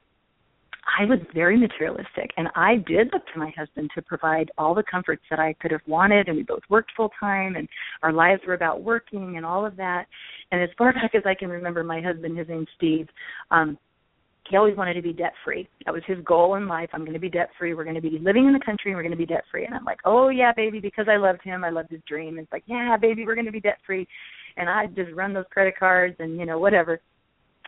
I 0.99 1.05
was 1.05 1.19
very 1.35 1.59
materialistic, 1.59 2.31
and 2.37 2.49
I 2.55 2.77
did 2.87 3.11
look 3.13 3.23
to 3.33 3.39
my 3.39 3.53
husband 3.57 3.91
to 3.95 4.03
provide 4.03 4.51
all 4.57 4.75
the 4.75 4.85
comforts 4.89 5.23
that 5.31 5.39
I 5.39 5.55
could 5.55 5.71
have 5.71 5.81
wanted. 5.87 6.29
And 6.29 6.37
we 6.37 6.43
both 6.43 6.63
worked 6.69 6.93
full 6.97 7.11
time, 7.19 7.57
and 7.57 7.69
our 8.03 8.13
lives 8.13 8.43
were 8.47 8.55
about 8.55 8.83
working 8.83 9.37
and 9.37 9.45
all 9.45 9.67
of 9.67 9.77
that. 9.77 10.07
And 10.53 10.63
as 10.63 10.71
far 10.79 10.93
back 10.93 11.15
as 11.15 11.23
I 11.27 11.35
can 11.35 11.49
remember, 11.49 11.83
my 11.83 12.01
husband, 12.01 12.39
his 12.39 12.49
name's 12.49 12.69
Steve, 12.77 13.09
um, 13.51 13.77
he 14.49 14.57
always 14.57 14.77
wanted 14.77 14.95
to 14.95 15.03
be 15.03 15.13
debt 15.13 15.33
free. 15.45 15.69
That 15.85 15.95
was 15.95 16.05
his 16.07 16.19
goal 16.25 16.55
in 16.55 16.69
life. 16.69 16.91
I'm 16.93 17.01
going 17.01 17.15
to 17.15 17.19
be 17.19 17.29
debt 17.29 17.51
free. 17.59 17.75
We're 17.75 17.85
going 17.85 17.97
to 17.97 18.01
be 18.01 18.19
living 18.21 18.47
in 18.47 18.53
the 18.53 18.65
country 18.65 18.93
and 18.93 18.97
we're 18.97 19.03
going 19.03 19.11
to 19.11 19.17
be 19.17 19.27
debt 19.27 19.43
free. 19.51 19.65
And 19.65 19.75
I'm 19.75 19.85
like, 19.85 19.99
oh 20.05 20.29
yeah, 20.29 20.53
baby, 20.55 20.79
because 20.79 21.07
I 21.11 21.17
loved 21.17 21.43
him. 21.43 21.65
I 21.65 21.71
loved 21.71 21.91
his 21.91 22.01
dream. 22.07 22.39
And 22.39 22.45
It's 22.45 22.53
like, 22.53 22.63
yeah, 22.67 22.97
baby, 22.97 23.27
we're 23.27 23.35
going 23.35 23.47
to 23.47 23.53
be 23.53 23.61
debt 23.61 23.79
free. 23.85 24.07
And 24.57 24.71
I 24.71 24.87
just 24.87 25.13
run 25.15 25.33
those 25.33 25.47
credit 25.51 25.75
cards 25.77 26.15
and 26.21 26.39
you 26.39 26.47
know 26.47 26.61
whatever 26.61 27.01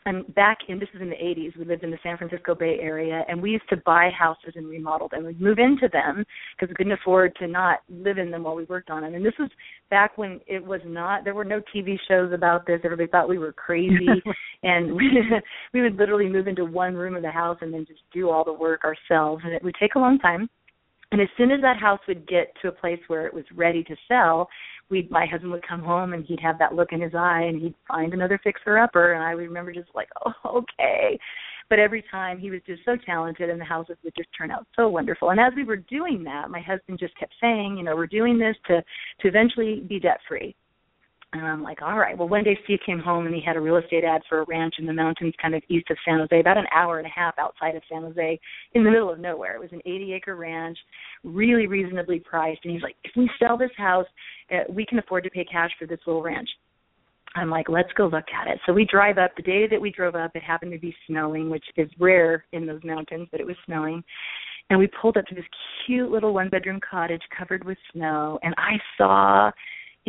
and 0.07 0.33
back 0.35 0.59
in 0.69 0.79
this 0.79 0.89
is 0.95 1.01
in 1.01 1.11
the 1.11 1.17
80s 1.17 1.57
we 1.57 1.65
lived 1.65 1.85
in 1.85 1.91
the 1.91 1.99
san 2.03 2.17
francisco 2.17 2.55
bay 2.55 2.79
area 2.81 3.25
and 3.29 3.41
we 3.41 3.51
used 3.51 3.69
to 3.71 3.77
buy 3.79 4.11
houses 4.17 4.53
and 4.55 4.69
remodel 4.69 5.09
them. 5.09 5.27
We'd 5.27 5.41
move 5.41 5.59
into 5.59 5.89
them 5.93 6.25
because 6.55 6.69
we 6.69 6.75
couldn't 6.75 6.93
afford 6.93 7.35
to 7.37 7.47
not 7.47 7.81
live 7.89 8.19
in 8.19 8.31
them 8.31 8.45
while 8.45 8.55
we 8.55 8.65
worked 8.65 8.91
on 8.91 9.03
them. 9.03 9.15
And 9.15 9.25
this 9.25 9.35
was 9.39 9.51
back 9.91 10.17
when 10.19 10.41
it 10.47 10.65
was 10.65 10.81
not 10.85 11.25
there 11.25 11.35
were 11.35 11.45
no 11.45 11.61
tv 11.75 11.97
shows 12.09 12.33
about 12.33 12.67
this. 12.67 12.81
Everybody 12.85 13.09
thought 13.09 13.29
we 13.29 13.39
were 13.39 13.53
crazy. 13.53 14.07
And 14.63 14.93
we, 14.95 15.09
we 15.73 15.83
would 15.83 15.97
literally 15.97 16.29
move 16.29 16.49
into 16.49 16.65
one 16.65 16.95
room 16.95 17.15
of 17.15 17.23
the 17.23 17.31
house 17.31 17.59
and 17.61 17.73
then 17.73 17.87
just 17.87 18.01
do 18.13 18.29
all 18.29 18.45
the 18.45 18.53
work 18.53 18.83
ourselves. 18.85 19.43
And 19.45 19.53
it 19.53 19.63
would 19.63 19.77
take 19.79 19.95
a 19.95 20.01
long 20.01 20.19
time. 20.19 20.49
And 21.11 21.21
as 21.21 21.29
soon 21.37 21.51
as 21.51 21.61
that 21.63 21.79
house 21.79 22.01
would 22.07 22.29
get 22.29 22.53
to 22.61 22.69
a 22.69 22.73
place 22.73 23.01
where 23.07 23.27
it 23.27 23.33
was 23.33 23.45
ready 23.55 23.83
to 23.85 23.97
sell 24.07 24.49
we 24.90 25.07
my 25.11 25.27
husband 25.27 25.53
would 25.53 25.66
come 25.66 25.83
home 25.83 26.12
and 26.12 26.24
he'd 26.24 26.40
have 26.40 26.59
that 26.59 26.74
look 26.74 26.92
in 26.92 27.01
his 27.01 27.14
eye 27.14 27.42
and 27.42 27.61
he'd 27.61 27.74
find 27.87 28.14
another 28.14 28.40
fixer 28.42 28.79
upper 28.79 29.14
and 29.14 29.22
I 29.22 29.35
would 29.35 29.42
remember 29.42 29.72
just 29.72 29.90
like, 29.94 30.09
Oh, 30.27 30.64
okay. 30.81 31.18
But 31.68 31.79
every 31.79 32.03
time 32.11 32.38
he 32.38 32.51
was 32.51 32.61
just 32.66 32.83
so 32.85 32.96
talented 33.05 33.51
and 33.51 33.61
the 33.61 33.64
houses 33.64 33.96
would 34.03 34.14
just 34.16 34.31
turn 34.37 34.51
out 34.51 34.66
so 34.74 34.88
wonderful. 34.88 35.31
And 35.31 35.40
as 35.40 35.53
we 35.55 35.64
were 35.64 35.77
doing 35.77 36.24
that, 36.24 36.51
my 36.51 36.61
husband 36.61 36.98
just 36.98 37.16
kept 37.18 37.35
saying, 37.40 37.77
you 37.77 37.85
know, 37.85 37.94
we're 37.94 38.07
doing 38.07 38.38
this 38.38 38.57
to 38.68 38.83
to 39.20 39.29
eventually 39.29 39.81
be 39.81 40.01
debt 40.01 40.20
free. 40.27 40.55
And 41.35 41.45
I'm 41.45 41.62
like, 41.62 41.83
all 41.83 41.99
right. 41.99 42.17
Well, 42.17 42.29
one 42.29 42.43
day 42.43 42.59
Steve 42.64 42.79
came 42.87 42.99
home 42.99 43.27
and 43.27 43.35
he 43.35 43.43
had 43.45 43.57
a 43.57 43.61
real 43.61 43.77
estate 43.77 44.03
ad 44.03 44.23
for 44.29 44.41
a 44.41 44.45
ranch 44.45 44.77
in 44.79 44.87
the 44.87 44.95
mountains, 44.95 45.35
kind 45.41 45.55
of 45.55 45.62
east 45.69 45.91
of 45.91 45.99
San 46.03 46.19
Jose, 46.19 46.41
about 46.41 46.57
an 46.57 46.64
hour 46.75 46.99
and 46.99 47.07
a 47.07 47.11
half 47.11 47.35
outside 47.38 47.75
of 47.75 47.83
San 47.91 48.03
Jose, 48.03 48.41
in 48.73 48.83
the 48.83 48.91
middle 48.91 49.12
of 49.12 49.19
nowhere. 49.19 49.55
It 49.55 49.61
was 49.61 49.73
an 49.73 49.83
80 49.85 50.14
acre 50.14 50.37
ranch, 50.37 50.79
really 51.25 51.67
reasonably 51.67 52.19
priced. 52.19 52.61
And 52.64 52.73
he's 52.73 52.83
like, 52.83 52.97
if 53.05 53.12
we 53.14 53.31
sell 53.38 53.59
this 53.59 53.71
house, 53.77 54.07
uh, 54.51 54.73
we 54.73 54.87
can 54.87 54.99
afford 54.99 55.25
to 55.25 55.31
pay 55.31 55.45
cash 55.45 55.71
for 55.79 55.87
this 55.87 56.01
little 56.07 56.23
ranch. 56.23 56.49
I'm 57.35 57.51
like, 57.51 57.69
let's 57.69 57.93
go 57.95 58.05
look 58.05 58.25
at 58.35 58.49
it. 58.49 58.59
So 58.64 58.73
we 58.73 58.87
drive 58.91 59.19
up. 59.19 59.33
The 59.37 59.43
day 59.43 59.67
that 59.71 59.81
we 59.81 59.91
drove 59.91 60.14
up, 60.14 60.31
it 60.35 60.43
happened 60.43 60.73
to 60.73 60.79
be 60.79 60.97
snowing, 61.07 61.51
which 61.51 61.64
is 61.77 61.91
rare 61.99 62.47
in 62.53 62.67
those 62.67 62.81
mountains, 62.85 63.29
but 63.31 63.41
it 63.41 63.47
was 63.47 63.57
snowing. 63.67 64.03
And 64.71 64.79
we 64.79 64.88
pulled 65.01 65.19
up 65.19 65.27
to 65.27 65.35
this 65.35 65.45
cute 65.85 66.11
little 66.11 66.33
one 66.33 66.49
bedroom 66.49 66.81
cottage 66.88 67.23
covered 67.37 67.65
with 67.65 67.79
snow. 67.92 68.38
And 68.42 68.55
I 68.57 68.73
saw 68.96 69.50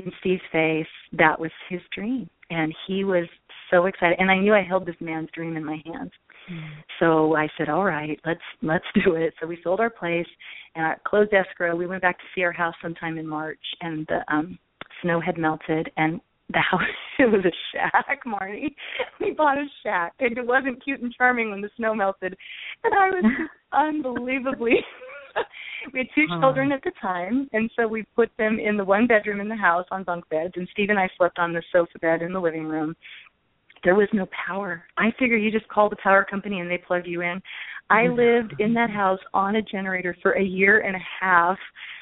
in 0.06 0.12
Steve's 0.20 0.41
face 0.52 0.88
that 1.14 1.39
was 1.39 1.52
his 1.70 1.82
dream, 1.93 2.30
and 2.50 2.74
he 2.88 3.04
was 3.04 3.26
so 3.72 3.86
excited. 3.86 4.18
And 4.20 4.32
I 4.32 4.39
knew 4.39 4.54
I 4.54 4.64
held 4.64 4.86
this 4.86 4.95
man's 5.00 5.30
dream 5.34 5.56
in 5.58 5.66
my 5.66 5.82
hands. 5.86 6.12
Mm. 6.52 6.70
So 7.00 7.36
I 7.36 7.47
said, 7.58 7.70
"All 7.70 7.86
right, 7.86 8.20
let's 8.26 8.39
let's 8.62 8.86
do 9.04 9.16
it." 9.16 9.34
So 9.39 9.47
we 9.47 9.60
sold 9.64 9.80
our 9.80 9.89
place 9.89 10.28
and 10.76 10.86
I 10.86 10.95
closed 11.06 11.34
escrow. 11.34 11.76
We 11.76 11.88
went 11.88 12.02
back 12.02 12.18
to 12.18 12.26
see 12.34 12.43
our 12.43 12.52
house 12.52 12.76
sometime 12.82 13.18
in 13.18 13.28
March, 13.28 13.60
and 13.82 14.06
the 14.08 14.22
um, 14.34 14.58
snow 15.02 15.20
had 15.20 15.38
melted. 15.38 15.91
And 15.97 16.22
the 16.52 16.60
house 16.72 16.82
it 17.20 17.32
was 17.32 17.45
a 17.45 17.54
shack, 17.74 18.22
Marnie. 18.26 18.74
We 19.20 19.32
bought 19.32 19.58
a 19.58 19.66
shack 19.84 20.14
and 20.20 20.38
it 20.38 20.45
wasn't 20.45 20.84
cute 20.84 21.02
and 21.02 21.14
charming 21.14 21.52
when 21.52 21.62
the 21.62 21.70
snow 21.76 21.93
melted. 21.93 22.36
And 22.84 22.93
I 22.93 23.10
was 23.10 23.26
unbelievably 23.74 24.78
we 25.94 26.00
had 26.00 26.08
two 26.16 26.26
children 26.40 26.72
at 26.72 26.84
the 26.84 26.92
time 27.02 27.48
and 27.54 27.70
so 27.76 27.88
we 27.88 28.04
put 28.16 28.30
them 28.38 28.60
in 28.60 28.78
the 28.78 28.84
one 28.84 29.08
bedroom 29.08 29.42
in 29.42 29.48
the 29.50 29.56
house 29.56 29.86
on 29.92 30.04
bunk 30.04 30.28
beds 30.30 30.54
and 30.56 30.68
Steve 30.72 30.90
and 30.90 31.00
I 31.00 31.10
slept 31.18 31.40
on 31.40 31.54
the 31.54 31.64
sofa 31.72 32.00
bed 32.00 32.22
in 32.22 32.34
the 32.34 32.40
living 32.40 32.66
room. 32.66 32.96
There 33.84 33.96
was 33.96 34.10
no 34.12 34.28
power. 34.46 34.84
I 34.98 35.12
figure 35.18 35.38
you 35.38 35.52
just 35.52 35.68
call 35.70 35.90
the 35.90 35.96
power 36.04 36.26
company 36.30 36.60
and 36.60 36.70
they 36.70 36.78
plug 36.78 37.04
you 37.06 37.22
in. 37.22 37.42
I 37.90 38.08
lived 38.08 38.56
in 38.60 38.74
that 38.74 38.90
house 38.90 39.20
on 39.34 39.56
a 39.56 39.62
generator 39.62 40.16
for 40.22 40.34
a 40.34 40.44
year 40.44 40.82
and 40.82 40.96
a 40.96 41.06
half 41.22 41.58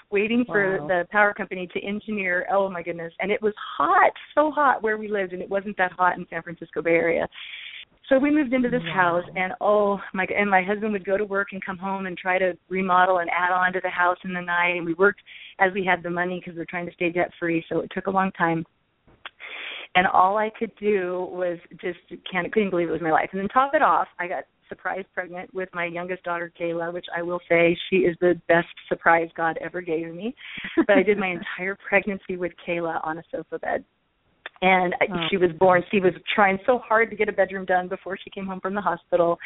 waiting 0.09 0.45
for 0.45 0.79
Wow. 0.81 0.87
the 0.87 1.07
power 1.11 1.33
company 1.33 1.67
to 1.67 1.83
engineer 1.83 2.47
oh 2.51 2.69
my 2.69 2.81
goodness 2.81 3.13
and 3.19 3.31
it 3.31 3.41
was 3.41 3.53
hot 3.77 4.11
so 4.33 4.51
hot 4.51 4.81
where 4.81 4.97
we 4.97 5.07
lived 5.09 5.33
and 5.33 5.41
it 5.41 5.49
wasn't 5.49 5.75
that 5.77 5.91
hot 5.91 6.17
in 6.17 6.25
san 6.29 6.41
francisco 6.41 6.81
bay 6.81 6.91
area 6.91 7.27
so 8.09 8.17
we 8.17 8.31
moved 8.31 8.53
into 8.53 8.69
this 8.69 8.83
house 8.93 9.23
and 9.35 9.53
oh 9.61 9.99
my 10.13 10.25
and 10.35 10.49
my 10.49 10.63
husband 10.63 10.91
would 10.93 11.05
go 11.05 11.17
to 11.17 11.25
work 11.25 11.49
and 11.51 11.63
come 11.65 11.77
home 11.77 12.05
and 12.05 12.17
try 12.17 12.37
to 12.39 12.53
remodel 12.69 13.19
and 13.19 13.29
add 13.29 13.51
on 13.51 13.73
to 13.73 13.79
the 13.81 13.89
house 13.89 14.17
in 14.23 14.33
the 14.33 14.41
night 14.41 14.75
and 14.77 14.85
we 14.85 14.93
worked 14.93 15.21
as 15.59 15.71
we 15.73 15.85
had 15.85 16.03
the 16.03 16.09
money 16.09 16.39
because 16.39 16.53
we 16.53 16.59
we're 16.59 16.65
trying 16.65 16.85
to 16.85 16.93
stay 16.93 17.09
debt 17.09 17.31
free 17.39 17.63
so 17.69 17.79
it 17.79 17.91
took 17.93 18.07
a 18.07 18.11
long 18.11 18.31
time 18.31 18.65
and 19.97 20.05
all 20.05 20.37
I 20.37 20.51
could 20.57 20.71
do 20.79 21.27
was 21.31 21.57
just 21.81 21.97
can't 22.31 22.51
couldn't 22.53 22.69
believe 22.69 22.89
it 22.89 22.91
was 22.91 23.01
my 23.01 23.11
life. 23.11 23.29
And 23.31 23.41
then 23.41 23.47
top 23.49 23.71
it 23.73 23.81
off, 23.81 24.07
I 24.19 24.27
got 24.27 24.43
surprise 24.69 25.05
pregnant 25.11 25.51
with 25.55 25.69
my 25.73 25.85
youngest 25.85 26.23
daughter 26.23 26.51
Kayla, 26.59 26.93
which 26.93 27.07
I 27.15 27.23
will 27.23 27.39
say 27.49 27.75
she 27.89 27.97
is 27.97 28.15
the 28.21 28.39
best 28.47 28.67
surprise 28.89 29.29
God 29.35 29.57
ever 29.59 29.81
gave 29.81 30.13
me. 30.13 30.35
but 30.85 30.97
I 30.97 31.03
did 31.03 31.17
my 31.17 31.27
entire 31.57 31.75
pregnancy 31.87 32.37
with 32.37 32.51
Kayla 32.67 32.99
on 33.03 33.17
a 33.17 33.23
sofa 33.31 33.57
bed. 33.57 33.83
And 34.61 34.95
Oh. 35.01 35.27
she 35.29 35.37
was 35.37 35.51
born. 35.53 35.83
Steve 35.87 36.03
was 36.03 36.13
trying 36.33 36.59
so 36.65 36.79
hard 36.79 37.09
to 37.11 37.15
get 37.15 37.29
a 37.29 37.31
bedroom 37.31 37.65
done 37.65 37.87
before 37.87 38.17
she 38.17 38.29
came 38.29 38.45
home 38.45 38.59
from 38.59 38.73
the 38.73 38.81
hospital. 38.81 39.39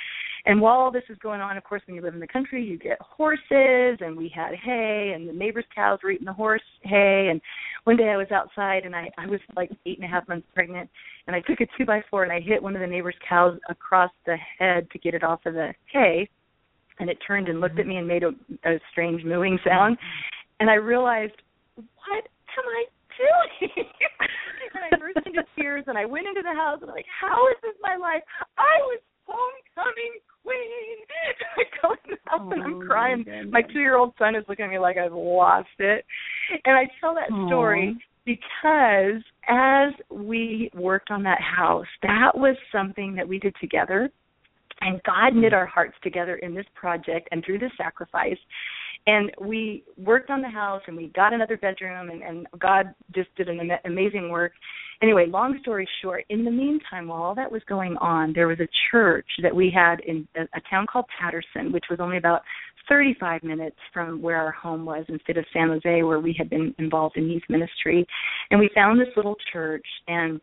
And 0.45 0.59
while 0.59 0.77
all 0.77 0.91
this 0.91 1.03
is 1.09 1.17
going 1.19 1.41
on, 1.41 1.57
of 1.57 1.63
course, 1.63 1.81
when 1.85 1.95
you 1.95 2.01
live 2.01 2.13
in 2.13 2.19
the 2.19 2.27
country, 2.27 2.63
you 2.63 2.77
get 2.77 2.97
horses, 3.01 3.97
and 3.99 4.17
we 4.17 4.31
had 4.33 4.55
hay, 4.55 5.11
and 5.13 5.27
the 5.27 5.33
neighbors' 5.33 5.65
cows 5.73 5.99
were 6.03 6.11
eating 6.11 6.25
the 6.25 6.33
horse 6.33 6.61
hay. 6.83 7.27
And 7.29 7.41
one 7.83 7.97
day 7.97 8.09
I 8.09 8.17
was 8.17 8.31
outside, 8.31 8.85
and 8.85 8.95
I 8.95 9.09
I 9.17 9.27
was 9.27 9.39
like 9.55 9.69
eight 9.85 9.97
and 9.97 10.05
a 10.05 10.07
half 10.07 10.27
months 10.27 10.47
pregnant, 10.53 10.89
and 11.27 11.35
I 11.35 11.41
took 11.41 11.61
a 11.61 11.67
two 11.77 11.85
by 11.85 12.01
four 12.09 12.23
and 12.23 12.31
I 12.31 12.39
hit 12.39 12.61
one 12.61 12.75
of 12.75 12.81
the 12.81 12.87
neighbors' 12.87 13.15
cows 13.27 13.59
across 13.69 14.11
the 14.25 14.37
head 14.57 14.89
to 14.91 14.99
get 14.99 15.13
it 15.13 15.23
off 15.23 15.45
of 15.45 15.53
the 15.53 15.73
hay, 15.91 16.27
and 16.99 17.09
it 17.09 17.17
turned 17.25 17.49
and 17.49 17.59
looked 17.59 17.79
at 17.79 17.81
mm-hmm. 17.81 17.89
me 17.89 17.97
and 17.97 18.07
made 18.07 18.23
a, 18.23 18.29
a 18.65 18.79
strange 18.91 19.23
mooing 19.23 19.59
sound, 19.65 19.97
mm-hmm. 19.97 20.61
and 20.61 20.69
I 20.69 20.75
realized, 20.75 21.33
what 21.75 22.23
am 22.57 22.65
I 22.67 22.85
doing? 23.17 23.85
and 24.73 24.83
I 24.85 24.97
burst 24.97 25.25
into 25.25 25.43
tears, 25.55 25.85
and 25.87 25.97
I 25.97 26.05
went 26.05 26.27
into 26.27 26.41
the 26.41 26.55
house, 26.55 26.79
and 26.81 26.89
I'm 26.89 26.95
like, 26.95 27.09
how 27.09 27.47
is 27.49 27.57
this 27.61 27.75
my 27.81 27.95
life? 27.95 28.23
I 28.57 28.79
was 28.87 28.99
homecoming 29.25 30.19
queen. 30.43 30.97
I 31.57 31.63
go 31.81 31.93
in 31.93 32.11
the 32.11 32.29
house 32.29 32.51
and 32.53 32.61
Oh, 32.61 32.65
I'm 32.65 32.87
crying. 32.87 33.23
goodness. 33.23 33.47
My 33.51 33.61
two 33.61 33.79
year 33.79 33.97
old 33.97 34.13
son 34.17 34.35
is 34.35 34.43
looking 34.47 34.65
at 34.65 34.71
me 34.71 34.79
like 34.79 34.97
I've 34.97 35.13
lost 35.13 35.69
it. 35.79 36.05
And 36.65 36.75
I 36.75 36.85
tell 36.99 37.15
that 37.15 37.27
story 37.47 37.97
because 38.25 39.21
as 39.47 39.93
we 40.09 40.69
worked 40.73 41.11
on 41.11 41.23
that 41.23 41.41
house, 41.41 41.87
that 42.03 42.31
was 42.35 42.55
something 42.71 43.15
that 43.15 43.27
we 43.27 43.39
did 43.39 43.55
together. 43.59 44.09
And 44.81 45.01
God 45.03 45.35
knit 45.35 45.51
hmm. 45.51 45.57
our 45.57 45.65
hearts 45.65 45.93
together 46.01 46.37
in 46.37 46.55
this 46.55 46.65
project 46.73 47.29
and 47.31 47.43
through 47.45 47.59
this 47.59 47.71
sacrifice. 47.77 48.37
And 49.07 49.31
we 49.39 49.83
worked 49.97 50.29
on 50.29 50.41
the 50.41 50.49
house 50.49 50.81
and 50.87 50.95
we 50.95 51.07
got 51.07 51.33
another 51.33 51.57
bedroom 51.57 52.09
and, 52.09 52.21
and 52.21 52.47
God 52.59 52.93
just 53.15 53.33
did 53.35 53.49
an 53.49 53.59
ama- 53.59 53.79
amazing 53.85 54.29
work. 54.29 54.53
Anyway, 55.01 55.25
long 55.27 55.57
story 55.61 55.87
short, 56.03 56.23
in 56.29 56.45
the 56.45 56.51
meantime, 56.51 57.07
while 57.07 57.23
all 57.23 57.35
that 57.35 57.51
was 57.51 57.63
going 57.67 57.97
on, 57.97 58.33
there 58.33 58.47
was 58.47 58.59
a 58.59 58.67
church 58.91 59.25
that 59.41 59.55
we 59.55 59.71
had 59.73 59.99
in 60.01 60.27
a, 60.35 60.41
a 60.41 60.61
town 60.69 60.85
called 60.85 61.05
Patterson, 61.19 61.71
which 61.71 61.85
was 61.89 61.99
only 61.99 62.17
about 62.17 62.41
35 62.87 63.41
minutes 63.41 63.77
from 63.91 64.21
where 64.21 64.37
our 64.37 64.51
home 64.51 64.85
was 64.85 65.05
instead 65.07 65.37
of 65.37 65.45
San 65.51 65.69
Jose, 65.69 66.03
where 66.03 66.19
we 66.19 66.35
had 66.37 66.49
been 66.49 66.75
involved 66.77 67.17
in 67.17 67.29
youth 67.29 67.43
ministry. 67.49 68.05
And 68.51 68.59
we 68.59 68.69
found 68.75 68.99
this 68.99 69.07
little 69.15 69.37
church. 69.51 69.85
And 70.07 70.39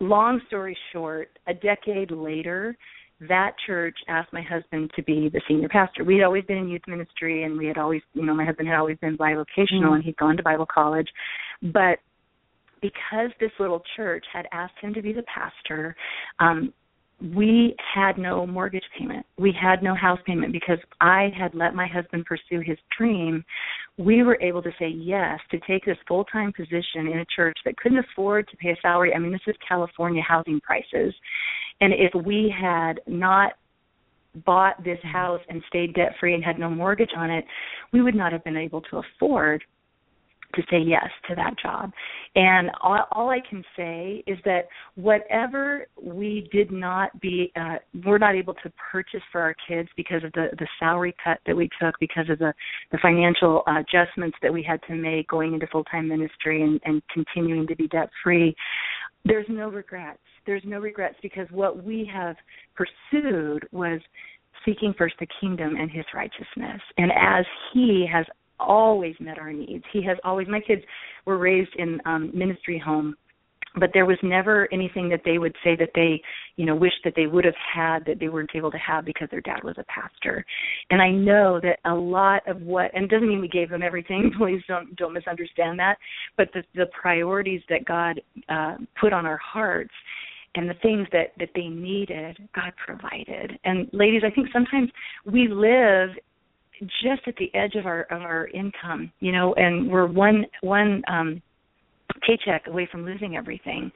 long 0.00 0.40
story 0.48 0.76
short, 0.92 1.28
a 1.46 1.54
decade 1.54 2.10
later, 2.10 2.76
that 3.20 3.52
church 3.66 3.96
asked 4.08 4.32
my 4.32 4.42
husband 4.42 4.90
to 4.96 5.02
be 5.02 5.28
the 5.32 5.40
senior 5.48 5.68
pastor. 5.68 6.04
We 6.04 6.16
had 6.16 6.24
always 6.24 6.44
been 6.44 6.58
in 6.58 6.68
youth 6.68 6.82
ministry, 6.86 7.44
and 7.44 7.56
we 7.56 7.66
had 7.66 7.78
always, 7.78 8.02
you 8.12 8.24
know, 8.24 8.34
my 8.34 8.44
husband 8.44 8.68
had 8.68 8.76
always 8.76 8.98
been 8.98 9.16
bivocational, 9.16 9.94
and 9.94 10.04
he'd 10.04 10.16
gone 10.16 10.36
to 10.36 10.42
Bible 10.42 10.66
college. 10.72 11.08
But 11.62 11.98
because 12.82 13.30
this 13.40 13.52
little 13.58 13.82
church 13.96 14.24
had 14.32 14.46
asked 14.52 14.74
him 14.80 14.92
to 14.94 15.02
be 15.02 15.12
the 15.12 15.22
pastor, 15.22 15.96
um, 16.38 16.72
we 17.34 17.74
had 17.94 18.18
no 18.18 18.46
mortgage 18.46 18.84
payment. 18.98 19.24
We 19.38 19.50
had 19.58 19.82
no 19.82 19.94
house 19.94 20.18
payment 20.26 20.52
because 20.52 20.78
I 21.00 21.30
had 21.36 21.54
let 21.54 21.74
my 21.74 21.86
husband 21.86 22.26
pursue 22.26 22.60
his 22.60 22.76
dream. 22.96 23.42
We 23.96 24.22
were 24.22 24.38
able 24.42 24.62
to 24.62 24.70
say 24.78 24.88
yes 24.88 25.40
to 25.50 25.58
take 25.66 25.86
this 25.86 25.96
full 26.06 26.24
time 26.24 26.52
position 26.52 27.06
in 27.06 27.20
a 27.20 27.26
church 27.34 27.56
that 27.64 27.76
couldn't 27.78 28.04
afford 28.10 28.48
to 28.48 28.56
pay 28.58 28.70
a 28.70 28.76
salary. 28.82 29.14
I 29.14 29.18
mean, 29.18 29.32
this 29.32 29.40
is 29.46 29.56
California 29.66 30.22
housing 30.22 30.60
prices. 30.60 31.14
And 31.80 31.92
if 31.92 32.12
we 32.24 32.52
had 32.58 33.00
not 33.06 33.52
bought 34.44 34.82
this 34.84 34.98
house 35.02 35.40
and 35.48 35.62
stayed 35.68 35.94
debt 35.94 36.12
free 36.20 36.34
and 36.34 36.44
had 36.44 36.58
no 36.58 36.68
mortgage 36.68 37.10
on 37.16 37.30
it, 37.30 37.44
we 37.92 38.02
would 38.02 38.14
not 38.14 38.32
have 38.32 38.44
been 38.44 38.56
able 38.56 38.82
to 38.82 39.00
afford 39.00 39.62
to 40.54 40.62
say 40.70 40.78
yes 40.78 41.08
to 41.28 41.34
that 41.34 41.54
job. 41.62 41.92
And 42.34 42.70
all, 42.82 43.04
all 43.12 43.30
I 43.30 43.40
can 43.48 43.64
say 43.76 44.22
is 44.26 44.38
that 44.44 44.68
whatever 44.94 45.86
we 46.00 46.48
did 46.52 46.70
not 46.70 47.18
be, 47.20 47.52
uh, 47.56 47.76
we're 48.04 48.18
not 48.18 48.34
able 48.34 48.54
to 48.54 48.72
purchase 48.92 49.20
for 49.32 49.40
our 49.40 49.54
kids 49.68 49.88
because 49.96 50.24
of 50.24 50.32
the 50.32 50.48
the 50.58 50.66
salary 50.78 51.14
cut 51.22 51.38
that 51.46 51.56
we 51.56 51.68
took, 51.80 51.94
because 52.00 52.28
of 52.30 52.38
the 52.38 52.52
the 52.92 52.98
financial 53.02 53.62
uh, 53.66 53.80
adjustments 53.80 54.36
that 54.42 54.52
we 54.52 54.62
had 54.62 54.80
to 54.88 54.94
make 54.94 55.28
going 55.28 55.54
into 55.54 55.66
full 55.66 55.84
time 55.84 56.08
ministry 56.08 56.62
and, 56.62 56.80
and 56.84 57.02
continuing 57.12 57.66
to 57.66 57.76
be 57.76 57.88
debt 57.88 58.10
free. 58.22 58.54
There's 59.26 59.46
no 59.48 59.68
regrets. 59.68 60.18
There's 60.46 60.62
no 60.64 60.78
regrets 60.78 61.16
because 61.22 61.46
what 61.50 61.82
we 61.82 62.08
have 62.12 62.36
pursued 62.74 63.66
was 63.72 64.00
seeking 64.64 64.94
first 64.96 65.14
the 65.20 65.26
kingdom 65.40 65.76
and 65.76 65.90
his 65.90 66.04
righteousness. 66.14 66.80
And 66.98 67.10
as 67.12 67.44
he 67.72 68.06
has 68.12 68.26
always 68.58 69.14
met 69.20 69.38
our 69.38 69.52
needs. 69.52 69.84
He 69.92 70.02
has 70.04 70.16
always 70.24 70.48
my 70.48 70.60
kids 70.60 70.82
were 71.24 71.38
raised 71.38 71.74
in 71.76 72.00
um 72.06 72.30
ministry 72.34 72.78
home 72.78 73.16
but 73.78 73.90
there 73.92 74.06
was 74.06 74.18
never 74.22 74.68
anything 74.72 75.08
that 75.08 75.20
they 75.24 75.38
would 75.38 75.54
say 75.62 75.76
that 75.76 75.90
they 75.94 76.20
you 76.56 76.64
know 76.64 76.74
wish 76.74 76.92
that 77.04 77.14
they 77.16 77.26
would 77.26 77.44
have 77.44 77.54
had 77.74 78.04
that 78.06 78.18
they 78.18 78.28
weren't 78.28 78.50
able 78.54 78.70
to 78.70 78.78
have 78.78 79.04
because 79.04 79.28
their 79.30 79.40
dad 79.40 79.62
was 79.62 79.76
a 79.78 79.84
pastor. 79.84 80.44
And 80.90 81.00
i 81.00 81.10
know 81.10 81.60
that 81.62 81.78
a 81.84 81.94
lot 81.94 82.46
of 82.48 82.60
what 82.62 82.90
and 82.94 83.08
doesn't 83.08 83.28
mean 83.28 83.40
we 83.40 83.48
gave 83.48 83.70
them 83.70 83.82
everything 83.82 84.32
please 84.38 84.62
don't 84.68 84.94
don't 84.96 85.12
misunderstand 85.12 85.78
that 85.78 85.96
but 86.36 86.48
the 86.52 86.62
the 86.74 86.86
priorities 87.00 87.62
that 87.68 87.84
god 87.84 88.20
uh 88.48 88.76
put 89.00 89.12
on 89.12 89.26
our 89.26 89.38
hearts 89.38 89.92
and 90.54 90.68
the 90.68 90.74
things 90.82 91.06
that 91.12 91.32
that 91.38 91.50
they 91.54 91.68
needed 91.68 92.38
god 92.54 92.72
provided. 92.84 93.58
And 93.64 93.88
ladies 93.92 94.22
i 94.24 94.30
think 94.30 94.48
sometimes 94.52 94.90
we 95.24 95.48
live 95.48 96.10
just 96.80 97.26
at 97.26 97.34
the 97.36 97.54
edge 97.54 97.74
of 97.74 97.86
our 97.86 98.02
of 98.02 98.22
our 98.22 98.48
income, 98.48 99.10
you 99.20 99.32
know, 99.32 99.54
and 99.54 99.90
we're 99.90 100.06
one 100.06 100.44
one 100.60 101.02
um 101.08 101.42
paycheck 102.26 102.66
away 102.66 102.88
from 102.90 103.04
losing 103.04 103.36
everything. 103.36 103.90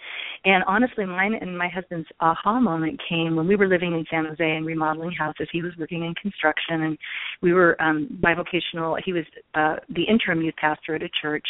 And 0.44 0.64
honestly, 0.66 1.04
mine 1.04 1.34
and 1.40 1.56
my 1.56 1.68
husband's 1.68 2.08
aha 2.20 2.60
moment 2.60 3.00
came 3.08 3.36
when 3.36 3.46
we 3.46 3.56
were 3.56 3.68
living 3.68 3.92
in 3.92 4.04
San 4.10 4.24
Jose 4.24 4.42
and 4.44 4.66
remodeling 4.66 5.12
houses. 5.12 5.48
He 5.52 5.62
was 5.62 5.72
working 5.78 6.04
in 6.04 6.14
construction, 6.14 6.82
and 6.82 6.98
we 7.42 7.52
were 7.52 7.80
um, 7.80 8.08
bivocational. 8.22 8.98
He 9.04 9.12
was 9.12 9.24
uh, 9.54 9.76
the 9.94 10.04
interim 10.04 10.42
youth 10.42 10.54
pastor 10.60 10.94
at 10.94 11.02
a 11.02 11.10
church, 11.20 11.46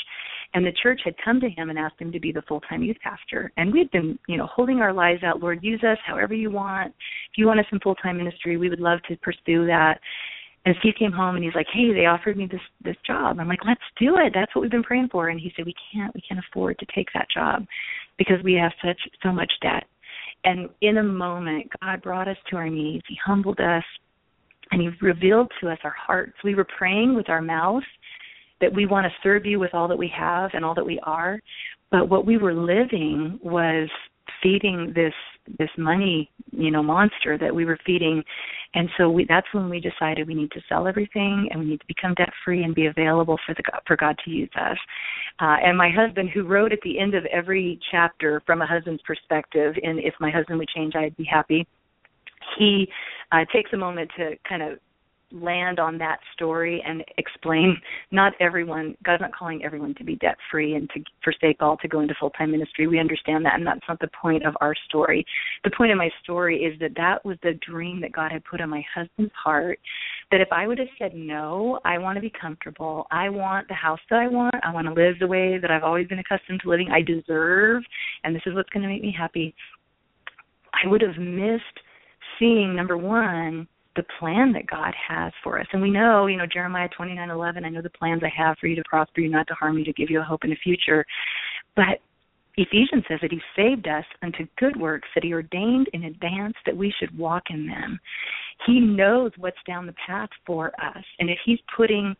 and 0.54 0.66
the 0.66 0.72
church 0.82 1.00
had 1.04 1.14
come 1.24 1.40
to 1.40 1.48
him 1.48 1.70
and 1.70 1.78
asked 1.78 2.00
him 2.00 2.10
to 2.12 2.20
be 2.20 2.32
the 2.32 2.42
full-time 2.42 2.82
youth 2.82 2.98
pastor. 3.02 3.52
And 3.56 3.72
we'd 3.72 3.90
been, 3.90 4.18
you 4.28 4.36
know, 4.36 4.46
holding 4.46 4.78
our 4.78 4.92
lives 4.92 5.22
out. 5.22 5.40
Lord, 5.40 5.60
use 5.62 5.82
us 5.84 5.98
however 6.06 6.34
you 6.34 6.50
want. 6.50 6.88
If 6.88 7.38
you 7.38 7.46
want 7.46 7.60
us 7.60 7.66
in 7.72 7.80
full-time 7.80 8.16
ministry, 8.16 8.56
we 8.56 8.68
would 8.68 8.80
love 8.80 8.98
to 9.08 9.16
pursue 9.18 9.66
that. 9.66 10.00
And 10.66 10.76
Steve 10.80 10.94
came 10.98 11.12
home 11.12 11.36
and 11.36 11.44
he's 11.44 11.54
like, 11.54 11.68
"Hey, 11.72 11.92
they 11.92 12.06
offered 12.06 12.36
me 12.36 12.46
this 12.46 12.60
this 12.82 12.96
job." 13.06 13.40
I'm 13.40 13.48
like, 13.48 13.64
"Let's 13.64 13.80
do 13.98 14.18
it. 14.18 14.32
That's 14.34 14.54
what 14.54 14.62
we've 14.62 14.70
been 14.70 14.82
praying 14.82 15.08
for." 15.08 15.28
And 15.28 15.40
he 15.40 15.52
said, 15.56 15.64
"We 15.64 15.74
can't. 15.92 16.14
We 16.14 16.20
can't 16.20 16.40
afford 16.40 16.78
to 16.78 16.86
take 16.94 17.08
that 17.14 17.30
job 17.30 17.66
because 18.18 18.42
we 18.42 18.54
have 18.54 18.72
such 18.84 19.00
so 19.22 19.32
much 19.32 19.52
debt." 19.62 19.84
And 20.44 20.68
in 20.80 20.98
a 20.98 21.02
moment, 21.02 21.70
God 21.80 22.02
brought 22.02 22.28
us 22.28 22.36
to 22.50 22.56
our 22.56 22.68
knees. 22.68 23.02
He 23.08 23.16
humbled 23.24 23.60
us, 23.60 23.84
and 24.70 24.80
He 24.82 24.90
revealed 25.00 25.50
to 25.60 25.70
us 25.70 25.78
our 25.82 25.96
hearts. 25.98 26.34
We 26.44 26.54
were 26.54 26.64
praying 26.64 27.14
with 27.14 27.28
our 27.30 27.42
mouth 27.42 27.84
that 28.60 28.72
we 28.72 28.84
want 28.86 29.06
to 29.06 29.18
serve 29.22 29.46
You 29.46 29.58
with 29.58 29.74
all 29.74 29.88
that 29.88 29.98
we 29.98 30.08
have 30.08 30.50
and 30.52 30.64
all 30.64 30.74
that 30.74 30.84
we 30.84 31.00
are, 31.00 31.40
but 31.90 32.08
what 32.08 32.26
we 32.26 32.36
were 32.36 32.54
living 32.54 33.38
was 33.42 33.88
feeding 34.42 34.92
this 34.94 35.14
this 35.58 35.70
money 35.78 36.30
you 36.52 36.70
know 36.70 36.82
monster 36.82 37.38
that 37.38 37.54
we 37.54 37.64
were 37.64 37.78
feeding. 37.84 38.22
And 38.74 38.88
so 38.96 39.10
we 39.10 39.24
that's 39.28 39.46
when 39.52 39.68
we 39.68 39.80
decided 39.80 40.26
we 40.26 40.34
need 40.34 40.50
to 40.52 40.60
sell 40.68 40.86
everything 40.86 41.48
and 41.50 41.60
we 41.60 41.66
need 41.66 41.80
to 41.80 41.86
become 41.86 42.14
debt 42.14 42.32
free 42.44 42.62
and 42.64 42.74
be 42.74 42.86
available 42.86 43.38
for 43.46 43.54
the 43.54 43.62
for 43.86 43.96
God 43.96 44.16
to 44.24 44.30
use 44.30 44.50
us. 44.56 44.78
Uh 45.40 45.56
and 45.62 45.76
my 45.76 45.90
husband 45.90 46.30
who 46.30 46.44
wrote 46.44 46.72
at 46.72 46.80
the 46.82 46.98
end 46.98 47.14
of 47.14 47.24
every 47.26 47.78
chapter 47.90 48.42
from 48.46 48.62
a 48.62 48.66
husband's 48.66 49.02
perspective 49.02 49.74
and 49.82 49.98
if 49.98 50.14
my 50.20 50.30
husband 50.30 50.58
would 50.58 50.68
change 50.68 50.94
I'd 50.94 51.16
be 51.16 51.24
happy. 51.24 51.66
He 52.58 52.88
uh 53.32 53.44
takes 53.52 53.72
a 53.72 53.76
moment 53.76 54.10
to 54.16 54.36
kind 54.48 54.62
of 54.62 54.78
land 55.32 55.78
on 55.78 55.98
that 55.98 56.18
story 56.34 56.82
and 56.86 57.04
explain 57.18 57.76
not 58.10 58.32
everyone 58.40 58.96
God's 59.04 59.20
not 59.20 59.34
calling 59.34 59.64
everyone 59.64 59.94
to 59.96 60.04
be 60.04 60.16
debt 60.16 60.36
free 60.50 60.74
and 60.74 60.88
to 60.90 61.02
forsake 61.22 61.56
all 61.60 61.76
to 61.78 61.88
go 61.88 62.00
into 62.00 62.14
full 62.18 62.30
time 62.30 62.50
ministry. 62.50 62.86
We 62.86 62.98
understand 62.98 63.44
that 63.44 63.54
and 63.54 63.66
that's 63.66 63.80
not 63.88 64.00
the 64.00 64.10
point 64.20 64.44
of 64.44 64.54
our 64.60 64.74
story. 64.88 65.24
The 65.64 65.70
point 65.76 65.92
of 65.92 65.98
my 65.98 66.10
story 66.22 66.58
is 66.58 66.78
that 66.80 66.92
that 66.96 67.24
was 67.24 67.36
the 67.42 67.58
dream 67.66 68.00
that 68.00 68.12
God 68.12 68.32
had 68.32 68.44
put 68.44 68.60
on 68.60 68.70
my 68.70 68.84
husband's 68.94 69.32
heart 69.34 69.78
that 70.30 70.40
if 70.40 70.48
I 70.52 70.66
would 70.66 70.78
have 70.78 70.88
said 70.98 71.12
no, 71.14 71.80
I 71.84 71.98
want 71.98 72.16
to 72.16 72.20
be 72.20 72.32
comfortable. 72.40 73.06
I 73.10 73.28
want 73.28 73.68
the 73.68 73.74
house 73.74 74.00
that 74.10 74.18
I 74.18 74.28
want. 74.28 74.54
I 74.62 74.72
want 74.72 74.86
to 74.86 74.92
live 74.92 75.18
the 75.18 75.26
way 75.26 75.58
that 75.58 75.70
I've 75.70 75.84
always 75.84 76.06
been 76.06 76.18
accustomed 76.18 76.60
to 76.62 76.68
living. 76.68 76.88
I 76.90 77.02
deserve 77.02 77.82
and 78.24 78.34
this 78.34 78.42
is 78.46 78.54
what's 78.54 78.70
going 78.70 78.82
to 78.82 78.88
make 78.88 79.02
me 79.02 79.14
happy. 79.16 79.54
I 80.72 80.88
would 80.88 81.02
have 81.02 81.16
missed 81.18 81.64
seeing 82.38 82.74
number 82.74 82.96
1 82.96 83.66
the 83.96 84.04
plan 84.18 84.52
that 84.52 84.66
God 84.66 84.94
has 85.08 85.32
for 85.42 85.58
us. 85.58 85.66
And 85.72 85.82
we 85.82 85.90
know, 85.90 86.26
you 86.26 86.36
know, 86.36 86.46
Jeremiah 86.46 86.88
29:11, 86.96 87.64
I 87.64 87.68
know 87.68 87.82
the 87.82 87.90
plans 87.90 88.22
I 88.22 88.28
have 88.36 88.56
for 88.58 88.66
you 88.66 88.76
to 88.76 88.84
prosper 88.88 89.20
you, 89.20 89.28
not 89.28 89.48
to 89.48 89.54
harm 89.54 89.78
you, 89.78 89.84
to 89.84 89.92
give 89.92 90.10
you 90.10 90.20
a 90.20 90.24
hope 90.24 90.44
in 90.44 90.50
the 90.50 90.56
future. 90.56 91.04
But 91.74 92.00
Ephesians 92.56 93.04
says 93.08 93.20
that 93.22 93.30
he 93.30 93.40
saved 93.56 93.88
us 93.88 94.04
unto 94.22 94.46
good 94.58 94.76
works 94.76 95.08
that 95.14 95.24
he 95.24 95.32
ordained 95.32 95.88
in 95.92 96.04
advance 96.04 96.54
that 96.66 96.76
we 96.76 96.92
should 96.98 97.16
walk 97.16 97.44
in 97.50 97.66
them. 97.66 97.98
He 98.66 98.80
knows 98.80 99.32
what's 99.38 99.56
down 99.66 99.86
the 99.86 99.94
path 100.06 100.28
for 100.46 100.68
us. 100.80 101.04
And 101.18 101.30
if 101.30 101.38
he's 101.44 101.60
putting 101.76 102.14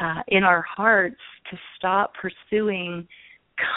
uh, 0.00 0.22
in 0.28 0.44
our 0.44 0.62
hearts 0.62 1.20
to 1.50 1.58
stop 1.76 2.12
pursuing 2.14 3.06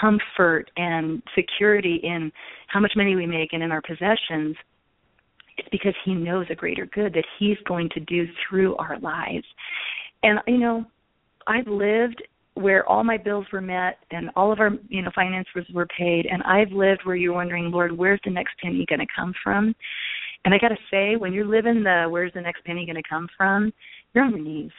comfort 0.02 0.70
and 0.76 1.24
security 1.36 2.02
in 2.04 2.32
how 2.68 2.80
much 2.80 2.94
money 2.96 3.16
we 3.16 3.26
make 3.26 3.54
and 3.54 3.64
in 3.64 3.72
our 3.72 3.82
possessions, 3.82 4.56
it's 5.60 5.70
because 5.72 5.94
he 6.06 6.14
knows 6.14 6.46
a 6.50 6.56
greater 6.56 6.86
good 6.88 7.14
that 7.14 7.26
he's 7.38 7.58
going 7.68 7.90
to 7.94 8.00
do 8.02 8.26
through 8.48 8.76
our 8.78 9.00
lives. 9.00 9.46
And 10.24 10.40
you 10.48 10.58
know, 10.58 10.86
I've 11.48 11.68
lived 11.68 12.22
where 12.56 12.88
all 12.90 13.04
my 13.04 13.18
bills 13.18 13.46
were 13.54 13.62
met 13.62 14.00
and 14.12 14.30
all 14.36 14.52
of 14.52 14.60
our 14.60 14.72
you 14.90 15.02
know 15.02 15.12
finances 15.16 15.66
were 15.74 15.88
paid 15.98 16.26
and 16.26 16.44
I've 16.44 16.72
lived 16.72 17.02
where 17.04 17.16
you're 17.16 17.34
wondering, 17.34 17.72
Lord, 17.72 17.98
where's 17.98 18.20
the 18.26 18.32
next 18.32 18.54
penny 18.62 18.86
going 18.88 19.00
to 19.00 19.08
come 19.16 19.34
from? 19.44 19.76
And 20.46 20.54
I 20.54 20.58
got 20.58 20.70
to 20.70 20.78
say, 20.90 21.16
when 21.16 21.34
you're 21.34 21.46
living 21.46 21.84
the 21.84 22.08
where's 22.10 22.34
the 22.34 22.42
next 22.42 22.64
penny 22.66 22.86
going 22.86 23.02
to 23.02 23.10
come 23.10 23.28
from, 23.38 23.74
you're 24.14 24.24
on 24.24 24.32
your 24.32 24.44
knees 24.44 24.72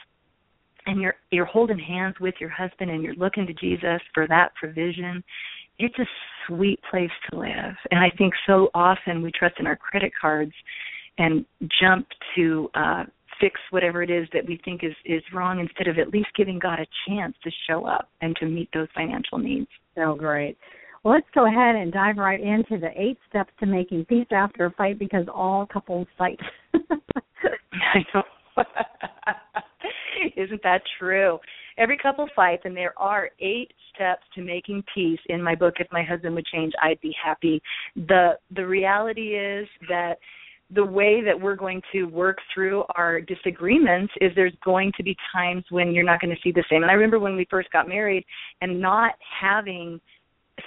and 0.85 1.01
you're 1.01 1.15
you're 1.31 1.45
holding 1.45 1.79
hands 1.79 2.15
with 2.19 2.35
your 2.39 2.49
husband 2.49 2.89
and 2.89 3.03
you're 3.03 3.15
looking 3.15 3.45
to 3.47 3.53
Jesus 3.53 4.01
for 4.13 4.27
that 4.27 4.53
provision 4.55 5.23
it's 5.83 5.99
a 5.99 6.07
sweet 6.47 6.79
place 6.89 7.11
to 7.29 7.39
live. 7.39 7.75
And 7.91 7.99
I 7.99 8.09
think 8.17 8.33
so 8.47 8.69
often 8.73 9.21
we 9.21 9.31
trust 9.31 9.55
in 9.59 9.67
our 9.67 9.75
credit 9.75 10.11
cards 10.19 10.53
and 11.17 11.45
jump 11.81 12.07
to 12.35 12.69
uh 12.73 13.03
fix 13.39 13.59
whatever 13.71 14.03
it 14.03 14.11
is 14.11 14.27
that 14.33 14.45
we 14.47 14.61
think 14.63 14.83
is 14.83 14.93
is 15.05 15.23
wrong 15.33 15.59
instead 15.59 15.87
of 15.87 15.97
at 15.97 16.13
least 16.13 16.27
giving 16.35 16.59
God 16.59 16.79
a 16.79 16.85
chance 17.07 17.35
to 17.43 17.51
show 17.67 17.85
up 17.85 18.09
and 18.21 18.35
to 18.37 18.45
meet 18.45 18.69
those 18.73 18.87
financial 18.95 19.37
needs. 19.37 19.67
So 19.95 20.15
great. 20.15 20.57
Well, 21.03 21.15
let's 21.15 21.27
go 21.33 21.47
ahead 21.47 21.75
and 21.75 21.91
dive 21.91 22.17
right 22.17 22.39
into 22.39 22.77
the 22.79 22.89
eight 22.95 23.17
steps 23.27 23.51
to 23.59 23.65
making 23.65 24.05
peace 24.05 24.27
after 24.31 24.65
a 24.65 24.71
fight 24.71 24.99
because 24.99 25.25
all 25.33 25.65
couples 25.65 26.07
fight. 26.17 26.39
I 26.73 27.99
know. 28.13 28.23
Isn't 30.37 30.61
that 30.63 30.81
true? 30.99 31.39
Every 31.77 31.97
couple 31.97 32.27
fights, 32.35 32.63
and 32.65 32.75
there 32.75 32.93
are 32.97 33.29
eight 33.39 33.71
steps 33.93 34.23
to 34.35 34.41
making 34.41 34.83
peace 34.93 35.19
in 35.27 35.41
my 35.41 35.55
book. 35.55 35.75
If 35.79 35.87
my 35.91 36.03
husband 36.03 36.35
would 36.35 36.45
change, 36.45 36.73
I'd 36.81 37.01
be 37.01 37.15
happy. 37.23 37.61
the 37.95 38.37
The 38.55 38.65
reality 38.65 39.35
is 39.35 39.67
that 39.89 40.15
the 40.73 40.85
way 40.85 41.21
that 41.21 41.39
we're 41.39 41.55
going 41.55 41.81
to 41.91 42.05
work 42.05 42.37
through 42.53 42.83
our 42.95 43.19
disagreements 43.19 44.13
is 44.21 44.31
there's 44.35 44.55
going 44.63 44.91
to 44.95 45.03
be 45.03 45.15
times 45.33 45.65
when 45.69 45.91
you're 45.91 46.05
not 46.05 46.21
going 46.21 46.33
to 46.33 46.41
see 46.41 46.51
the 46.51 46.63
same. 46.69 46.81
And 46.83 46.89
I 46.89 46.93
remember 46.93 47.19
when 47.19 47.35
we 47.35 47.45
first 47.49 47.69
got 47.71 47.89
married 47.89 48.25
and 48.61 48.79
not 48.79 49.15
having 49.41 49.99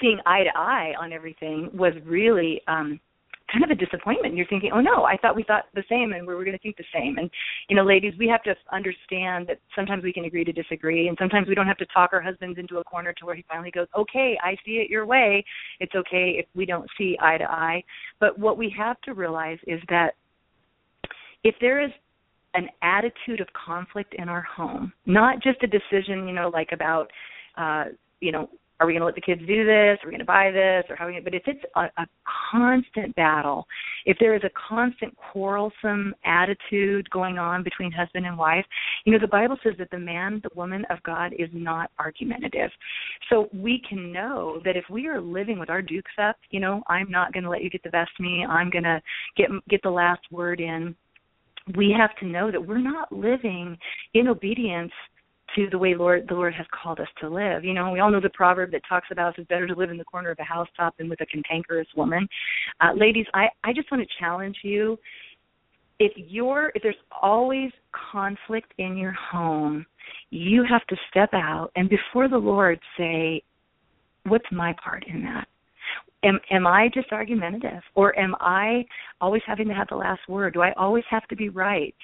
seeing 0.00 0.18
eye 0.26 0.44
to 0.44 0.50
eye 0.56 0.92
on 1.00 1.12
everything 1.12 1.70
was 1.72 1.92
really 2.04 2.60
um 2.66 3.00
kind 3.52 3.64
of 3.64 3.70
a 3.70 3.74
disappointment. 3.74 4.36
You're 4.36 4.46
thinking, 4.46 4.70
oh 4.74 4.80
no, 4.80 5.04
I 5.04 5.16
thought 5.16 5.36
we 5.36 5.42
thought 5.42 5.64
the 5.74 5.84
same 5.88 6.12
and 6.12 6.26
we 6.26 6.34
were 6.34 6.44
going 6.44 6.56
to 6.56 6.62
think 6.62 6.76
the 6.76 6.84
same. 6.92 7.18
And 7.18 7.30
you 7.68 7.76
know, 7.76 7.84
ladies, 7.84 8.14
we 8.18 8.28
have 8.28 8.42
to 8.44 8.54
understand 8.72 9.46
that 9.48 9.58
sometimes 9.76 10.02
we 10.02 10.12
can 10.12 10.24
agree 10.24 10.44
to 10.44 10.52
disagree, 10.52 11.08
and 11.08 11.16
sometimes 11.20 11.48
we 11.48 11.54
don't 11.54 11.66
have 11.66 11.78
to 11.78 11.86
talk 11.86 12.10
our 12.12 12.22
husbands 12.22 12.58
into 12.58 12.78
a 12.78 12.84
corner 12.84 13.12
to 13.14 13.26
where 13.26 13.34
he 13.34 13.44
finally 13.48 13.70
goes, 13.70 13.86
okay, 13.96 14.36
I 14.42 14.56
see 14.64 14.72
it 14.72 14.90
your 14.90 15.06
way. 15.06 15.44
It's 15.80 15.94
okay 15.94 16.36
if 16.38 16.46
we 16.54 16.66
don't 16.66 16.88
see 16.96 17.16
eye 17.20 17.38
to 17.38 17.50
eye. 17.50 17.82
But 18.20 18.38
what 18.38 18.58
we 18.58 18.74
have 18.76 19.00
to 19.02 19.14
realize 19.14 19.58
is 19.66 19.80
that 19.88 20.14
if 21.42 21.54
there 21.60 21.84
is 21.84 21.90
an 22.54 22.68
attitude 22.82 23.40
of 23.40 23.48
conflict 23.52 24.14
in 24.16 24.28
our 24.28 24.42
home, 24.42 24.92
not 25.06 25.42
just 25.42 25.62
a 25.62 25.66
decision, 25.66 26.26
you 26.28 26.34
know, 26.34 26.48
like 26.48 26.70
about 26.72 27.10
uh, 27.56 27.84
you 28.20 28.32
know, 28.32 28.48
are 28.84 28.86
we 28.86 28.92
going 28.92 29.00
to 29.00 29.06
let 29.06 29.14
the 29.14 29.20
kids 29.20 29.40
do 29.46 29.64
this? 29.64 29.98
Are 30.02 30.06
we 30.06 30.10
going 30.10 30.18
to 30.18 30.26
buy 30.26 30.50
this? 30.50 30.84
Or 30.90 30.96
how? 30.96 31.06
We, 31.06 31.18
but 31.20 31.34
if 31.34 31.42
it's 31.46 31.64
a, 31.74 31.84
a 31.96 32.06
constant 32.50 33.16
battle, 33.16 33.66
if 34.04 34.18
there 34.20 34.34
is 34.34 34.42
a 34.44 34.50
constant 34.68 35.16
quarrelsome 35.16 36.14
attitude 36.24 37.08
going 37.10 37.38
on 37.38 37.62
between 37.62 37.90
husband 37.90 38.26
and 38.26 38.36
wife, 38.36 38.64
you 39.04 39.12
know 39.12 39.18
the 39.18 39.26
Bible 39.26 39.56
says 39.62 39.72
that 39.78 39.90
the 39.90 39.98
man, 39.98 40.40
the 40.42 40.50
woman 40.54 40.84
of 40.90 41.02
God, 41.02 41.32
is 41.38 41.48
not 41.52 41.90
argumentative. 41.98 42.70
So 43.30 43.48
we 43.54 43.82
can 43.88 44.12
know 44.12 44.60
that 44.64 44.76
if 44.76 44.84
we 44.90 45.06
are 45.06 45.20
living 45.20 45.58
with 45.58 45.70
our 45.70 45.80
dukes 45.80 46.12
up, 46.22 46.36
you 46.50 46.60
know, 46.60 46.82
I'm 46.88 47.10
not 47.10 47.32
going 47.32 47.44
to 47.44 47.50
let 47.50 47.62
you 47.62 47.70
get 47.70 47.82
the 47.82 47.90
best 47.90 48.10
of 48.18 48.22
me. 48.22 48.44
I'm 48.44 48.68
going 48.68 48.84
to 48.84 49.00
get 49.36 49.48
get 49.68 49.82
the 49.82 49.90
last 49.90 50.20
word 50.30 50.60
in. 50.60 50.94
We 51.74 51.94
have 51.98 52.14
to 52.16 52.26
know 52.26 52.50
that 52.50 52.64
we're 52.64 52.78
not 52.78 53.10
living 53.10 53.78
in 54.12 54.28
obedience 54.28 54.92
to 55.54 55.68
the 55.70 55.78
way 55.78 55.94
Lord 55.94 56.26
the 56.28 56.34
Lord 56.34 56.54
has 56.54 56.66
called 56.70 57.00
us 57.00 57.08
to 57.20 57.28
live. 57.28 57.64
You 57.64 57.74
know, 57.74 57.90
we 57.90 58.00
all 58.00 58.10
know 58.10 58.20
the 58.20 58.30
proverb 58.30 58.70
that 58.72 58.82
talks 58.88 59.08
about 59.10 59.38
it's 59.38 59.48
better 59.48 59.66
to 59.66 59.74
live 59.74 59.90
in 59.90 59.98
the 59.98 60.04
corner 60.04 60.30
of 60.30 60.38
a 60.38 60.44
housetop 60.44 60.96
than 60.96 61.08
with 61.08 61.20
a 61.20 61.26
cantankerous 61.26 61.88
woman. 61.96 62.28
Uh, 62.80 62.92
ladies, 62.96 63.26
I 63.34 63.46
I 63.62 63.72
just 63.72 63.90
want 63.90 64.02
to 64.02 64.14
challenge 64.18 64.56
you. 64.62 64.98
If 65.98 66.12
you're 66.16 66.72
if 66.74 66.82
there's 66.82 66.96
always 67.22 67.70
conflict 68.12 68.72
in 68.78 68.96
your 68.96 69.12
home, 69.12 69.86
you 70.30 70.64
have 70.68 70.86
to 70.88 70.96
step 71.10 71.30
out 71.32 71.70
and 71.76 71.88
before 71.88 72.28
the 72.28 72.38
Lord 72.38 72.80
say, 72.96 73.42
"What's 74.24 74.50
my 74.50 74.74
part 74.82 75.04
in 75.06 75.22
that?" 75.22 75.46
am 76.24 76.40
am 76.50 76.66
I 76.66 76.88
just 76.92 77.12
argumentative 77.12 77.82
or 77.94 78.18
am 78.18 78.34
I 78.40 78.84
always 79.20 79.42
having 79.46 79.68
to 79.68 79.74
have 79.74 79.88
the 79.88 79.96
last 79.96 80.22
word? 80.28 80.54
Do 80.54 80.62
I 80.62 80.72
always 80.72 81.04
have 81.10 81.26
to 81.28 81.36
be 81.36 81.48
right? 81.48 81.94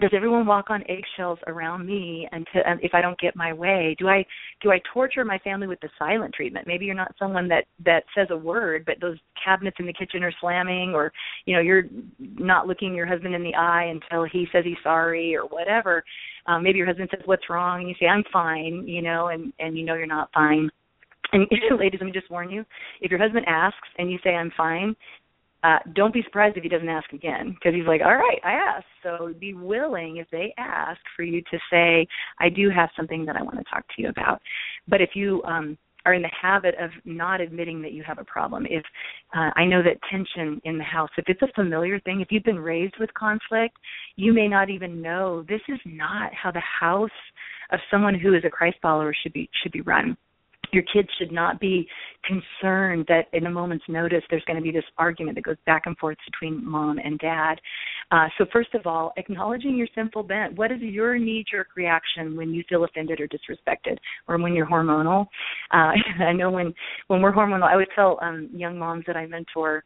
Does 0.00 0.10
everyone 0.14 0.46
walk 0.46 0.70
on 0.70 0.82
eggshells 0.88 1.38
around 1.46 1.86
me 1.86 2.28
until 2.32 2.62
and 2.66 2.80
if 2.82 2.94
I 2.94 3.00
don't 3.00 3.18
get 3.18 3.36
my 3.36 3.52
way? 3.52 3.94
Do 3.98 4.08
I 4.08 4.24
do 4.62 4.70
I 4.70 4.80
torture 4.92 5.24
my 5.24 5.38
family 5.38 5.66
with 5.66 5.80
the 5.80 5.90
silent 5.98 6.34
treatment? 6.34 6.66
Maybe 6.66 6.86
you're 6.86 6.94
not 6.94 7.14
someone 7.18 7.48
that 7.48 7.64
that 7.84 8.04
says 8.14 8.28
a 8.30 8.36
word, 8.36 8.84
but 8.86 8.96
those 9.00 9.18
cabinets 9.42 9.76
in 9.78 9.86
the 9.86 9.92
kitchen 9.92 10.22
are 10.22 10.32
slamming, 10.40 10.92
or 10.94 11.12
you 11.44 11.54
know 11.54 11.60
you're 11.60 11.84
not 12.18 12.66
looking 12.66 12.94
your 12.94 13.06
husband 13.06 13.34
in 13.34 13.42
the 13.42 13.54
eye 13.54 13.92
until 13.92 14.24
he 14.24 14.46
says 14.52 14.64
he's 14.64 14.76
sorry 14.82 15.36
or 15.36 15.42
whatever. 15.42 16.02
Um, 16.46 16.62
maybe 16.62 16.78
your 16.78 16.86
husband 16.86 17.08
says 17.10 17.22
what's 17.26 17.50
wrong, 17.50 17.80
and 17.80 17.88
you 17.88 17.94
say 18.00 18.06
I'm 18.06 18.24
fine, 18.32 18.84
you 18.86 19.02
know, 19.02 19.28
and 19.28 19.52
and 19.58 19.76
you 19.76 19.84
know 19.84 19.94
you're 19.94 20.06
not 20.06 20.30
fine. 20.32 20.70
And 21.32 21.46
ladies, 21.78 22.00
let 22.00 22.06
me 22.06 22.12
just 22.12 22.30
warn 22.30 22.50
you: 22.50 22.64
if 23.00 23.10
your 23.10 23.20
husband 23.20 23.44
asks 23.46 23.88
and 23.98 24.10
you 24.10 24.18
say 24.24 24.30
I'm 24.30 24.52
fine, 24.56 24.96
uh, 25.62 25.78
don't 25.94 26.14
be 26.14 26.22
surprised 26.22 26.56
if 26.56 26.62
he 26.62 26.68
doesn't 26.68 26.88
ask 26.88 27.12
again 27.12 27.54
because 27.54 27.74
he's 27.74 27.86
like, 27.86 28.00
all 28.00 28.16
right, 28.16 28.38
I 28.44 28.52
asked. 28.52 28.86
So 29.02 29.34
be 29.38 29.54
willing 29.54 30.16
if 30.16 30.26
they 30.30 30.54
ask 30.58 31.00
for 31.16 31.22
you 31.22 31.42
to 31.50 31.58
say, 31.70 32.06
I 32.38 32.48
do 32.48 32.70
have 32.70 32.88
something 32.96 33.24
that 33.26 33.36
I 33.36 33.42
want 33.42 33.58
to 33.58 33.64
talk 33.64 33.84
to 33.96 34.02
you 34.02 34.08
about. 34.08 34.40
But 34.88 35.00
if 35.00 35.10
you 35.14 35.42
um, 35.44 35.76
are 36.06 36.14
in 36.14 36.22
the 36.22 36.30
habit 36.40 36.74
of 36.80 36.90
not 37.04 37.40
admitting 37.42 37.82
that 37.82 37.92
you 37.92 38.02
have 38.06 38.18
a 38.18 38.24
problem, 38.24 38.66
if 38.70 38.84
uh, 39.36 39.50
I 39.54 39.66
know 39.66 39.82
that 39.82 39.98
tension 40.10 40.60
in 40.64 40.78
the 40.78 40.84
house, 40.84 41.10
if 41.18 41.24
it's 41.28 41.42
a 41.42 41.52
familiar 41.54 42.00
thing, 42.00 42.20
if 42.20 42.28
you've 42.30 42.44
been 42.44 42.58
raised 42.58 42.94
with 42.98 43.12
conflict, 43.14 43.76
you 44.16 44.32
may 44.32 44.48
not 44.48 44.70
even 44.70 45.02
know 45.02 45.44
this 45.48 45.60
is 45.68 45.80
not 45.84 46.32
how 46.32 46.50
the 46.50 46.60
house 46.60 47.10
of 47.70 47.80
someone 47.90 48.18
who 48.18 48.34
is 48.34 48.44
a 48.46 48.50
Christ 48.50 48.78
follower 48.80 49.14
should 49.22 49.32
be 49.32 49.48
should 49.62 49.72
be 49.72 49.82
run 49.82 50.16
your 50.72 50.82
kids 50.92 51.08
should 51.18 51.32
not 51.32 51.60
be 51.60 51.88
concerned 52.24 53.06
that 53.08 53.26
in 53.32 53.46
a 53.46 53.50
moment's 53.50 53.84
notice 53.88 54.22
there's 54.30 54.44
going 54.44 54.56
to 54.56 54.62
be 54.62 54.70
this 54.70 54.84
argument 54.98 55.36
that 55.36 55.44
goes 55.44 55.56
back 55.66 55.82
and 55.86 55.96
forth 55.98 56.18
between 56.26 56.64
mom 56.64 56.98
and 56.98 57.18
dad. 57.18 57.54
Uh, 58.10 58.26
so 58.38 58.44
first 58.52 58.74
of 58.74 58.86
all, 58.86 59.12
acknowledging 59.16 59.76
your 59.76 59.88
sinful 59.94 60.22
bent. 60.22 60.56
What 60.56 60.72
is 60.72 60.80
your 60.80 61.18
knee-jerk 61.18 61.68
reaction 61.76 62.36
when 62.36 62.52
you 62.52 62.62
feel 62.68 62.84
offended 62.84 63.20
or 63.20 63.28
disrespected, 63.28 63.96
or 64.28 64.38
when 64.38 64.54
you're 64.54 64.66
hormonal? 64.66 65.26
Uh, 65.72 65.92
I 66.24 66.32
know 66.32 66.50
when 66.50 66.74
when 67.08 67.22
we're 67.22 67.32
hormonal, 67.32 67.70
I 67.70 67.76
would 67.76 67.88
tell 67.94 68.18
um, 68.22 68.48
young 68.52 68.78
moms 68.78 69.04
that 69.06 69.16
I 69.16 69.26
mentor 69.26 69.84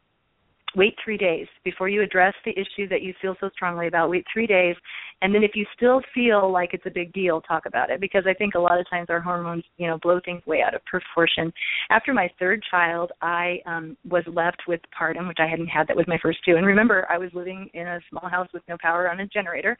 wait 0.75 0.95
three 1.03 1.17
days. 1.17 1.47
Before 1.63 1.89
you 1.89 2.01
address 2.01 2.33
the 2.43 2.51
issue 2.51 2.87
that 2.89 3.01
you 3.01 3.13
feel 3.21 3.35
so 3.39 3.49
strongly 3.53 3.87
about 3.87 4.09
wait 4.09 4.25
three 4.31 4.47
days. 4.47 4.75
And 5.21 5.33
then 5.33 5.43
if 5.43 5.51
you 5.55 5.65
still 5.75 6.01
feel 6.13 6.51
like 6.51 6.73
it's 6.73 6.85
a 6.85 6.91
big 6.91 7.13
deal 7.13 7.41
talk 7.41 7.65
about 7.65 7.89
it. 7.89 8.01
Because 8.01 8.23
i 8.27 8.33
think 8.33 8.55
a 8.55 8.59
lot 8.59 8.79
of 8.79 8.89
times 8.89 9.07
our 9.09 9.19
hormones 9.19 9.63
you 9.77 9.87
know 9.87 9.97
blow 10.01 10.19
things 10.23 10.45
way 10.45 10.61
out 10.61 10.75
of 10.75 10.83
proportion. 10.85 11.51
After 11.89 12.13
my 12.13 12.29
third 12.39 12.61
child 12.69 13.11
i 13.21 13.59
um 13.65 13.97
was 14.09 14.23
left 14.27 14.61
with 14.67 14.81
partum 14.97 15.27
which 15.27 15.39
i 15.39 15.47
hadn't 15.47 15.67
had 15.67 15.87
that 15.87 15.97
was 15.97 16.07
my 16.07 16.19
first 16.21 16.39
two. 16.45 16.55
And 16.55 16.65
remember 16.65 17.07
i 17.09 17.17
was 17.17 17.29
living 17.33 17.69
in 17.73 17.87
a 17.87 17.99
small 18.09 18.29
house 18.29 18.47
with 18.53 18.63
no 18.67 18.77
power 18.81 19.09
on 19.09 19.19
a 19.21 19.27
generator. 19.27 19.77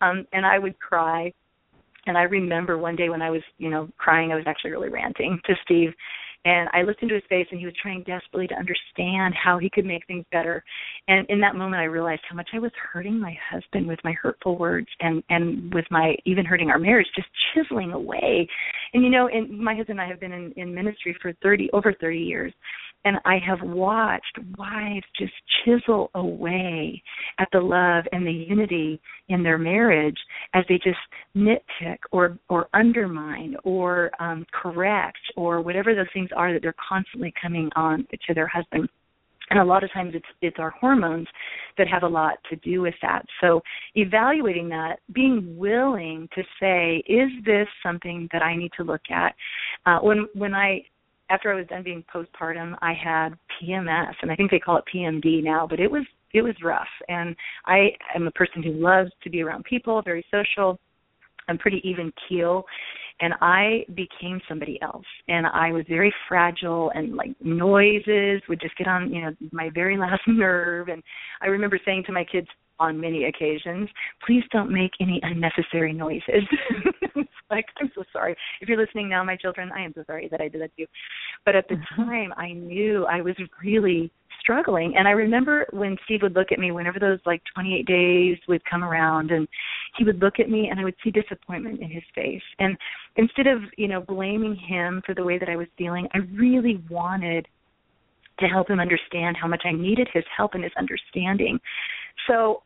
Um 0.00 0.26
and 0.32 0.46
i 0.46 0.58
would 0.58 0.78
cry. 0.80 1.32
And 2.06 2.16
i 2.16 2.22
remember 2.22 2.78
one 2.78 2.96
day 2.96 3.08
when 3.10 3.22
i 3.22 3.30
was 3.30 3.42
you 3.58 3.70
know 3.70 3.88
crying 3.98 4.32
i 4.32 4.36
was 4.36 4.44
actually 4.46 4.70
really 4.70 4.88
ranting 4.88 5.38
to 5.46 5.54
steve 5.62 5.92
and 6.44 6.68
I 6.72 6.82
looked 6.82 7.02
into 7.02 7.14
his 7.14 7.24
face, 7.28 7.46
and 7.50 7.58
he 7.58 7.66
was 7.66 7.74
trying 7.80 8.04
desperately 8.04 8.46
to 8.48 8.54
understand 8.54 9.34
how 9.34 9.58
he 9.58 9.68
could 9.68 9.84
make 9.84 10.06
things 10.06 10.24
better. 10.30 10.62
And 11.08 11.26
in 11.28 11.40
that 11.40 11.56
moment, 11.56 11.80
I 11.80 11.84
realized 11.84 12.22
how 12.28 12.36
much 12.36 12.48
I 12.54 12.58
was 12.58 12.70
hurting 12.92 13.18
my 13.18 13.36
husband 13.50 13.86
with 13.86 13.98
my 14.04 14.12
hurtful 14.12 14.56
words, 14.56 14.88
and 15.00 15.22
and 15.30 15.72
with 15.74 15.84
my 15.90 16.14
even 16.24 16.44
hurting 16.44 16.70
our 16.70 16.78
marriage, 16.78 17.08
just 17.14 17.28
chiseling 17.54 17.92
away. 17.92 18.48
And 18.94 19.02
you 19.02 19.10
know, 19.10 19.28
and 19.28 19.58
my 19.58 19.74
husband 19.74 19.98
and 19.98 20.06
I 20.06 20.10
have 20.10 20.20
been 20.20 20.32
in, 20.32 20.52
in 20.56 20.74
ministry 20.74 21.16
for 21.20 21.32
thirty 21.42 21.68
over 21.72 21.92
thirty 22.00 22.20
years, 22.20 22.52
and 23.08 23.16
I 23.24 23.38
have 23.38 23.62
watched 23.62 24.38
wives 24.58 25.06
just 25.18 25.32
chisel 25.64 26.10
away 26.14 27.02
at 27.38 27.48
the 27.52 27.60
love 27.60 28.04
and 28.12 28.26
the 28.26 28.30
unity 28.30 29.00
in 29.30 29.42
their 29.42 29.56
marriage 29.56 30.18
as 30.52 30.62
they 30.68 30.74
just 30.74 30.98
nitpick 31.34 31.96
or 32.12 32.38
or 32.50 32.68
undermine 32.74 33.56
or 33.64 34.10
um, 34.20 34.44
correct 34.52 35.18
or 35.36 35.62
whatever 35.62 35.94
those 35.94 36.06
things 36.12 36.28
are 36.36 36.52
that 36.52 36.60
they're 36.60 36.74
constantly 36.86 37.32
coming 37.40 37.70
on 37.76 38.06
to 38.26 38.34
their 38.34 38.46
husband. 38.46 38.86
And 39.48 39.58
a 39.58 39.64
lot 39.64 39.82
of 39.82 39.90
times 39.90 40.12
it's 40.14 40.26
it's 40.42 40.58
our 40.58 40.70
hormones 40.78 41.28
that 41.78 41.88
have 41.88 42.02
a 42.02 42.08
lot 42.08 42.34
to 42.50 42.56
do 42.56 42.82
with 42.82 42.94
that. 43.00 43.24
So 43.40 43.62
evaluating 43.94 44.68
that 44.68 44.96
being 45.14 45.56
willing 45.56 46.28
to 46.34 46.42
say 46.60 47.02
is 47.06 47.30
this 47.46 47.68
something 47.82 48.28
that 48.34 48.42
i 48.42 48.54
need 48.54 48.72
to 48.76 48.84
look 48.84 49.10
at? 49.10 49.34
Uh, 49.86 50.00
when 50.00 50.26
when 50.34 50.52
i 50.52 50.82
after 51.30 51.52
I 51.52 51.56
was 51.56 51.66
done 51.66 51.82
being 51.82 52.04
postpartum, 52.12 52.76
I 52.80 52.92
had 52.92 53.30
PMS, 53.60 54.14
and 54.22 54.30
I 54.30 54.36
think 54.36 54.50
they 54.50 54.58
call 54.58 54.78
it 54.78 54.84
PMD 54.94 55.42
now, 55.42 55.66
but 55.66 55.80
it 55.80 55.90
was 55.90 56.04
it 56.34 56.42
was 56.42 56.54
rough. 56.62 56.88
And 57.08 57.34
I 57.66 57.88
am 58.14 58.26
a 58.26 58.30
person 58.32 58.62
who 58.62 58.72
loves 58.72 59.10
to 59.22 59.30
be 59.30 59.42
around 59.42 59.64
people, 59.64 60.02
very 60.02 60.24
social. 60.30 60.78
I'm 61.48 61.56
pretty 61.56 61.80
even 61.82 62.12
keel, 62.28 62.64
and 63.20 63.32
I 63.40 63.84
became 63.94 64.40
somebody 64.48 64.78
else. 64.82 65.06
And 65.28 65.46
I 65.46 65.72
was 65.72 65.84
very 65.88 66.12
fragile, 66.28 66.90
and 66.94 67.16
like 67.16 67.30
noises 67.42 68.42
would 68.48 68.60
just 68.60 68.76
get 68.76 68.86
on, 68.86 69.12
you 69.12 69.22
know, 69.22 69.32
my 69.52 69.70
very 69.74 69.96
last 69.96 70.22
nerve. 70.26 70.88
And 70.88 71.02
I 71.40 71.46
remember 71.46 71.78
saying 71.84 72.04
to 72.06 72.12
my 72.12 72.24
kids, 72.24 72.48
on 72.78 73.00
many 73.00 73.24
occasions. 73.24 73.88
Please 74.26 74.44
don't 74.52 74.70
make 74.70 74.92
any 75.00 75.20
unnecessary 75.22 75.92
noises. 75.92 76.44
it's 77.14 77.30
like, 77.50 77.66
I'm 77.80 77.90
so 77.94 78.02
sorry. 78.12 78.36
If 78.60 78.68
you're 78.68 78.78
listening 78.78 79.08
now, 79.08 79.24
my 79.24 79.36
children, 79.36 79.70
I 79.74 79.82
am 79.82 79.92
so 79.94 80.04
sorry 80.06 80.28
that 80.30 80.40
I 80.40 80.48
did 80.48 80.60
that 80.62 80.74
to 80.76 80.82
you. 80.82 80.86
But 81.44 81.56
at 81.56 81.68
the 81.68 81.76
mm-hmm. 81.76 82.02
time, 82.02 82.32
I 82.36 82.52
knew 82.52 83.04
I 83.06 83.20
was 83.20 83.34
really 83.62 84.10
struggling. 84.40 84.94
And 84.96 85.06
I 85.06 85.12
remember 85.12 85.66
when 85.72 85.96
Steve 86.04 86.20
would 86.22 86.34
look 86.34 86.52
at 86.52 86.58
me 86.58 86.70
whenever 86.70 86.98
those 86.98 87.18
like 87.26 87.42
28 87.54 87.86
days 87.86 88.38
would 88.48 88.64
come 88.64 88.82
around 88.82 89.30
and 89.30 89.46
he 89.96 90.04
would 90.04 90.20
look 90.20 90.38
at 90.38 90.48
me 90.48 90.68
and 90.70 90.80
I 90.80 90.84
would 90.84 90.94
see 91.02 91.10
disappointment 91.10 91.80
in 91.80 91.90
his 91.90 92.02
face. 92.14 92.42
And 92.58 92.76
instead 93.16 93.46
of, 93.46 93.60
you 93.76 93.88
know, 93.88 94.00
blaming 94.00 94.56
him 94.56 95.02
for 95.04 95.14
the 95.14 95.24
way 95.24 95.38
that 95.38 95.48
I 95.48 95.56
was 95.56 95.66
feeling, 95.76 96.08
I 96.14 96.18
really 96.34 96.82
wanted 96.88 97.46
to 98.40 98.46
help 98.46 98.70
him 98.70 98.80
understand 98.80 99.36
how 99.40 99.48
much 99.48 99.62
I 99.64 99.72
needed 99.72 100.08
his 100.12 100.24
help 100.36 100.54
and 100.54 100.62
his 100.62 100.72
understanding. 100.78 101.58
So 102.26 102.62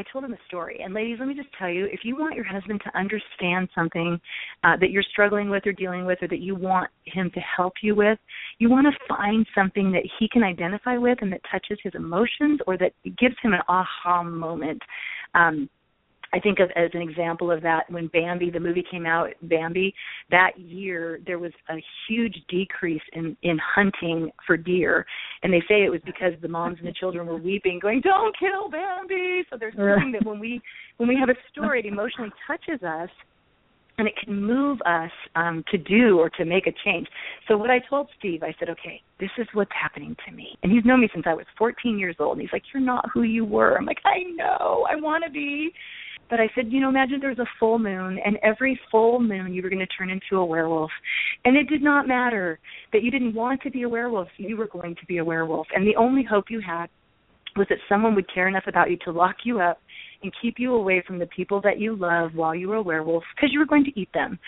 I 0.00 0.04
told 0.10 0.24
him 0.24 0.32
a 0.32 0.38
story. 0.48 0.80
And 0.82 0.94
ladies, 0.94 1.18
let 1.18 1.28
me 1.28 1.34
just 1.34 1.50
tell 1.58 1.68
you, 1.68 1.84
if 1.84 2.00
you 2.04 2.16
want 2.16 2.34
your 2.34 2.44
husband 2.44 2.80
to 2.84 2.98
understand 2.98 3.68
something 3.74 4.18
uh, 4.64 4.76
that 4.80 4.90
you're 4.90 5.02
struggling 5.02 5.50
with 5.50 5.66
or 5.66 5.72
dealing 5.72 6.06
with 6.06 6.18
or 6.22 6.28
that 6.28 6.40
you 6.40 6.54
want 6.54 6.90
him 7.04 7.30
to 7.34 7.40
help 7.40 7.74
you 7.82 7.94
with, 7.94 8.18
you 8.58 8.70
want 8.70 8.86
to 8.86 9.14
find 9.14 9.46
something 9.54 9.92
that 9.92 10.04
he 10.18 10.26
can 10.28 10.42
identify 10.42 10.96
with 10.96 11.18
and 11.20 11.30
that 11.30 11.42
touches 11.50 11.78
his 11.82 11.92
emotions 11.94 12.60
or 12.66 12.78
that 12.78 12.92
gives 13.18 13.34
him 13.42 13.52
an 13.52 13.60
aha 13.68 14.22
moment. 14.22 14.80
Um, 15.34 15.68
I 16.32 16.40
think 16.40 16.60
of 16.60 16.70
as 16.76 16.90
an 16.94 17.02
example 17.02 17.50
of 17.50 17.62
that 17.62 17.90
when 17.90 18.08
Bambi, 18.08 18.50
the 18.50 18.60
movie 18.60 18.84
came 18.88 19.06
out, 19.06 19.30
Bambi, 19.42 19.94
that 20.30 20.58
year 20.58 21.20
there 21.26 21.38
was 21.38 21.52
a 21.68 21.76
huge 22.08 22.36
decrease 22.48 23.02
in 23.12 23.36
in 23.42 23.58
hunting 23.58 24.30
for 24.46 24.56
deer, 24.56 25.06
and 25.42 25.52
they 25.52 25.60
say 25.68 25.84
it 25.84 25.90
was 25.90 26.00
because 26.04 26.32
the 26.42 26.48
moms 26.48 26.78
and 26.78 26.86
the 26.86 26.92
children 26.92 27.26
were 27.26 27.36
weeping, 27.36 27.78
going, 27.80 28.00
"Don't 28.00 28.36
kill 28.38 28.68
Bambi." 28.70 29.44
So 29.50 29.56
there's 29.58 29.74
something 29.74 30.12
that 30.12 30.24
when 30.24 30.38
we 30.38 30.60
when 30.98 31.08
we 31.08 31.16
have 31.16 31.28
a 31.28 31.36
story, 31.50 31.80
it 31.80 31.86
emotionally 31.86 32.32
touches 32.46 32.82
us, 32.82 33.10
and 34.00 34.08
it 34.08 34.14
can 34.16 34.42
move 34.42 34.80
us 34.86 35.10
um, 35.36 35.62
to 35.70 35.76
do 35.76 36.18
or 36.18 36.30
to 36.30 36.44
make 36.46 36.66
a 36.66 36.72
change. 36.84 37.06
So 37.46 37.56
what 37.58 37.70
I 37.70 37.80
told 37.80 38.08
Steve, 38.18 38.42
I 38.42 38.54
said, 38.58 38.70
okay, 38.70 39.02
this 39.18 39.30
is 39.36 39.46
what's 39.52 39.70
happening 39.78 40.16
to 40.26 40.32
me. 40.32 40.56
And 40.62 40.72
he's 40.72 40.86
known 40.86 41.02
me 41.02 41.08
since 41.12 41.26
I 41.26 41.34
was 41.34 41.44
14 41.58 41.98
years 41.98 42.16
old. 42.18 42.38
And 42.38 42.40
he's 42.40 42.52
like, 42.52 42.62
you're 42.72 42.82
not 42.82 43.04
who 43.12 43.22
you 43.22 43.44
were. 43.44 43.76
I'm 43.76 43.84
like, 43.84 44.00
I 44.06 44.22
know, 44.34 44.86
I 44.90 44.96
want 44.96 45.22
to 45.24 45.30
be. 45.30 45.70
But 46.30 46.40
I 46.40 46.48
said, 46.54 46.66
you 46.70 46.80
know, 46.80 46.88
imagine 46.88 47.18
there 47.20 47.30
was 47.30 47.38
a 47.40 47.58
full 47.58 47.78
moon, 47.78 48.18
and 48.24 48.38
every 48.42 48.78
full 48.90 49.20
moon 49.20 49.52
you 49.52 49.62
were 49.62 49.68
going 49.68 49.80
to 49.80 49.86
turn 49.86 50.10
into 50.10 50.36
a 50.36 50.44
werewolf. 50.44 50.90
And 51.44 51.56
it 51.56 51.68
did 51.68 51.82
not 51.82 52.06
matter 52.06 52.58
that 52.92 53.02
you 53.02 53.10
didn't 53.10 53.34
want 53.34 53.60
to 53.62 53.70
be 53.70 53.82
a 53.82 53.88
werewolf, 53.88 54.28
you 54.36 54.56
were 54.56 54.68
going 54.68 54.94
to 54.94 55.06
be 55.06 55.18
a 55.18 55.24
werewolf. 55.24 55.66
And 55.74 55.86
the 55.86 55.96
only 55.96 56.22
hope 56.22 56.44
you 56.48 56.60
had 56.60 56.86
was 57.56 57.66
that 57.68 57.78
someone 57.88 58.14
would 58.14 58.32
care 58.32 58.48
enough 58.48 58.64
about 58.68 58.90
you 58.90 58.96
to 59.04 59.10
lock 59.10 59.36
you 59.44 59.60
up 59.60 59.80
and 60.22 60.32
keep 60.40 60.54
you 60.58 60.74
away 60.74 61.02
from 61.06 61.18
the 61.18 61.26
people 61.26 61.60
that 61.62 61.80
you 61.80 61.96
love 61.96 62.30
while 62.34 62.54
you 62.54 62.68
were 62.68 62.76
a 62.76 62.82
werewolf 62.82 63.24
because 63.34 63.50
you 63.52 63.58
were 63.58 63.66
going 63.66 63.84
to 63.84 64.00
eat 64.00 64.12
them. 64.12 64.38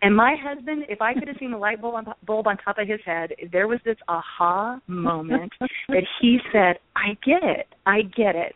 And 0.00 0.14
my 0.14 0.36
husband, 0.40 0.84
if 0.88 1.02
I 1.02 1.12
could 1.12 1.26
have 1.26 1.36
seen 1.40 1.50
the 1.50 1.58
light 1.58 1.80
bulb 1.80 1.96
on, 1.96 2.06
bulb 2.24 2.46
on 2.46 2.56
top 2.58 2.78
of 2.78 2.86
his 2.86 3.00
head, 3.04 3.32
there 3.50 3.66
was 3.66 3.80
this 3.84 3.96
aha 4.06 4.80
moment 4.86 5.52
that 5.88 6.04
he 6.20 6.38
said, 6.52 6.78
I 6.94 7.14
get 7.24 7.42
it. 7.42 7.66
I 7.84 8.02
get 8.02 8.36
it. 8.36 8.54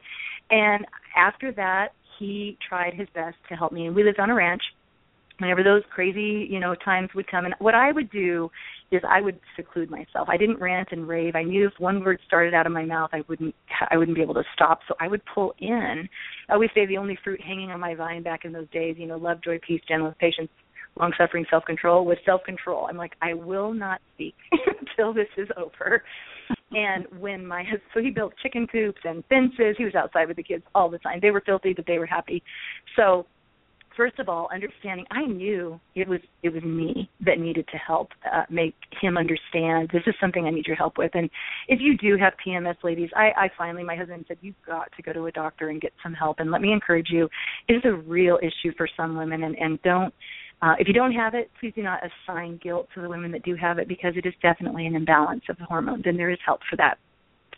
And 0.50 0.86
after 1.16 1.50
that, 1.52 1.88
he 2.22 2.56
tried 2.66 2.94
his 2.94 3.08
best 3.14 3.36
to 3.48 3.54
help 3.56 3.72
me. 3.72 3.86
And 3.86 3.96
we 3.96 4.04
lived 4.04 4.20
on 4.20 4.30
a 4.30 4.34
ranch. 4.34 4.62
Whenever 5.38 5.64
those 5.64 5.82
crazy, 5.92 6.46
you 6.48 6.60
know, 6.60 6.74
times 6.84 7.08
would 7.14 7.28
come, 7.28 7.46
and 7.46 7.54
what 7.58 7.74
I 7.74 7.90
would 7.90 8.10
do 8.12 8.48
is 8.92 9.02
I 9.08 9.20
would 9.20 9.40
seclude 9.56 9.90
myself. 9.90 10.28
I 10.28 10.36
didn't 10.36 10.60
rant 10.60 10.90
and 10.92 11.08
rave. 11.08 11.34
I 11.34 11.42
knew 11.42 11.66
if 11.66 11.72
one 11.78 12.04
word 12.04 12.20
started 12.26 12.54
out 12.54 12.66
of 12.66 12.72
my 12.72 12.84
mouth, 12.84 13.10
I 13.12 13.22
wouldn't, 13.28 13.54
I 13.90 13.96
wouldn't 13.96 14.14
be 14.14 14.22
able 14.22 14.34
to 14.34 14.44
stop. 14.54 14.80
So 14.86 14.94
I 15.00 15.08
would 15.08 15.22
pull 15.34 15.54
in. 15.58 16.08
I 16.48 16.52
always 16.52 16.70
say 16.74 16.86
the 16.86 16.98
only 16.98 17.18
fruit 17.24 17.40
hanging 17.40 17.70
on 17.70 17.80
my 17.80 17.94
vine 17.94 18.22
back 18.22 18.44
in 18.44 18.52
those 18.52 18.68
days, 18.72 18.96
you 18.98 19.06
know, 19.06 19.16
love, 19.16 19.42
joy, 19.42 19.58
peace, 19.66 19.80
gentleness, 19.88 20.14
patience, 20.20 20.50
long 21.00 21.12
suffering, 21.18 21.46
self 21.50 21.64
control 21.64 22.04
was 22.04 22.18
self 22.24 22.42
control. 22.44 22.86
I'm 22.88 22.96
like, 22.96 23.14
I 23.22 23.34
will 23.34 23.72
not 23.72 24.00
speak 24.14 24.34
until 24.52 25.12
this 25.12 25.28
is 25.36 25.48
over. 25.56 26.02
And 26.74 27.06
when 27.20 27.46
my 27.46 27.62
husband, 27.62 27.82
so 27.94 28.00
he 28.00 28.10
built 28.10 28.32
chicken 28.42 28.66
coops 28.66 29.00
and 29.04 29.24
fences. 29.28 29.76
He 29.76 29.84
was 29.84 29.94
outside 29.94 30.28
with 30.28 30.36
the 30.36 30.42
kids 30.42 30.64
all 30.74 30.88
the 30.88 30.98
time. 30.98 31.18
They 31.20 31.30
were 31.30 31.42
filthy, 31.44 31.74
but 31.74 31.86
they 31.86 31.98
were 31.98 32.06
happy. 32.06 32.42
So, 32.96 33.26
first 33.96 34.18
of 34.18 34.28
all, 34.28 34.48
understanding, 34.52 35.04
I 35.10 35.26
knew 35.26 35.78
it 35.94 36.08
was 36.08 36.20
it 36.42 36.48
was 36.48 36.62
me 36.62 37.10
that 37.24 37.38
needed 37.38 37.66
to 37.72 37.76
help 37.76 38.08
uh, 38.32 38.44
make 38.48 38.74
him 39.00 39.18
understand 39.18 39.90
this 39.92 40.02
is 40.06 40.14
something 40.20 40.46
I 40.46 40.50
need 40.50 40.66
your 40.66 40.76
help 40.76 40.96
with. 40.96 41.10
And 41.14 41.28
if 41.68 41.80
you 41.80 41.96
do 41.98 42.16
have 42.16 42.32
PMS, 42.44 42.76
ladies, 42.82 43.10
I, 43.14 43.30
I 43.36 43.50
finally, 43.58 43.84
my 43.84 43.96
husband 43.96 44.24
said 44.28 44.38
you've 44.40 44.54
got 44.66 44.90
to 44.96 45.02
go 45.02 45.12
to 45.12 45.26
a 45.26 45.32
doctor 45.32 45.68
and 45.68 45.80
get 45.80 45.92
some 46.02 46.14
help. 46.14 46.40
And 46.40 46.50
let 46.50 46.62
me 46.62 46.72
encourage 46.72 47.08
you, 47.10 47.28
it 47.68 47.74
is 47.74 47.82
a 47.84 47.92
real 47.92 48.38
issue 48.42 48.72
for 48.76 48.88
some 48.96 49.16
women, 49.16 49.42
and 49.44 49.56
and 49.58 49.82
don't 49.82 50.14
uh, 50.62 50.74
if 50.78 50.86
you 50.86 50.94
don't 50.94 51.12
have 51.12 51.34
it, 51.34 51.50
please 51.58 51.72
do 51.74 51.82
not 51.82 52.00
assign 52.04 52.58
guilt 52.62 52.88
to 52.94 53.02
the 53.02 53.08
women 53.08 53.32
that 53.32 53.42
do 53.42 53.56
have 53.56 53.78
it 53.78 53.88
because 53.88 54.14
it 54.16 54.24
is 54.24 54.34
definitely 54.40 54.86
an 54.86 54.94
imbalance 54.94 55.42
of 55.48 55.58
the 55.58 55.64
hormones, 55.64 56.04
and 56.06 56.16
there 56.16 56.30
is 56.30 56.38
help 56.46 56.60
for 56.70 56.76
that. 56.76 56.98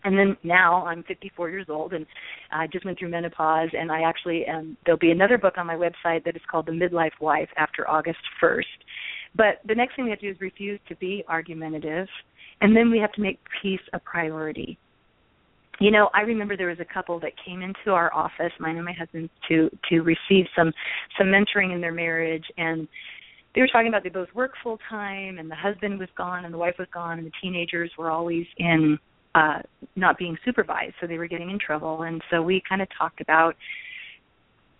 And 0.05 0.19
then 0.19 0.37
now 0.43 0.85
I'm 0.87 1.03
54 1.05 1.51
years 1.51 1.67
old, 1.69 1.93
and 1.93 2.07
I 2.51 2.67
just 2.67 2.85
went 2.85 2.99
through 2.99 3.11
menopause, 3.11 3.69
and 3.73 3.93
I 3.93 4.03
actually 4.03 4.47
um, 4.49 4.77
there'll 4.85 4.99
be 4.99 5.11
another 5.11 5.39
book 5.39 5.55
on 5.59 5.67
my 5.67 5.77
website 5.77 6.25
that 6.25 6.37
is 6.37 6.43
called 6.51 6.67
The 6.67 6.73
Midlife 6.73 7.21
Wife 7.21 7.49
after 7.57 7.89
August 7.89 8.19
1st. 8.43 8.63
But 9.35 9.61
the 9.67 9.75
next 9.75 9.97
thing 9.97 10.05
we 10.05 10.11
have 10.11 10.21
to 10.21 10.27
do 10.27 10.33
is 10.33 10.41
refuse 10.41 10.81
to 10.89 10.97
be 10.97 11.25
argumentative, 11.29 12.09
and 12.63 12.75
then 12.75 12.91
we 12.91 12.99
have 12.99 13.13
to 13.13 13.21
make 13.21 13.39
peace 13.63 13.81
a 13.93 13.99
priority 13.99 14.79
you 15.81 15.91
know, 15.91 16.09
I 16.15 16.21
remember 16.21 16.57
there 16.57 16.69
was 16.69 16.81
a 16.81 16.85
couple 16.85 17.19
that 17.21 17.33
came 17.45 17.63
into 17.63 17.91
our 17.91 18.13
office, 18.15 18.53
mine 18.61 18.77
and 18.77 18.85
my 18.85 18.93
husband, 18.93 19.31
to 19.49 19.71
to 19.91 20.01
receive 20.01 20.47
some 20.57 20.73
some 21.19 21.29
mentoring 21.29 21.75
in 21.75 21.81
their 21.81 21.93
marriage, 21.93 22.45
and 22.57 22.87
they 23.55 23.61
were 23.61 23.69
talking 23.69 23.89
about 23.89 24.03
they 24.03 24.09
both 24.09 24.33
work 24.35 24.53
full 24.63 24.79
time, 24.89 25.39
and 25.39 25.51
the 25.51 25.57
husband 25.57 25.99
was 25.99 26.09
gone, 26.17 26.45
and 26.45 26.53
the 26.53 26.59
wife 26.59 26.75
was 26.79 26.89
gone, 26.93 27.19
and 27.19 27.27
the 27.27 27.33
teenagers 27.43 27.91
were 27.99 28.11
always 28.11 28.47
in 28.59 28.99
uh 29.35 29.61
not 29.97 30.17
being 30.19 30.37
supervised, 30.45 30.95
so 31.01 31.07
they 31.07 31.19
were 31.19 31.27
getting 31.27 31.51
in 31.51 31.59
trouble, 31.59 32.03
and 32.03 32.23
so 32.31 32.43
we 32.43 32.63
kind 32.69 32.81
of 32.83 32.89
talked 32.97 33.21
about, 33.21 33.57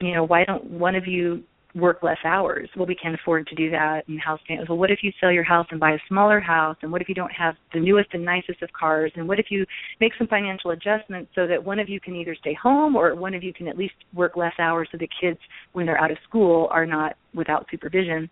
you 0.01 0.13
know, 0.15 0.25
why 0.25 0.45
don't 0.45 0.65
one 0.65 0.95
of 0.95 1.07
you 1.07 1.43
work 1.75 2.03
less 2.03 2.19
hours. 2.25 2.69
Well, 2.77 2.87
we 2.87 2.95
can't 2.95 3.15
afford 3.15 3.47
to 3.49 3.55
do 3.55 3.71
that. 3.71 4.07
And 4.09 4.21
house 4.21 4.41
families. 4.47 4.69
Well, 4.69 4.79
what 4.79 4.91
if 4.91 5.01
you 5.03 5.13
sell 5.21 5.33
your 5.33 5.45
house 5.45 5.67
and 5.71 5.81
buy 5.81 5.93
a 5.93 5.99
smaller 6.09 6.41
house? 6.41 6.77
And 6.83 6.93
what 6.93 7.03
if 7.03 7.09
you 7.09 7.15
don't 7.15 7.33
have 7.33 7.57
the 7.73 7.81
newest 7.81 8.11
and 8.13 8.25
nicest 8.25 8.63
of 8.63 8.73
cars? 8.73 9.13
And 9.17 9.27
what 9.27 9.41
if 9.41 9.47
you 9.51 9.67
make 10.01 10.13
some 10.17 10.29
financial 10.29 10.71
adjustments 10.71 11.31
so 11.35 11.47
that 11.47 11.63
one 11.63 11.79
of 11.79 11.89
you 11.89 12.01
can 12.01 12.15
either 12.15 12.37
stay 12.41 12.55
home 12.55 12.95
or 12.95 13.15
one 13.15 13.35
of 13.35 13.43
you 13.43 13.53
can 13.53 13.67
at 13.67 13.77
least 13.77 13.95
work 14.15 14.37
less 14.37 14.55
hours 14.59 14.89
so 14.93 14.99
the 14.99 15.09
kids, 15.21 15.39
when 15.73 15.87
they're 15.87 16.01
out 16.01 16.11
of 16.11 16.19
school, 16.29 16.69
are 16.71 16.87
not 16.87 17.17
without 17.35 17.67
supervision? 17.71 18.31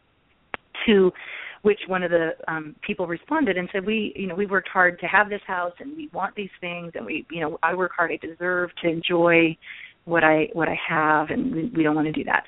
To 0.86 1.12
which 1.62 1.78
one 1.86 2.02
of 2.02 2.10
the 2.10 2.30
um 2.48 2.74
people 2.84 3.06
responded 3.06 3.56
and 3.56 3.68
said 3.72 3.86
we 3.86 4.12
you 4.16 4.26
know 4.26 4.34
we 4.34 4.46
worked 4.46 4.68
hard 4.68 4.98
to 4.98 5.06
have 5.06 5.28
this 5.28 5.40
house 5.46 5.72
and 5.78 5.96
we 5.96 6.10
want 6.12 6.34
these 6.34 6.50
things 6.60 6.90
and 6.96 7.06
we 7.06 7.24
you 7.30 7.40
know 7.40 7.56
I 7.62 7.74
work 7.74 7.92
hard 7.96 8.10
I 8.10 8.16
deserve 8.16 8.70
to 8.82 8.88
enjoy 8.88 9.56
what 10.04 10.24
I 10.24 10.48
what 10.52 10.68
I 10.68 10.76
have 10.88 11.30
and 11.30 11.54
we, 11.54 11.72
we 11.76 11.82
don't 11.82 11.94
want 11.94 12.06
to 12.06 12.12
do 12.12 12.24
that. 12.24 12.44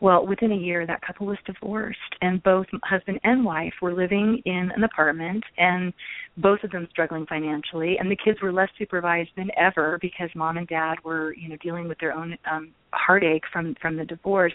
Well, 0.00 0.26
within 0.26 0.52
a 0.52 0.56
year 0.56 0.86
that 0.86 1.00
couple 1.00 1.26
was 1.26 1.38
divorced 1.46 1.98
and 2.20 2.42
both 2.42 2.66
husband 2.84 3.18
and 3.24 3.44
wife 3.44 3.72
were 3.80 3.94
living 3.94 4.42
in 4.44 4.70
an 4.76 4.84
apartment 4.84 5.42
and 5.56 5.92
both 6.36 6.62
of 6.64 6.70
them 6.70 6.86
struggling 6.90 7.24
financially 7.26 7.96
and 7.98 8.10
the 8.10 8.16
kids 8.22 8.38
were 8.42 8.52
less 8.52 8.68
supervised 8.78 9.30
than 9.36 9.48
ever 9.56 9.98
because 10.02 10.28
mom 10.34 10.58
and 10.58 10.68
dad 10.68 10.96
were, 11.02 11.34
you 11.34 11.48
know, 11.48 11.56
dealing 11.62 11.88
with 11.88 11.98
their 11.98 12.12
own 12.12 12.36
um 12.50 12.72
heartache 12.92 13.44
from 13.52 13.74
from 13.80 13.96
the 13.96 14.04
divorce. 14.04 14.52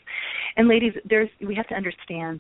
And 0.58 0.68
ladies, 0.68 0.94
there's 1.06 1.30
we 1.46 1.56
have 1.56 1.68
to 1.70 1.76
understand 1.76 2.40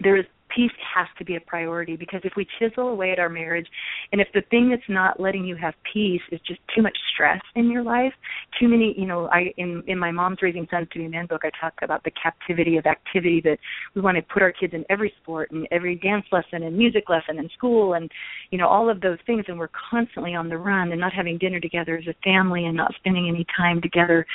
there 0.00 0.16
is 0.16 0.24
peace 0.54 0.70
has 0.94 1.06
to 1.18 1.24
be 1.24 1.36
a 1.36 1.40
priority 1.40 1.96
because 1.96 2.20
if 2.24 2.32
we 2.36 2.46
chisel 2.58 2.88
away 2.88 3.10
at 3.10 3.18
our 3.18 3.28
marriage 3.28 3.66
and 4.12 4.20
if 4.20 4.28
the 4.34 4.42
thing 4.50 4.70
that's 4.70 4.88
not 4.88 5.18
letting 5.18 5.44
you 5.44 5.56
have 5.56 5.74
peace 5.92 6.20
is 6.30 6.40
just 6.46 6.60
too 6.74 6.82
much 6.82 6.96
stress 7.12 7.40
in 7.56 7.70
your 7.70 7.82
life 7.82 8.12
too 8.60 8.68
many 8.68 8.94
you 8.96 9.06
know 9.06 9.26
i 9.32 9.52
in 9.56 9.82
in 9.86 9.98
my 9.98 10.10
mom's 10.10 10.38
raising 10.42 10.66
sons 10.70 10.86
to 10.92 10.98
be 10.98 11.08
men 11.08 11.26
book 11.26 11.42
i 11.44 11.50
talk 11.60 11.72
about 11.82 12.02
the 12.04 12.10
captivity 12.20 12.76
of 12.76 12.86
activity 12.86 13.40
that 13.40 13.58
we 13.94 14.00
want 14.00 14.16
to 14.16 14.22
put 14.22 14.42
our 14.42 14.52
kids 14.52 14.74
in 14.74 14.84
every 14.90 15.12
sport 15.22 15.50
and 15.50 15.66
every 15.70 15.96
dance 15.96 16.24
lesson 16.30 16.62
and 16.62 16.76
music 16.76 17.08
lesson 17.08 17.38
and 17.38 17.50
school 17.56 17.94
and 17.94 18.10
you 18.50 18.58
know 18.58 18.68
all 18.68 18.88
of 18.88 19.00
those 19.00 19.18
things 19.26 19.44
and 19.48 19.58
we're 19.58 19.70
constantly 19.90 20.34
on 20.34 20.48
the 20.48 20.56
run 20.56 20.92
and 20.92 21.00
not 21.00 21.12
having 21.12 21.38
dinner 21.38 21.58
together 21.58 21.96
as 21.96 22.06
a 22.06 22.14
family 22.22 22.66
and 22.66 22.76
not 22.76 22.92
spending 22.96 23.28
any 23.28 23.46
time 23.56 23.80
together. 23.80 24.26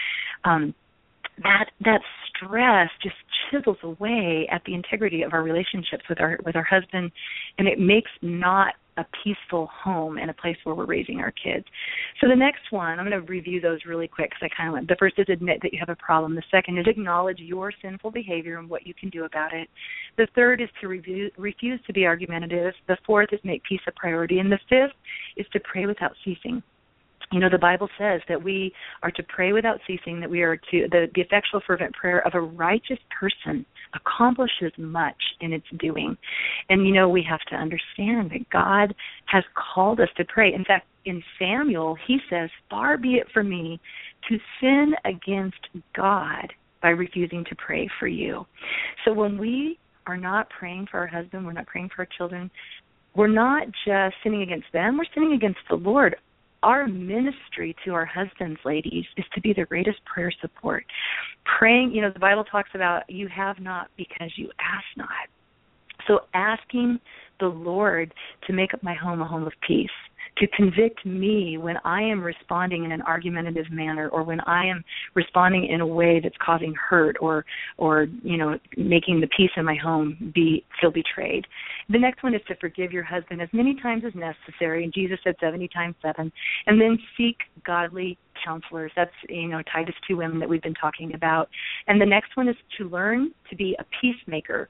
Um 0.44 0.74
that 1.44 1.70
that 1.86 2.02
stress 2.40 2.90
just 3.02 3.16
chisels 3.50 3.78
away 3.84 4.48
at 4.52 4.62
the 4.66 4.74
integrity 4.74 5.24
of 5.24 5.34
our 5.34 5.44
relationships 5.44 6.04
with 6.10 6.20
our 6.20 6.38
with 6.46 6.56
our 6.56 6.64
husband 6.64 7.12
and 7.58 7.68
it 7.68 7.80
makes 7.80 8.12
not 8.22 8.76
a 8.98 9.06
peaceful 9.24 9.70
home 9.72 10.18
and 10.18 10.30
a 10.30 10.34
place 10.34 10.58
where 10.64 10.76
we're 10.76 10.86
raising 10.86 11.20
our 11.20 11.32
kids. 11.32 11.66
So 12.20 12.28
the 12.28 12.36
next 12.36 12.64
one, 12.72 13.00
I'm 13.00 13.08
going 13.10 13.20
to 13.20 13.32
review 13.32 13.62
those 13.62 13.80
really 13.86 14.10
quick 14.10 14.32
because 14.32 14.50
I 14.52 14.56
kind 14.56 14.68
of 14.68 14.74
went. 14.74 14.88
The 14.90 14.98
first 15.00 15.18
is 15.18 15.26
admit 15.30 15.60
that 15.62 15.72
you 15.72 15.80
have 15.80 15.90
a 15.90 15.96
problem. 15.96 16.36
The 16.36 16.44
second 16.52 16.78
is 16.78 16.86
acknowledge 16.86 17.40
your 17.40 17.72
sinful 17.82 18.12
behavior 18.12 18.60
and 18.60 18.70
what 18.70 18.86
you 18.86 18.94
can 18.94 19.10
do 19.10 19.24
about 19.24 19.54
it. 19.54 19.70
The 20.18 20.28
third 20.36 20.62
is 20.62 20.68
to 20.82 20.90
review, 20.90 21.32
refuse 21.38 21.80
to 21.88 21.94
be 21.94 22.06
argumentative. 22.06 22.74
The 22.90 22.98
fourth 23.06 23.30
is 23.32 23.40
make 23.46 23.64
peace 23.64 23.80
a 23.88 23.92
priority, 23.94 24.40
and 24.40 24.52
the 24.52 24.60
fifth 24.68 24.96
is 25.38 25.46
to 25.54 25.62
pray 25.62 25.86
without 25.86 26.12
ceasing 26.26 26.62
you 27.32 27.40
know 27.40 27.50
the 27.50 27.58
bible 27.58 27.88
says 27.98 28.22
that 28.28 28.42
we 28.42 28.74
are 29.04 29.12
to 29.12 29.24
pray 29.24 29.54
without 29.54 29.80
ceasing 29.86 30.20
that 30.20 30.30
we 30.30 30.42
are 30.42 30.58
to 30.58 30.88
the, 30.92 31.08
the 31.16 31.22
effectual 31.22 31.62
fervent 31.66 31.94
prayer 31.94 32.26
of 32.26 32.34
a 32.34 32.42
righteous 32.42 32.98
person 33.18 33.66
accomplishes 33.96 34.72
much 34.78 35.16
in 35.42 35.52
its 35.54 35.66
doing. 35.80 36.16
And 36.70 36.86
you 36.86 36.94
know 36.94 37.10
we 37.10 37.26
have 37.30 37.40
to 37.50 37.56
understand 37.56 38.32
that 38.32 38.50
god 38.52 38.94
has 39.26 39.44
called 39.74 40.00
us 40.00 40.10
to 40.18 40.26
pray. 40.26 40.54
In 40.54 40.64
fact 40.66 40.88
in 41.06 41.24
samuel 41.38 41.96
he 42.08 42.18
says 42.30 42.50
far 42.70 42.98
be 42.98 43.16
it 43.16 43.28
from 43.34 43.50
me 43.50 43.80
to 44.28 44.38
sin 44.60 44.94
against 45.06 45.68
god 45.96 46.52
by 46.82 46.90
refusing 46.90 47.44
to 47.46 47.56
pray 47.56 47.90
for 48.00 48.08
you. 48.08 48.46
So 49.06 49.14
when 49.14 49.38
we 49.38 49.78
are 50.08 50.18
not 50.18 50.50
praying 50.50 50.88
for 50.90 51.00
our 51.00 51.08
husband 51.08 51.46
we're 51.46 51.54
not 51.54 51.68
praying 51.68 51.90
for 51.96 52.02
our 52.02 52.10
children 52.18 52.50
we're 53.16 53.28
not 53.28 53.64
just 53.86 54.16
sinning 54.24 54.44
against 54.44 54.68
them, 54.72 54.98
we're 54.98 55.04
sinning 55.14 55.34
against 55.34 55.60
the 55.68 55.76
Lord 55.76 56.16
our 56.64 56.88
ministry 56.88 57.76
to 57.86 57.94
our 57.94 58.06
husbands, 58.06 58.60
ladies, 58.66 59.06
is 59.18 59.26
to 59.34 59.42
be 59.42 59.54
their 59.54 59.66
greatest 59.66 60.04
prayer 60.06 60.32
support. 60.42 60.86
Praying, 61.58 61.92
you 61.92 62.02
know, 62.02 62.12
the 62.12 62.20
Bible 62.20 62.44
talks 62.44 62.70
about 62.74 63.10
you 63.10 63.28
have 63.28 63.60
not 63.60 63.90
because 63.98 64.32
you 64.36 64.50
ask 64.60 64.86
not. 64.98 65.10
So 66.08 66.22
asking 66.34 67.00
the 67.40 67.48
Lord 67.48 68.14
to 68.48 68.54
make 68.54 68.74
up 68.74 68.84
my 68.84 68.94
home 68.94 69.22
a 69.22 69.28
home 69.28 69.46
of 69.46 69.54
peace 69.66 69.90
to 70.40 70.48
convict 70.48 71.06
me 71.06 71.58
when 71.58 71.78
I 71.84 72.02
am 72.02 72.22
responding 72.22 72.86
in 72.86 72.92
an 72.92 73.02
argumentative 73.02 73.70
manner 73.72 74.10
or 74.10 74.24
when 74.24 74.40
I 74.42 74.66
am 74.66 74.84
responding 75.14 75.68
in 75.68 75.82
a 75.82 75.88
way 75.88 76.20
that's 76.22 76.36
causing 76.44 76.74
hurt 76.76 77.18
or 77.20 77.46
or 77.78 78.08
you 78.24 78.38
know 78.38 78.58
making 78.78 79.22
the 79.22 79.28
peace 79.36 79.52
in 79.58 79.66
my 79.66 79.76
home 79.76 80.32
be 80.34 80.66
feel 80.80 80.92
betrayed. 80.92 81.46
The 81.90 82.00
next 82.00 82.24
one 82.24 82.34
is 82.34 82.42
to 82.48 82.56
forgive 82.56 82.92
your 82.92 83.04
husband 83.04 83.42
as 83.42 83.50
many 83.52 83.80
times 83.82 84.04
as 84.06 84.14
necessary 84.16 84.84
and 84.84 84.94
Jesus 84.94 85.20
said 85.24 85.36
70 85.40 85.68
times 85.70 85.96
7 86.02 86.32
and 86.68 86.82
then 86.82 86.98
seek 87.18 87.38
godly 87.66 88.18
counselors. 88.44 88.92
That's 88.96 89.12
you 89.28 89.50
know 89.50 89.62
Titus 89.74 89.96
2 90.08 90.18
women 90.18 90.40
that 90.40 90.50
we've 90.50 90.64
been 90.64 90.74
talking 90.74 91.14
about. 91.14 91.50
And 91.88 92.00
the 92.00 92.06
next 92.06 92.38
one 92.38 92.48
is 92.48 92.56
to 92.78 92.90
learn 92.90 93.32
to 93.50 93.56
be 93.56 93.76
a 93.80 93.86
peacemaker. 94.02 94.70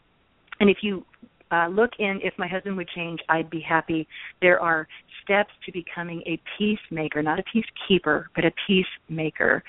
And 0.59 0.69
if 0.69 0.77
you 0.81 1.05
uh, 1.51 1.67
look 1.67 1.91
in 1.99 2.19
if 2.23 2.33
my 2.37 2.47
husband 2.47 2.77
would 2.77 2.89
change, 2.89 3.19
I'd 3.29 3.49
be 3.49 3.61
happy. 3.61 4.07
There 4.41 4.59
are 4.59 4.87
steps 5.23 5.51
to 5.65 5.71
becoming 5.71 6.21
a 6.25 6.39
peacemaker, 6.57 7.21
not 7.21 7.39
a 7.39 7.43
peacekeeper, 7.43 8.25
but 8.35 8.45
a 8.45 8.51
peacemaker. 8.67 9.63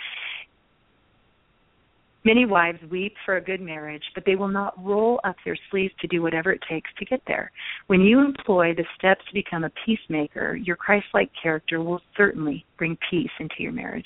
Many 2.22 2.44
wives 2.44 2.78
weep 2.90 3.14
for 3.24 3.38
a 3.38 3.40
good 3.40 3.62
marriage, 3.62 4.02
but 4.14 4.24
they 4.26 4.36
will 4.36 4.48
not 4.48 4.74
roll 4.84 5.20
up 5.24 5.36
their 5.44 5.56
sleeves 5.70 5.94
to 6.00 6.06
do 6.06 6.20
whatever 6.20 6.52
it 6.52 6.60
takes 6.68 6.90
to 6.98 7.06
get 7.06 7.22
there. 7.26 7.50
When 7.86 8.02
you 8.02 8.20
employ 8.20 8.74
the 8.74 8.84
steps 8.98 9.24
to 9.26 9.32
become 9.32 9.64
a 9.64 9.72
peacemaker, 9.86 10.54
your 10.54 10.76
Christ 10.76 11.06
like 11.14 11.30
character 11.42 11.82
will 11.82 12.02
certainly 12.18 12.66
bring 12.76 12.98
peace 13.08 13.30
into 13.38 13.54
your 13.60 13.72
marriage. 13.72 14.04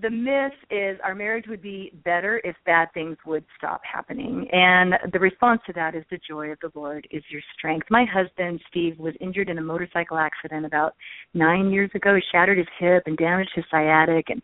the 0.00 0.10
myth 0.10 0.52
is 0.70 0.98
our 1.04 1.14
marriage 1.14 1.44
would 1.48 1.62
be 1.62 1.92
better 2.04 2.40
if 2.42 2.56
bad 2.66 2.88
things 2.92 3.16
would 3.24 3.44
stop 3.56 3.80
happening. 3.90 4.48
And 4.52 4.94
the 5.12 5.20
response 5.20 5.60
to 5.66 5.72
that 5.74 5.94
is 5.94 6.04
the 6.10 6.18
joy 6.28 6.48
of 6.48 6.58
the 6.60 6.70
Lord 6.74 7.06
is 7.12 7.22
your 7.30 7.42
strength. 7.56 7.86
My 7.90 8.04
husband, 8.04 8.60
Steve, 8.68 8.98
was 8.98 9.14
injured 9.20 9.48
in 9.48 9.58
a 9.58 9.62
motorcycle 9.62 10.18
accident 10.18 10.66
about 10.66 10.94
nine 11.32 11.70
years 11.70 11.90
ago. 11.94 12.16
He 12.16 12.22
shattered 12.32 12.58
his 12.58 12.66
hip 12.78 13.04
and 13.06 13.16
damaged 13.16 13.52
his 13.54 13.64
sciatic 13.70 14.30
and 14.30 14.42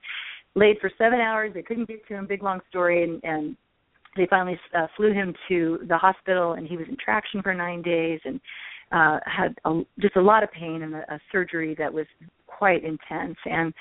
laid 0.54 0.78
for 0.80 0.90
seven 0.96 1.18
hours. 1.20 1.52
They 1.52 1.62
couldn't 1.62 1.88
get 1.88 2.06
to 2.06 2.14
him. 2.14 2.26
Big, 2.28 2.44
long 2.44 2.60
story. 2.68 3.02
And, 3.02 3.20
and 3.24 3.56
they 4.16 4.26
finally 4.30 4.58
uh, 4.76 4.86
flew 4.96 5.12
him 5.12 5.34
to 5.48 5.80
the 5.88 5.98
hospital, 5.98 6.52
and 6.52 6.66
he 6.66 6.76
was 6.76 6.86
in 6.88 6.96
traction 7.02 7.42
for 7.42 7.54
nine 7.54 7.82
days 7.82 8.20
and 8.24 8.40
uh, 8.92 9.18
had 9.26 9.56
a, 9.64 9.82
just 10.00 10.16
a 10.16 10.20
lot 10.20 10.42
of 10.42 10.50
pain 10.52 10.82
and 10.82 10.94
a, 10.94 11.14
a 11.14 11.20
surgery 11.32 11.74
that 11.78 11.92
was 11.92 12.06
quite 12.46 12.84
intense. 12.84 13.36
And 13.46 13.72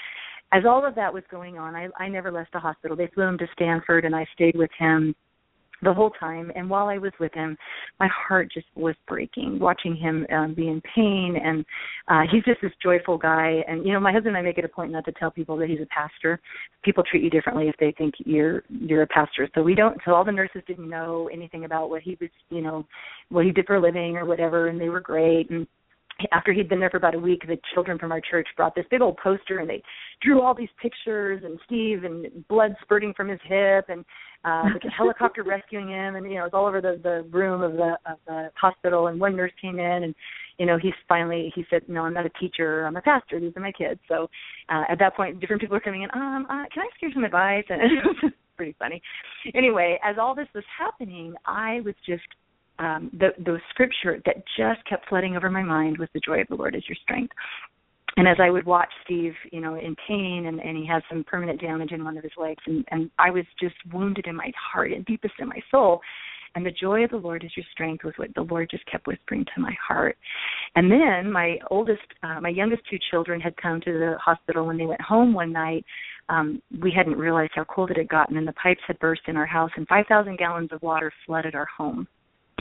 as 0.52 0.64
all 0.66 0.86
of 0.86 0.96
that 0.96 1.14
was 1.14 1.24
going 1.30 1.58
on, 1.58 1.76
I, 1.76 1.88
I 1.98 2.08
never 2.08 2.32
left 2.32 2.54
the 2.54 2.60
hospital. 2.60 2.98
They 2.98 3.08
flew 3.14 3.24
him 3.24 3.38
to 3.38 3.48
Stanford, 3.54 4.06
and 4.06 4.16
I 4.16 4.26
stayed 4.34 4.56
with 4.56 4.72
him 4.78 5.16
the 5.82 5.94
whole 5.94 6.10
time. 6.12 6.52
And 6.56 6.70
while 6.70 6.88
I 6.88 6.98
was 6.98 7.12
with 7.20 7.34
him, 7.34 7.58
my 8.00 8.08
heart 8.08 8.52
just 8.54 8.68
was 8.76 8.96
breaking 9.08 9.60
watching 9.60 9.96
him 9.96 10.26
um, 10.32 10.54
be 10.54 10.68
in 10.68 10.82
pain. 10.96 11.38
And 11.42 11.66
uh, 12.08 12.22
he's 12.32 12.44
just 12.44 12.62
this 12.62 12.72
joyful 12.82 13.18
guy. 13.18 13.64
And 13.68 13.86
you 13.86 13.94
know, 13.94 14.00
my 14.00 14.12
husband 14.12 14.36
and 14.36 14.38
I 14.38 14.42
make 14.42 14.58
it 14.58 14.66
a 14.66 14.70
point 14.70 14.92
not 14.92 15.06
to 15.06 15.12
tell 15.14 15.32
people 15.32 15.58
that 15.58 15.70
he's 15.70 15.80
a 15.82 15.86
pastor. 15.86 16.40
People 16.84 17.04
treat 17.10 17.24
you 17.24 17.30
differently 17.30 17.68
if 17.68 17.76
they 17.80 17.94
think 17.98 18.16
you're 18.20 18.64
you're 18.70 19.04
a 19.04 19.08
pastor. 19.08 19.50
So 19.56 19.62
we 19.62 19.76
don't. 19.76 19.98
So 20.06 20.14
all 20.14 20.26
the 20.26 20.32
nurses 20.32 20.62
didn't 20.68 20.90
know 20.90 21.30
anything 21.32 21.66
about 21.66 21.90
what 21.90 22.02
he 22.02 22.18
was, 22.20 22.30
you 22.50 22.62
know, 22.62 22.86
what 23.30 23.46
he 23.46 23.52
did 23.52 23.66
for 23.66 23.76
a 23.76 23.82
living 23.82 24.18
or 24.18 24.26
whatever. 24.26 24.68
And 24.68 24.80
they 24.80 24.90
were 24.90 25.02
great. 25.02 25.50
And 25.50 25.68
after 26.32 26.52
he'd 26.52 26.70
been 26.70 26.80
there 26.80 26.90
for 26.90 26.98
about 26.98 27.16
a 27.16 27.20
week, 27.20 27.44
the 27.48 27.58
children 27.74 27.98
from 27.98 28.12
our 28.12 28.22
church 28.22 28.48
brought 28.58 28.76
this 28.76 28.86
big 28.92 29.02
old 29.02 29.18
poster 29.18 29.60
and 29.60 29.70
they 29.70 29.82
drew 30.22 30.42
all 30.42 30.54
these 30.54 30.70
pictures 30.82 31.42
and 31.44 31.60
Steve 31.66 32.04
and 32.04 32.48
blood 32.48 32.76
spurting 32.82 33.14
from 33.16 33.30
his 33.30 33.40
hip 33.44 33.86
and 33.90 34.04
uh 34.46 34.64
the 34.82 34.90
helicopter 34.90 35.44
rescuing 35.46 35.90
him 35.90 36.16
and 36.16 36.26
you 36.26 36.36
know 36.36 36.42
it 36.42 36.52
was 36.52 36.54
all 36.54 36.66
over 36.66 36.82
the 36.82 37.00
the 37.04 37.28
room 37.30 37.62
of 37.62 37.74
the 37.74 37.98
of 38.06 38.18
the 38.26 38.50
hospital 38.56 39.08
and 39.08 39.20
one 39.20 39.36
nurse 39.36 39.52
came 39.62 39.80
in 39.80 40.04
and 40.04 40.16
you 40.58 40.66
know 40.66 40.78
he's 40.82 40.94
finally 41.08 41.52
he 41.56 41.66
said 41.70 41.82
no 41.88 42.04
i'm 42.04 42.14
not 42.14 42.26
a 42.26 42.30
teacher. 42.40 42.86
I'm 42.86 42.96
a 42.96 43.02
pastor. 43.02 43.40
These 43.40 43.54
are 43.56 43.62
my 43.62 43.72
kids. 43.72 44.00
So 44.08 44.30
uh 44.70 44.84
at 44.90 45.00
that 45.00 45.16
point 45.16 45.40
different 45.40 45.62
people 45.62 45.76
are 45.76 45.82
coming 45.82 46.04
in 46.04 46.10
um 46.14 46.46
uh, 46.50 46.64
can 46.74 46.84
i 46.84 46.90
ask 46.92 47.02
you 47.02 47.12
some 47.14 47.24
advice? 47.24 47.66
And 47.70 47.82
it 47.82 48.04
was 48.24 48.32
pretty 48.56 48.76
funny. 48.80 49.02
Anyway 49.54 50.00
as 50.04 50.16
all 50.20 50.36
this 50.36 50.48
was 50.54 50.64
happening 50.78 51.34
i 51.46 51.82
was 51.82 51.96
just 52.06 52.24
um, 52.80 53.12
the 53.12 53.30
the 53.44 53.60
scripture 53.72 54.22
that 54.26 54.38
just 54.58 54.80
kept 54.88 55.10
flooding 55.10 55.36
over 55.36 55.50
my 55.50 55.64
mind 55.64 55.98
was 55.98 56.08
the 56.14 56.22
joy 56.22 56.40
of 56.40 56.48
the 56.48 56.56
Lord 56.56 56.76
is 56.76 56.84
your 56.88 56.96
strength. 57.04 57.34
And 58.20 58.28
as 58.28 58.36
I 58.38 58.50
would 58.50 58.66
watch 58.66 58.90
Steve, 59.06 59.32
you 59.50 59.62
know, 59.62 59.76
in 59.76 59.96
pain 60.06 60.48
and, 60.48 60.60
and 60.60 60.76
he 60.76 60.86
has 60.88 61.02
some 61.08 61.24
permanent 61.24 61.62
damage 61.62 61.94
in 61.94 62.04
one 62.04 62.18
of 62.18 62.24
his 62.24 62.34
legs 62.38 62.62
and, 62.68 62.84
and 62.92 63.10
I 63.18 63.32
was 63.32 63.46
just 63.62 63.76
wounded 63.94 64.28
in 64.28 64.36
my 64.36 64.52
heart 64.74 64.92
and 64.92 65.06
deepest 65.06 65.36
in 65.40 65.48
my 65.48 65.62
soul. 65.72 66.02
And 66.54 66.66
the 66.66 66.72
joy 66.72 67.06
of 67.06 67.12
the 67.12 67.16
Lord 67.16 67.46
is 67.46 67.52
your 67.56 67.66
strength 67.72 68.04
was 68.04 68.14
what 68.18 68.34
the 68.36 68.42
Lord 68.42 68.68
just 68.70 68.86
kept 68.88 69.08
whispering 69.08 69.46
to 69.46 69.62
my 69.62 69.74
heart. 69.88 70.18
And 70.76 70.92
then 70.92 71.32
my 71.32 71.60
oldest, 71.72 72.02
uh, 72.22 72.42
my 72.42 72.50
youngest 72.50 72.82
two 72.90 72.98
children 73.10 73.40
had 73.40 73.56
come 73.56 73.80
to 73.80 73.94
the 73.94 74.18
hospital 74.22 74.66
when 74.66 74.78
they 74.78 74.86
went 74.86 75.00
home 75.00 75.34
one 75.34 75.54
night. 75.54 75.86
Um, 76.28 76.62
we 76.82 76.92
hadn't 76.92 77.18
realized 77.18 77.54
how 77.56 77.64
cold 77.64 77.90
it 77.90 77.98
had 77.98 78.10
gotten, 78.10 78.36
and 78.36 78.46
the 78.46 78.54
pipes 78.54 78.82
had 78.86 79.00
burst 79.00 79.22
in 79.28 79.38
our 79.38 79.46
house, 79.46 79.72
and 79.78 79.88
5,000 79.88 80.38
gallons 80.38 80.74
of 80.74 80.82
water 80.82 81.14
flooded 81.26 81.56
our 81.56 81.68
home 81.78 82.06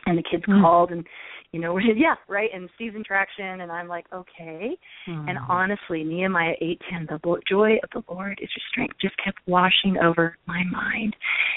and 0.07 0.19
the 0.19 0.23
kids 0.31 0.45
mm. 0.49 0.61
called 0.63 0.91
and 0.91 1.07
you 1.53 1.61
know 1.61 1.79
yeah 1.97 2.15
right 2.29 2.51
and 2.55 2.69
season 2.79 3.03
traction 3.05 3.61
and 3.61 3.73
i'm 3.73 3.89
like 3.89 4.07
okay 4.13 4.77
mm. 5.09 5.29
and 5.29 5.39
honestly 5.49 6.05
nehemiah 6.05 6.55
eight 6.61 6.81
ten 6.91 7.07
the 7.09 7.41
joy 7.49 7.73
of 7.83 7.91
the 7.93 8.13
lord 8.13 8.39
is 8.43 8.49
your 8.57 8.65
strength 8.71 8.95
just 9.01 9.15
kept 9.23 9.39
washing 9.47 9.97
over 10.03 10.37
my 10.47 10.63
mind 10.65 11.15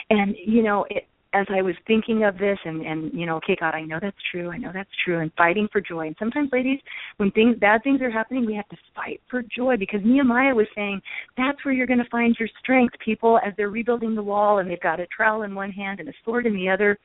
and 0.09 0.35
you 0.45 0.63
know 0.63 0.85
it 0.89 1.07
as 1.33 1.45
I 1.49 1.61
was 1.61 1.75
thinking 1.87 2.23
of 2.23 2.37
this 2.37 2.57
and 2.65 2.85
and 2.85 3.11
you 3.13 3.25
know, 3.25 3.37
okay, 3.37 3.55
God, 3.59 3.73
I 3.73 3.81
know 3.81 3.99
that's 4.01 4.17
true. 4.31 4.49
I 4.49 4.57
know 4.57 4.71
that's 4.73 4.89
true, 5.05 5.19
and 5.19 5.31
fighting 5.37 5.67
for 5.71 5.79
joy. 5.79 6.07
And 6.07 6.15
sometimes, 6.19 6.49
ladies, 6.51 6.79
when 7.17 7.31
things 7.31 7.57
bad 7.57 7.83
things 7.83 8.01
are 8.01 8.11
happening, 8.11 8.45
we 8.45 8.55
have 8.55 8.67
to 8.69 8.77
fight 8.93 9.21
for 9.29 9.41
joy 9.43 9.77
because 9.77 10.01
Nehemiah 10.03 10.53
was 10.53 10.67
saying 10.75 11.01
that's 11.37 11.63
where 11.63 11.73
you're 11.73 11.87
going 11.87 12.03
to 12.03 12.09
find 12.09 12.35
your 12.37 12.49
strength. 12.61 12.95
People, 13.03 13.39
as 13.45 13.53
they're 13.55 13.69
rebuilding 13.69 14.15
the 14.15 14.23
wall 14.23 14.59
and 14.59 14.69
they've 14.69 14.81
got 14.81 14.99
a 14.99 15.07
trowel 15.07 15.43
in 15.43 15.55
one 15.55 15.71
hand 15.71 15.99
and 15.99 16.09
a 16.09 16.13
sword 16.25 16.45
in 16.45 16.53
the 16.53 16.67
other, 16.67 16.97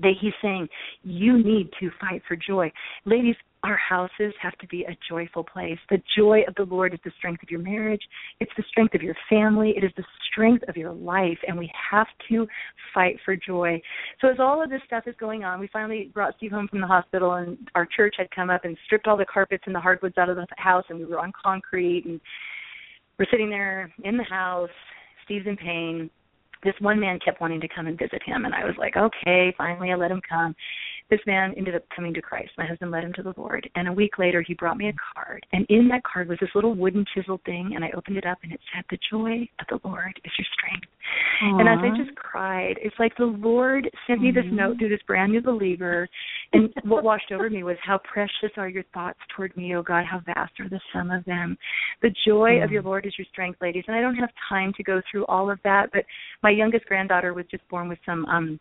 that 0.00 0.14
he's 0.20 0.32
saying 0.42 0.68
you 1.02 1.42
need 1.42 1.70
to 1.80 1.90
fight 2.00 2.22
for 2.26 2.36
joy. 2.36 2.70
Ladies, 3.04 3.36
our 3.62 3.76
houses 3.76 4.34
have 4.42 4.56
to 4.58 4.66
be 4.66 4.84
a 4.84 4.96
joyful 5.08 5.42
place. 5.42 5.78
The 5.88 6.02
joy 6.16 6.42
of 6.46 6.54
the 6.56 6.64
Lord 6.64 6.92
is 6.92 7.00
the 7.02 7.12
strength 7.16 7.42
of 7.42 7.50
your 7.50 7.60
marriage. 7.60 8.02
It's 8.38 8.50
the 8.58 8.64
strength 8.68 8.94
of 8.94 9.00
your 9.00 9.14
family. 9.30 9.72
It 9.74 9.84
is 9.84 9.90
the 9.96 10.04
strength 10.30 10.64
of 10.68 10.76
your 10.76 10.92
life. 10.92 11.38
And 11.46 11.58
we 11.58 11.72
have 11.90 12.06
to 12.28 12.46
fight 12.92 13.16
for 13.24 13.36
joy. 13.36 13.80
So, 14.20 14.28
as 14.28 14.36
all 14.38 14.62
of 14.62 14.68
this 14.68 14.82
stuff 14.86 15.04
is 15.06 15.14
going 15.18 15.44
on, 15.44 15.60
we 15.60 15.68
finally 15.72 16.10
brought 16.12 16.36
Steve 16.36 16.50
home 16.50 16.68
from 16.68 16.82
the 16.82 16.86
hospital, 16.86 17.34
and 17.34 17.56
our 17.74 17.86
church 17.96 18.16
had 18.18 18.30
come 18.32 18.50
up 18.50 18.64
and 18.64 18.76
stripped 18.84 19.06
all 19.06 19.16
the 19.16 19.24
carpets 19.24 19.64
and 19.66 19.74
the 19.74 19.80
hardwoods 19.80 20.18
out 20.18 20.28
of 20.28 20.36
the 20.36 20.46
house, 20.58 20.84
and 20.90 20.98
we 20.98 21.06
were 21.06 21.18
on 21.18 21.32
concrete. 21.42 22.04
And 22.04 22.20
we're 23.18 23.26
sitting 23.30 23.48
there 23.48 23.90
in 24.02 24.18
the 24.18 24.24
house. 24.24 24.68
Steve's 25.24 25.46
in 25.46 25.56
pain 25.56 26.10
this 26.64 26.74
one 26.80 26.98
man 26.98 27.18
kept 27.24 27.40
wanting 27.40 27.60
to 27.60 27.68
come 27.68 27.86
and 27.86 27.98
visit 27.98 28.22
him 28.24 28.44
and 28.44 28.54
I 28.54 28.64
was 28.64 28.74
like, 28.78 28.96
okay, 28.96 29.54
finally 29.56 29.92
I 29.92 29.96
let 29.96 30.10
him 30.10 30.22
come 30.28 30.54
this 31.10 31.20
man 31.26 31.52
ended 31.56 31.74
up 31.74 31.82
coming 31.94 32.14
to 32.14 32.22
Christ. 32.22 32.50
My 32.56 32.66
husband 32.66 32.90
led 32.90 33.04
him 33.04 33.12
to 33.14 33.22
the 33.22 33.34
Lord. 33.36 33.68
And 33.74 33.88
a 33.88 33.92
week 33.92 34.18
later, 34.18 34.42
he 34.42 34.54
brought 34.54 34.78
me 34.78 34.88
a 34.88 34.94
card. 35.14 35.44
And 35.52 35.66
in 35.68 35.86
that 35.88 36.02
card 36.02 36.28
was 36.28 36.38
this 36.40 36.50
little 36.54 36.74
wooden 36.74 37.04
chiseled 37.14 37.42
thing. 37.44 37.72
And 37.74 37.84
I 37.84 37.90
opened 37.94 38.16
it 38.16 38.26
up, 38.26 38.38
and 38.42 38.52
it 38.52 38.60
said, 38.74 38.84
The 38.90 38.98
joy 39.10 39.46
of 39.60 39.66
the 39.68 39.86
Lord 39.86 40.18
is 40.24 40.32
your 40.38 40.46
strength. 40.54 40.86
Aww. 41.42 41.60
And 41.60 41.68
as 41.68 41.78
I 41.82 42.04
just 42.04 42.16
cried, 42.16 42.76
it's 42.80 42.96
like 42.98 43.14
the 43.18 43.24
Lord 43.24 43.88
sent 44.06 44.22
me 44.22 44.30
this 44.30 44.44
note 44.50 44.78
through 44.78 44.88
this 44.88 45.02
brand 45.06 45.32
new 45.32 45.42
believer. 45.42 46.08
And 46.54 46.72
what 46.84 47.04
washed 47.04 47.32
over 47.32 47.50
me 47.50 47.62
was, 47.62 47.76
How 47.84 47.98
precious 47.98 48.52
are 48.56 48.68
your 48.68 48.84
thoughts 48.94 49.18
toward 49.36 49.54
me, 49.58 49.76
O 49.76 49.82
God. 49.82 50.04
How 50.10 50.20
vast 50.24 50.58
are 50.58 50.70
the 50.70 50.80
sum 50.92 51.10
of 51.10 51.24
them. 51.26 51.58
The 52.00 52.14
joy 52.26 52.62
of 52.62 52.70
your 52.70 52.82
Lord 52.82 53.04
is 53.04 53.12
your 53.18 53.26
strength, 53.30 53.60
ladies. 53.60 53.84
And 53.88 53.96
I 53.96 54.00
don't 54.00 54.16
have 54.16 54.30
time 54.48 54.72
to 54.78 54.82
go 54.82 55.02
through 55.10 55.26
all 55.26 55.50
of 55.50 55.58
that, 55.64 55.90
but 55.92 56.04
my 56.42 56.50
youngest 56.50 56.86
granddaughter 56.86 57.34
was 57.34 57.44
just 57.50 57.68
born 57.68 57.88
with 57.88 57.98
some 58.06 58.24
um 58.26 58.58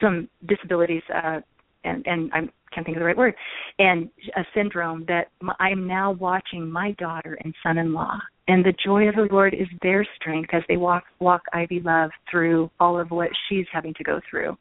some 0.00 0.28
disabilities 0.46 1.02
uh 1.14 1.40
and 1.84 2.06
and 2.06 2.30
I 2.32 2.40
can't 2.74 2.84
think 2.84 2.96
of 2.96 3.00
the 3.00 3.06
right 3.06 3.16
word 3.16 3.34
and 3.78 4.08
a 4.36 4.42
syndrome 4.54 5.04
that 5.08 5.28
I 5.58 5.70
am 5.70 5.86
now 5.86 6.12
watching 6.12 6.70
my 6.70 6.92
daughter 6.92 7.38
and 7.42 7.54
son-in-law 7.62 8.18
and 8.48 8.64
the 8.64 8.72
joy 8.82 9.08
of 9.08 9.14
the 9.14 9.28
Lord 9.30 9.54
is 9.54 9.68
their 9.82 10.06
strength 10.16 10.50
as 10.52 10.62
they 10.68 10.78
walk 10.78 11.04
walk 11.20 11.42
Ivy 11.52 11.80
Love 11.80 12.10
through 12.30 12.70
all 12.80 12.98
of 12.98 13.10
what 13.10 13.28
she's 13.48 13.66
having 13.72 13.94
to 13.94 14.02
go 14.04 14.20
through. 14.28 14.56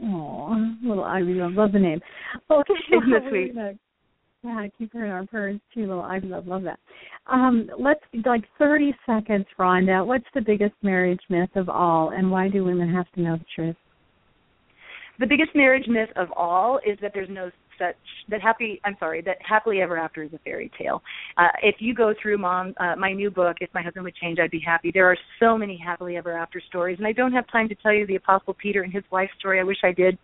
Oh, 0.00 0.74
little 0.84 1.04
Ivy 1.04 1.34
Love, 1.34 1.52
love 1.52 1.72
the 1.72 1.78
name. 1.78 2.00
Okay, 2.50 2.74
isn't 2.92 3.10
that 3.10 3.28
sweet? 3.28 3.54
Yeah, 4.44 4.66
keep 4.76 4.92
her 4.92 5.04
in 5.04 5.12
our 5.12 5.24
prayers 5.24 5.60
too, 5.72 5.82
little 5.86 6.02
Ivy 6.02 6.26
Love, 6.26 6.48
love 6.48 6.64
that. 6.64 6.80
Um, 7.28 7.70
let's 7.78 8.00
like 8.26 8.42
thirty 8.58 8.92
seconds, 9.06 9.46
Rhonda. 9.56 10.04
What's 10.04 10.26
the 10.34 10.40
biggest 10.40 10.74
marriage 10.82 11.20
myth 11.28 11.50
of 11.54 11.68
all, 11.68 12.10
and 12.10 12.28
why 12.28 12.48
do 12.48 12.64
women 12.64 12.92
have 12.92 13.08
to 13.12 13.20
know 13.20 13.36
the 13.36 13.44
truth? 13.54 13.76
The 15.18 15.26
biggest 15.26 15.50
marriage 15.54 15.86
myth 15.88 16.08
of 16.16 16.28
all 16.32 16.78
is 16.86 16.98
that 17.00 17.12
there's 17.14 17.28
no 17.30 17.50
such 17.78 17.96
that 18.28 18.40
happy 18.40 18.80
I'm 18.84 18.96
sorry 18.98 19.22
that 19.22 19.38
happily 19.46 19.80
ever 19.80 19.96
after 19.96 20.22
is 20.22 20.32
a 20.32 20.38
fairy 20.38 20.70
tale. 20.78 21.02
Uh, 21.36 21.48
if 21.62 21.76
you 21.78 21.94
go 21.94 22.14
through 22.20 22.38
mom 22.38 22.74
uh, 22.78 22.96
my 22.96 23.12
new 23.12 23.30
book, 23.30 23.56
if 23.60 23.70
my 23.74 23.82
husband 23.82 24.04
would 24.04 24.14
change, 24.14 24.38
I'd 24.38 24.50
be 24.50 24.62
happy. 24.64 24.90
There 24.92 25.10
are 25.10 25.16
so 25.40 25.56
many 25.56 25.76
happily 25.76 26.16
ever 26.16 26.32
after 26.32 26.60
stories, 26.60 26.98
and 26.98 27.06
I 27.06 27.12
don't 27.12 27.32
have 27.32 27.46
time 27.48 27.68
to 27.68 27.74
tell 27.76 27.92
you 27.92 28.06
the 28.06 28.16
Apostle 28.16 28.54
Peter 28.54 28.82
and 28.82 28.92
his 28.92 29.04
wife's 29.10 29.32
story. 29.38 29.60
I 29.60 29.64
wish 29.64 29.78
I 29.82 29.92
did. 29.92 30.18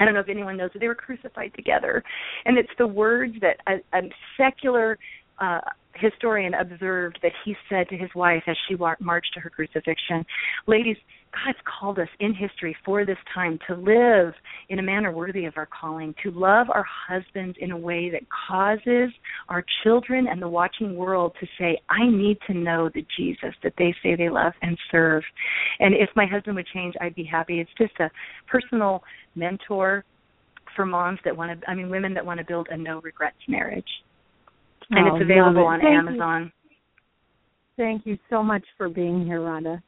I 0.00 0.04
don't 0.04 0.14
know 0.14 0.20
if 0.20 0.28
anyone 0.28 0.56
knows, 0.56 0.70
but 0.72 0.80
they 0.80 0.88
were 0.88 0.94
crucified 0.94 1.52
together, 1.54 2.02
and 2.46 2.58
it's 2.58 2.70
the 2.78 2.86
words 2.86 3.34
that 3.40 3.58
a, 3.68 3.76
a 3.96 4.02
secular 4.36 4.98
uh, 5.38 5.60
historian 5.94 6.54
observed 6.54 7.18
that 7.22 7.32
he 7.44 7.54
said 7.68 7.88
to 7.88 7.96
his 7.96 8.10
wife 8.14 8.42
as 8.46 8.56
she 8.68 8.76
marched 9.00 9.32
to 9.34 9.40
her 9.40 9.50
crucifixion, 9.50 10.24
"Ladies, 10.66 10.96
God's 11.32 11.58
called 11.64 11.98
us 11.98 12.08
in 12.20 12.32
history 12.34 12.76
for 12.84 13.04
this 13.04 13.18
time 13.34 13.58
to 13.66 13.74
live 13.74 14.34
in 14.68 14.78
a 14.78 14.82
manner 14.82 15.10
worthy 15.10 15.46
of 15.46 15.54
our 15.56 15.66
calling, 15.66 16.14
to 16.22 16.30
love 16.30 16.68
our 16.70 16.84
husbands 17.08 17.56
in 17.60 17.72
a 17.72 17.76
way 17.76 18.10
that 18.10 18.22
causes 18.48 19.10
our 19.48 19.64
children 19.82 20.26
and 20.28 20.40
the 20.40 20.48
watching 20.48 20.96
world 20.96 21.34
to 21.40 21.46
say, 21.58 21.80
I 21.90 22.06
need 22.06 22.38
to 22.46 22.54
know 22.54 22.88
the 22.88 23.04
Jesus 23.16 23.54
that 23.62 23.74
they 23.78 23.94
say 24.02 24.14
they 24.14 24.28
love 24.28 24.52
and 24.62 24.78
serve. 24.90 25.22
And 25.80 25.94
if 25.94 26.10
my 26.14 26.26
husband 26.26 26.56
would 26.56 26.68
change, 26.72 26.94
I'd 27.00 27.14
be 27.14 27.24
happy. 27.24 27.60
It's 27.60 27.70
just 27.78 27.98
a 28.00 28.10
personal 28.46 29.02
mentor 29.34 30.04
for 30.76 30.86
moms 30.86 31.18
that 31.24 31.36
want 31.36 31.60
to, 31.60 31.70
I 31.70 31.74
mean, 31.74 31.90
women 31.90 32.14
that 32.14 32.24
want 32.24 32.38
to 32.38 32.46
build 32.46 32.68
a 32.70 32.76
no 32.76 33.00
regrets 33.00 33.36
marriage. 33.48 33.88
And 34.90 35.08
oh, 35.08 35.16
it's 35.16 35.22
available 35.22 35.62
it. 35.62 35.64
on 35.64 35.80
Thank 35.80 35.94
Amazon. 35.94 36.42
You. 36.44 36.50
Thank 37.76 38.06
you 38.06 38.18
so 38.30 38.42
much 38.42 38.64
for 38.76 38.88
being 38.88 39.24
here, 39.24 39.40
Rhonda. 39.40 39.82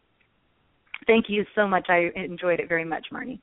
Thank 1.06 1.26
you 1.28 1.44
so 1.54 1.68
much. 1.68 1.86
I 1.88 2.10
enjoyed 2.16 2.58
it 2.58 2.68
very 2.68 2.84
much, 2.84 3.06
Marnie. 3.12 3.38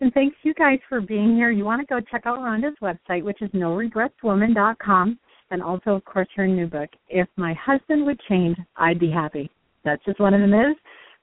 And 0.00 0.12
thanks 0.12 0.36
you 0.42 0.54
guys 0.54 0.78
for 0.88 1.00
being 1.00 1.34
here. 1.34 1.50
You 1.50 1.64
want 1.64 1.80
to 1.80 1.86
go 1.86 2.00
check 2.00 2.22
out 2.26 2.38
Rhonda's 2.38 2.76
website, 2.82 3.22
which 3.24 3.40
is 3.40 3.50
noregretswoman.com. 3.50 5.18
and 5.50 5.62
also, 5.62 5.90
of 5.90 6.04
course, 6.04 6.28
her 6.36 6.46
new 6.46 6.66
book, 6.66 6.90
If 7.08 7.28
My 7.36 7.54
Husband 7.54 8.04
Would 8.06 8.20
Change, 8.28 8.56
I'd 8.76 8.98
Be 8.98 9.10
Happy. 9.10 9.50
That's 9.84 10.04
just 10.04 10.20
one 10.20 10.34
of 10.34 10.40
them 10.40 10.54
is 10.54 10.76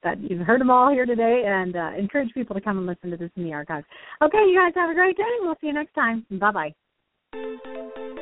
that 0.04 0.20
you've 0.20 0.46
heard 0.46 0.62
them 0.62 0.72
all 0.72 0.92
here 0.92 1.06
today 1.06 1.44
and 1.46 1.76
uh, 1.76 1.92
encourage 1.98 2.34
people 2.34 2.56
to 2.56 2.62
come 2.62 2.78
and 2.78 2.88
listen 2.88 3.12
to 3.12 3.18
this 3.18 3.32
in 3.36 3.44
the 3.44 3.54
archives. 3.54 3.86
Okay, 4.22 4.46
you 4.48 4.58
guys 4.58 4.74
have 4.76 4.90
a 4.90 4.96
great 4.96 5.18
day. 5.18 5.24
We'll 5.42 5.56
see 5.62 5.68
you 5.68 5.74
next 5.74 5.94
time. 5.94 6.26
Bye 6.32 6.74
bye. 7.34 8.18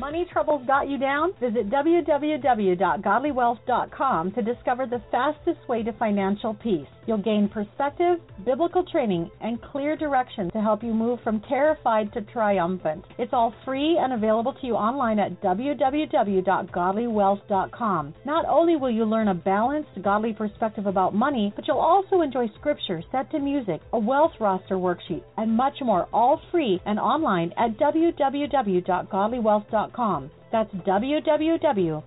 Money 0.00 0.26
troubles 0.32 0.64
got 0.66 0.88
you 0.88 0.96
down? 0.96 1.34
Visit 1.40 1.68
www.godlywealth.com 1.68 4.32
to 4.32 4.40
discover 4.40 4.86
the 4.86 5.02
fastest 5.10 5.58
way 5.68 5.82
to 5.82 5.92
financial 5.92 6.54
peace. 6.54 6.86
You'll 7.06 7.18
gain 7.18 7.50
perspective, 7.50 8.18
biblical 8.46 8.82
training, 8.82 9.30
and 9.42 9.60
clear 9.60 9.96
direction 9.96 10.50
to 10.52 10.60
help 10.62 10.82
you 10.82 10.94
move 10.94 11.20
from 11.22 11.42
terrified 11.42 12.14
to 12.14 12.22
triumphant. 12.22 13.04
It's 13.18 13.34
all 13.34 13.52
free 13.66 13.98
and 14.00 14.14
available 14.14 14.54
to 14.54 14.66
you 14.66 14.74
online 14.74 15.18
at 15.18 15.42
www.godlywealth.com. 15.42 18.14
Not 18.24 18.46
only 18.48 18.76
will 18.76 18.90
you 18.90 19.04
learn 19.04 19.28
a 19.28 19.34
balanced, 19.34 19.90
godly 20.02 20.32
perspective 20.32 20.86
about 20.86 21.14
money, 21.14 21.52
but 21.54 21.68
you'll 21.68 21.76
also 21.76 22.22
enjoy 22.22 22.48
scripture 22.58 23.02
set 23.12 23.30
to 23.32 23.38
music, 23.38 23.82
a 23.92 23.98
wealth 23.98 24.32
roster 24.40 24.76
worksheet, 24.76 25.24
and 25.36 25.54
much 25.54 25.76
more, 25.82 26.08
all 26.10 26.40
free 26.50 26.80
and 26.86 26.98
online 26.98 27.52
at 27.58 27.76
www.godlywealth.com. 27.76 29.89
That's 30.52 30.72
www 30.74 32.02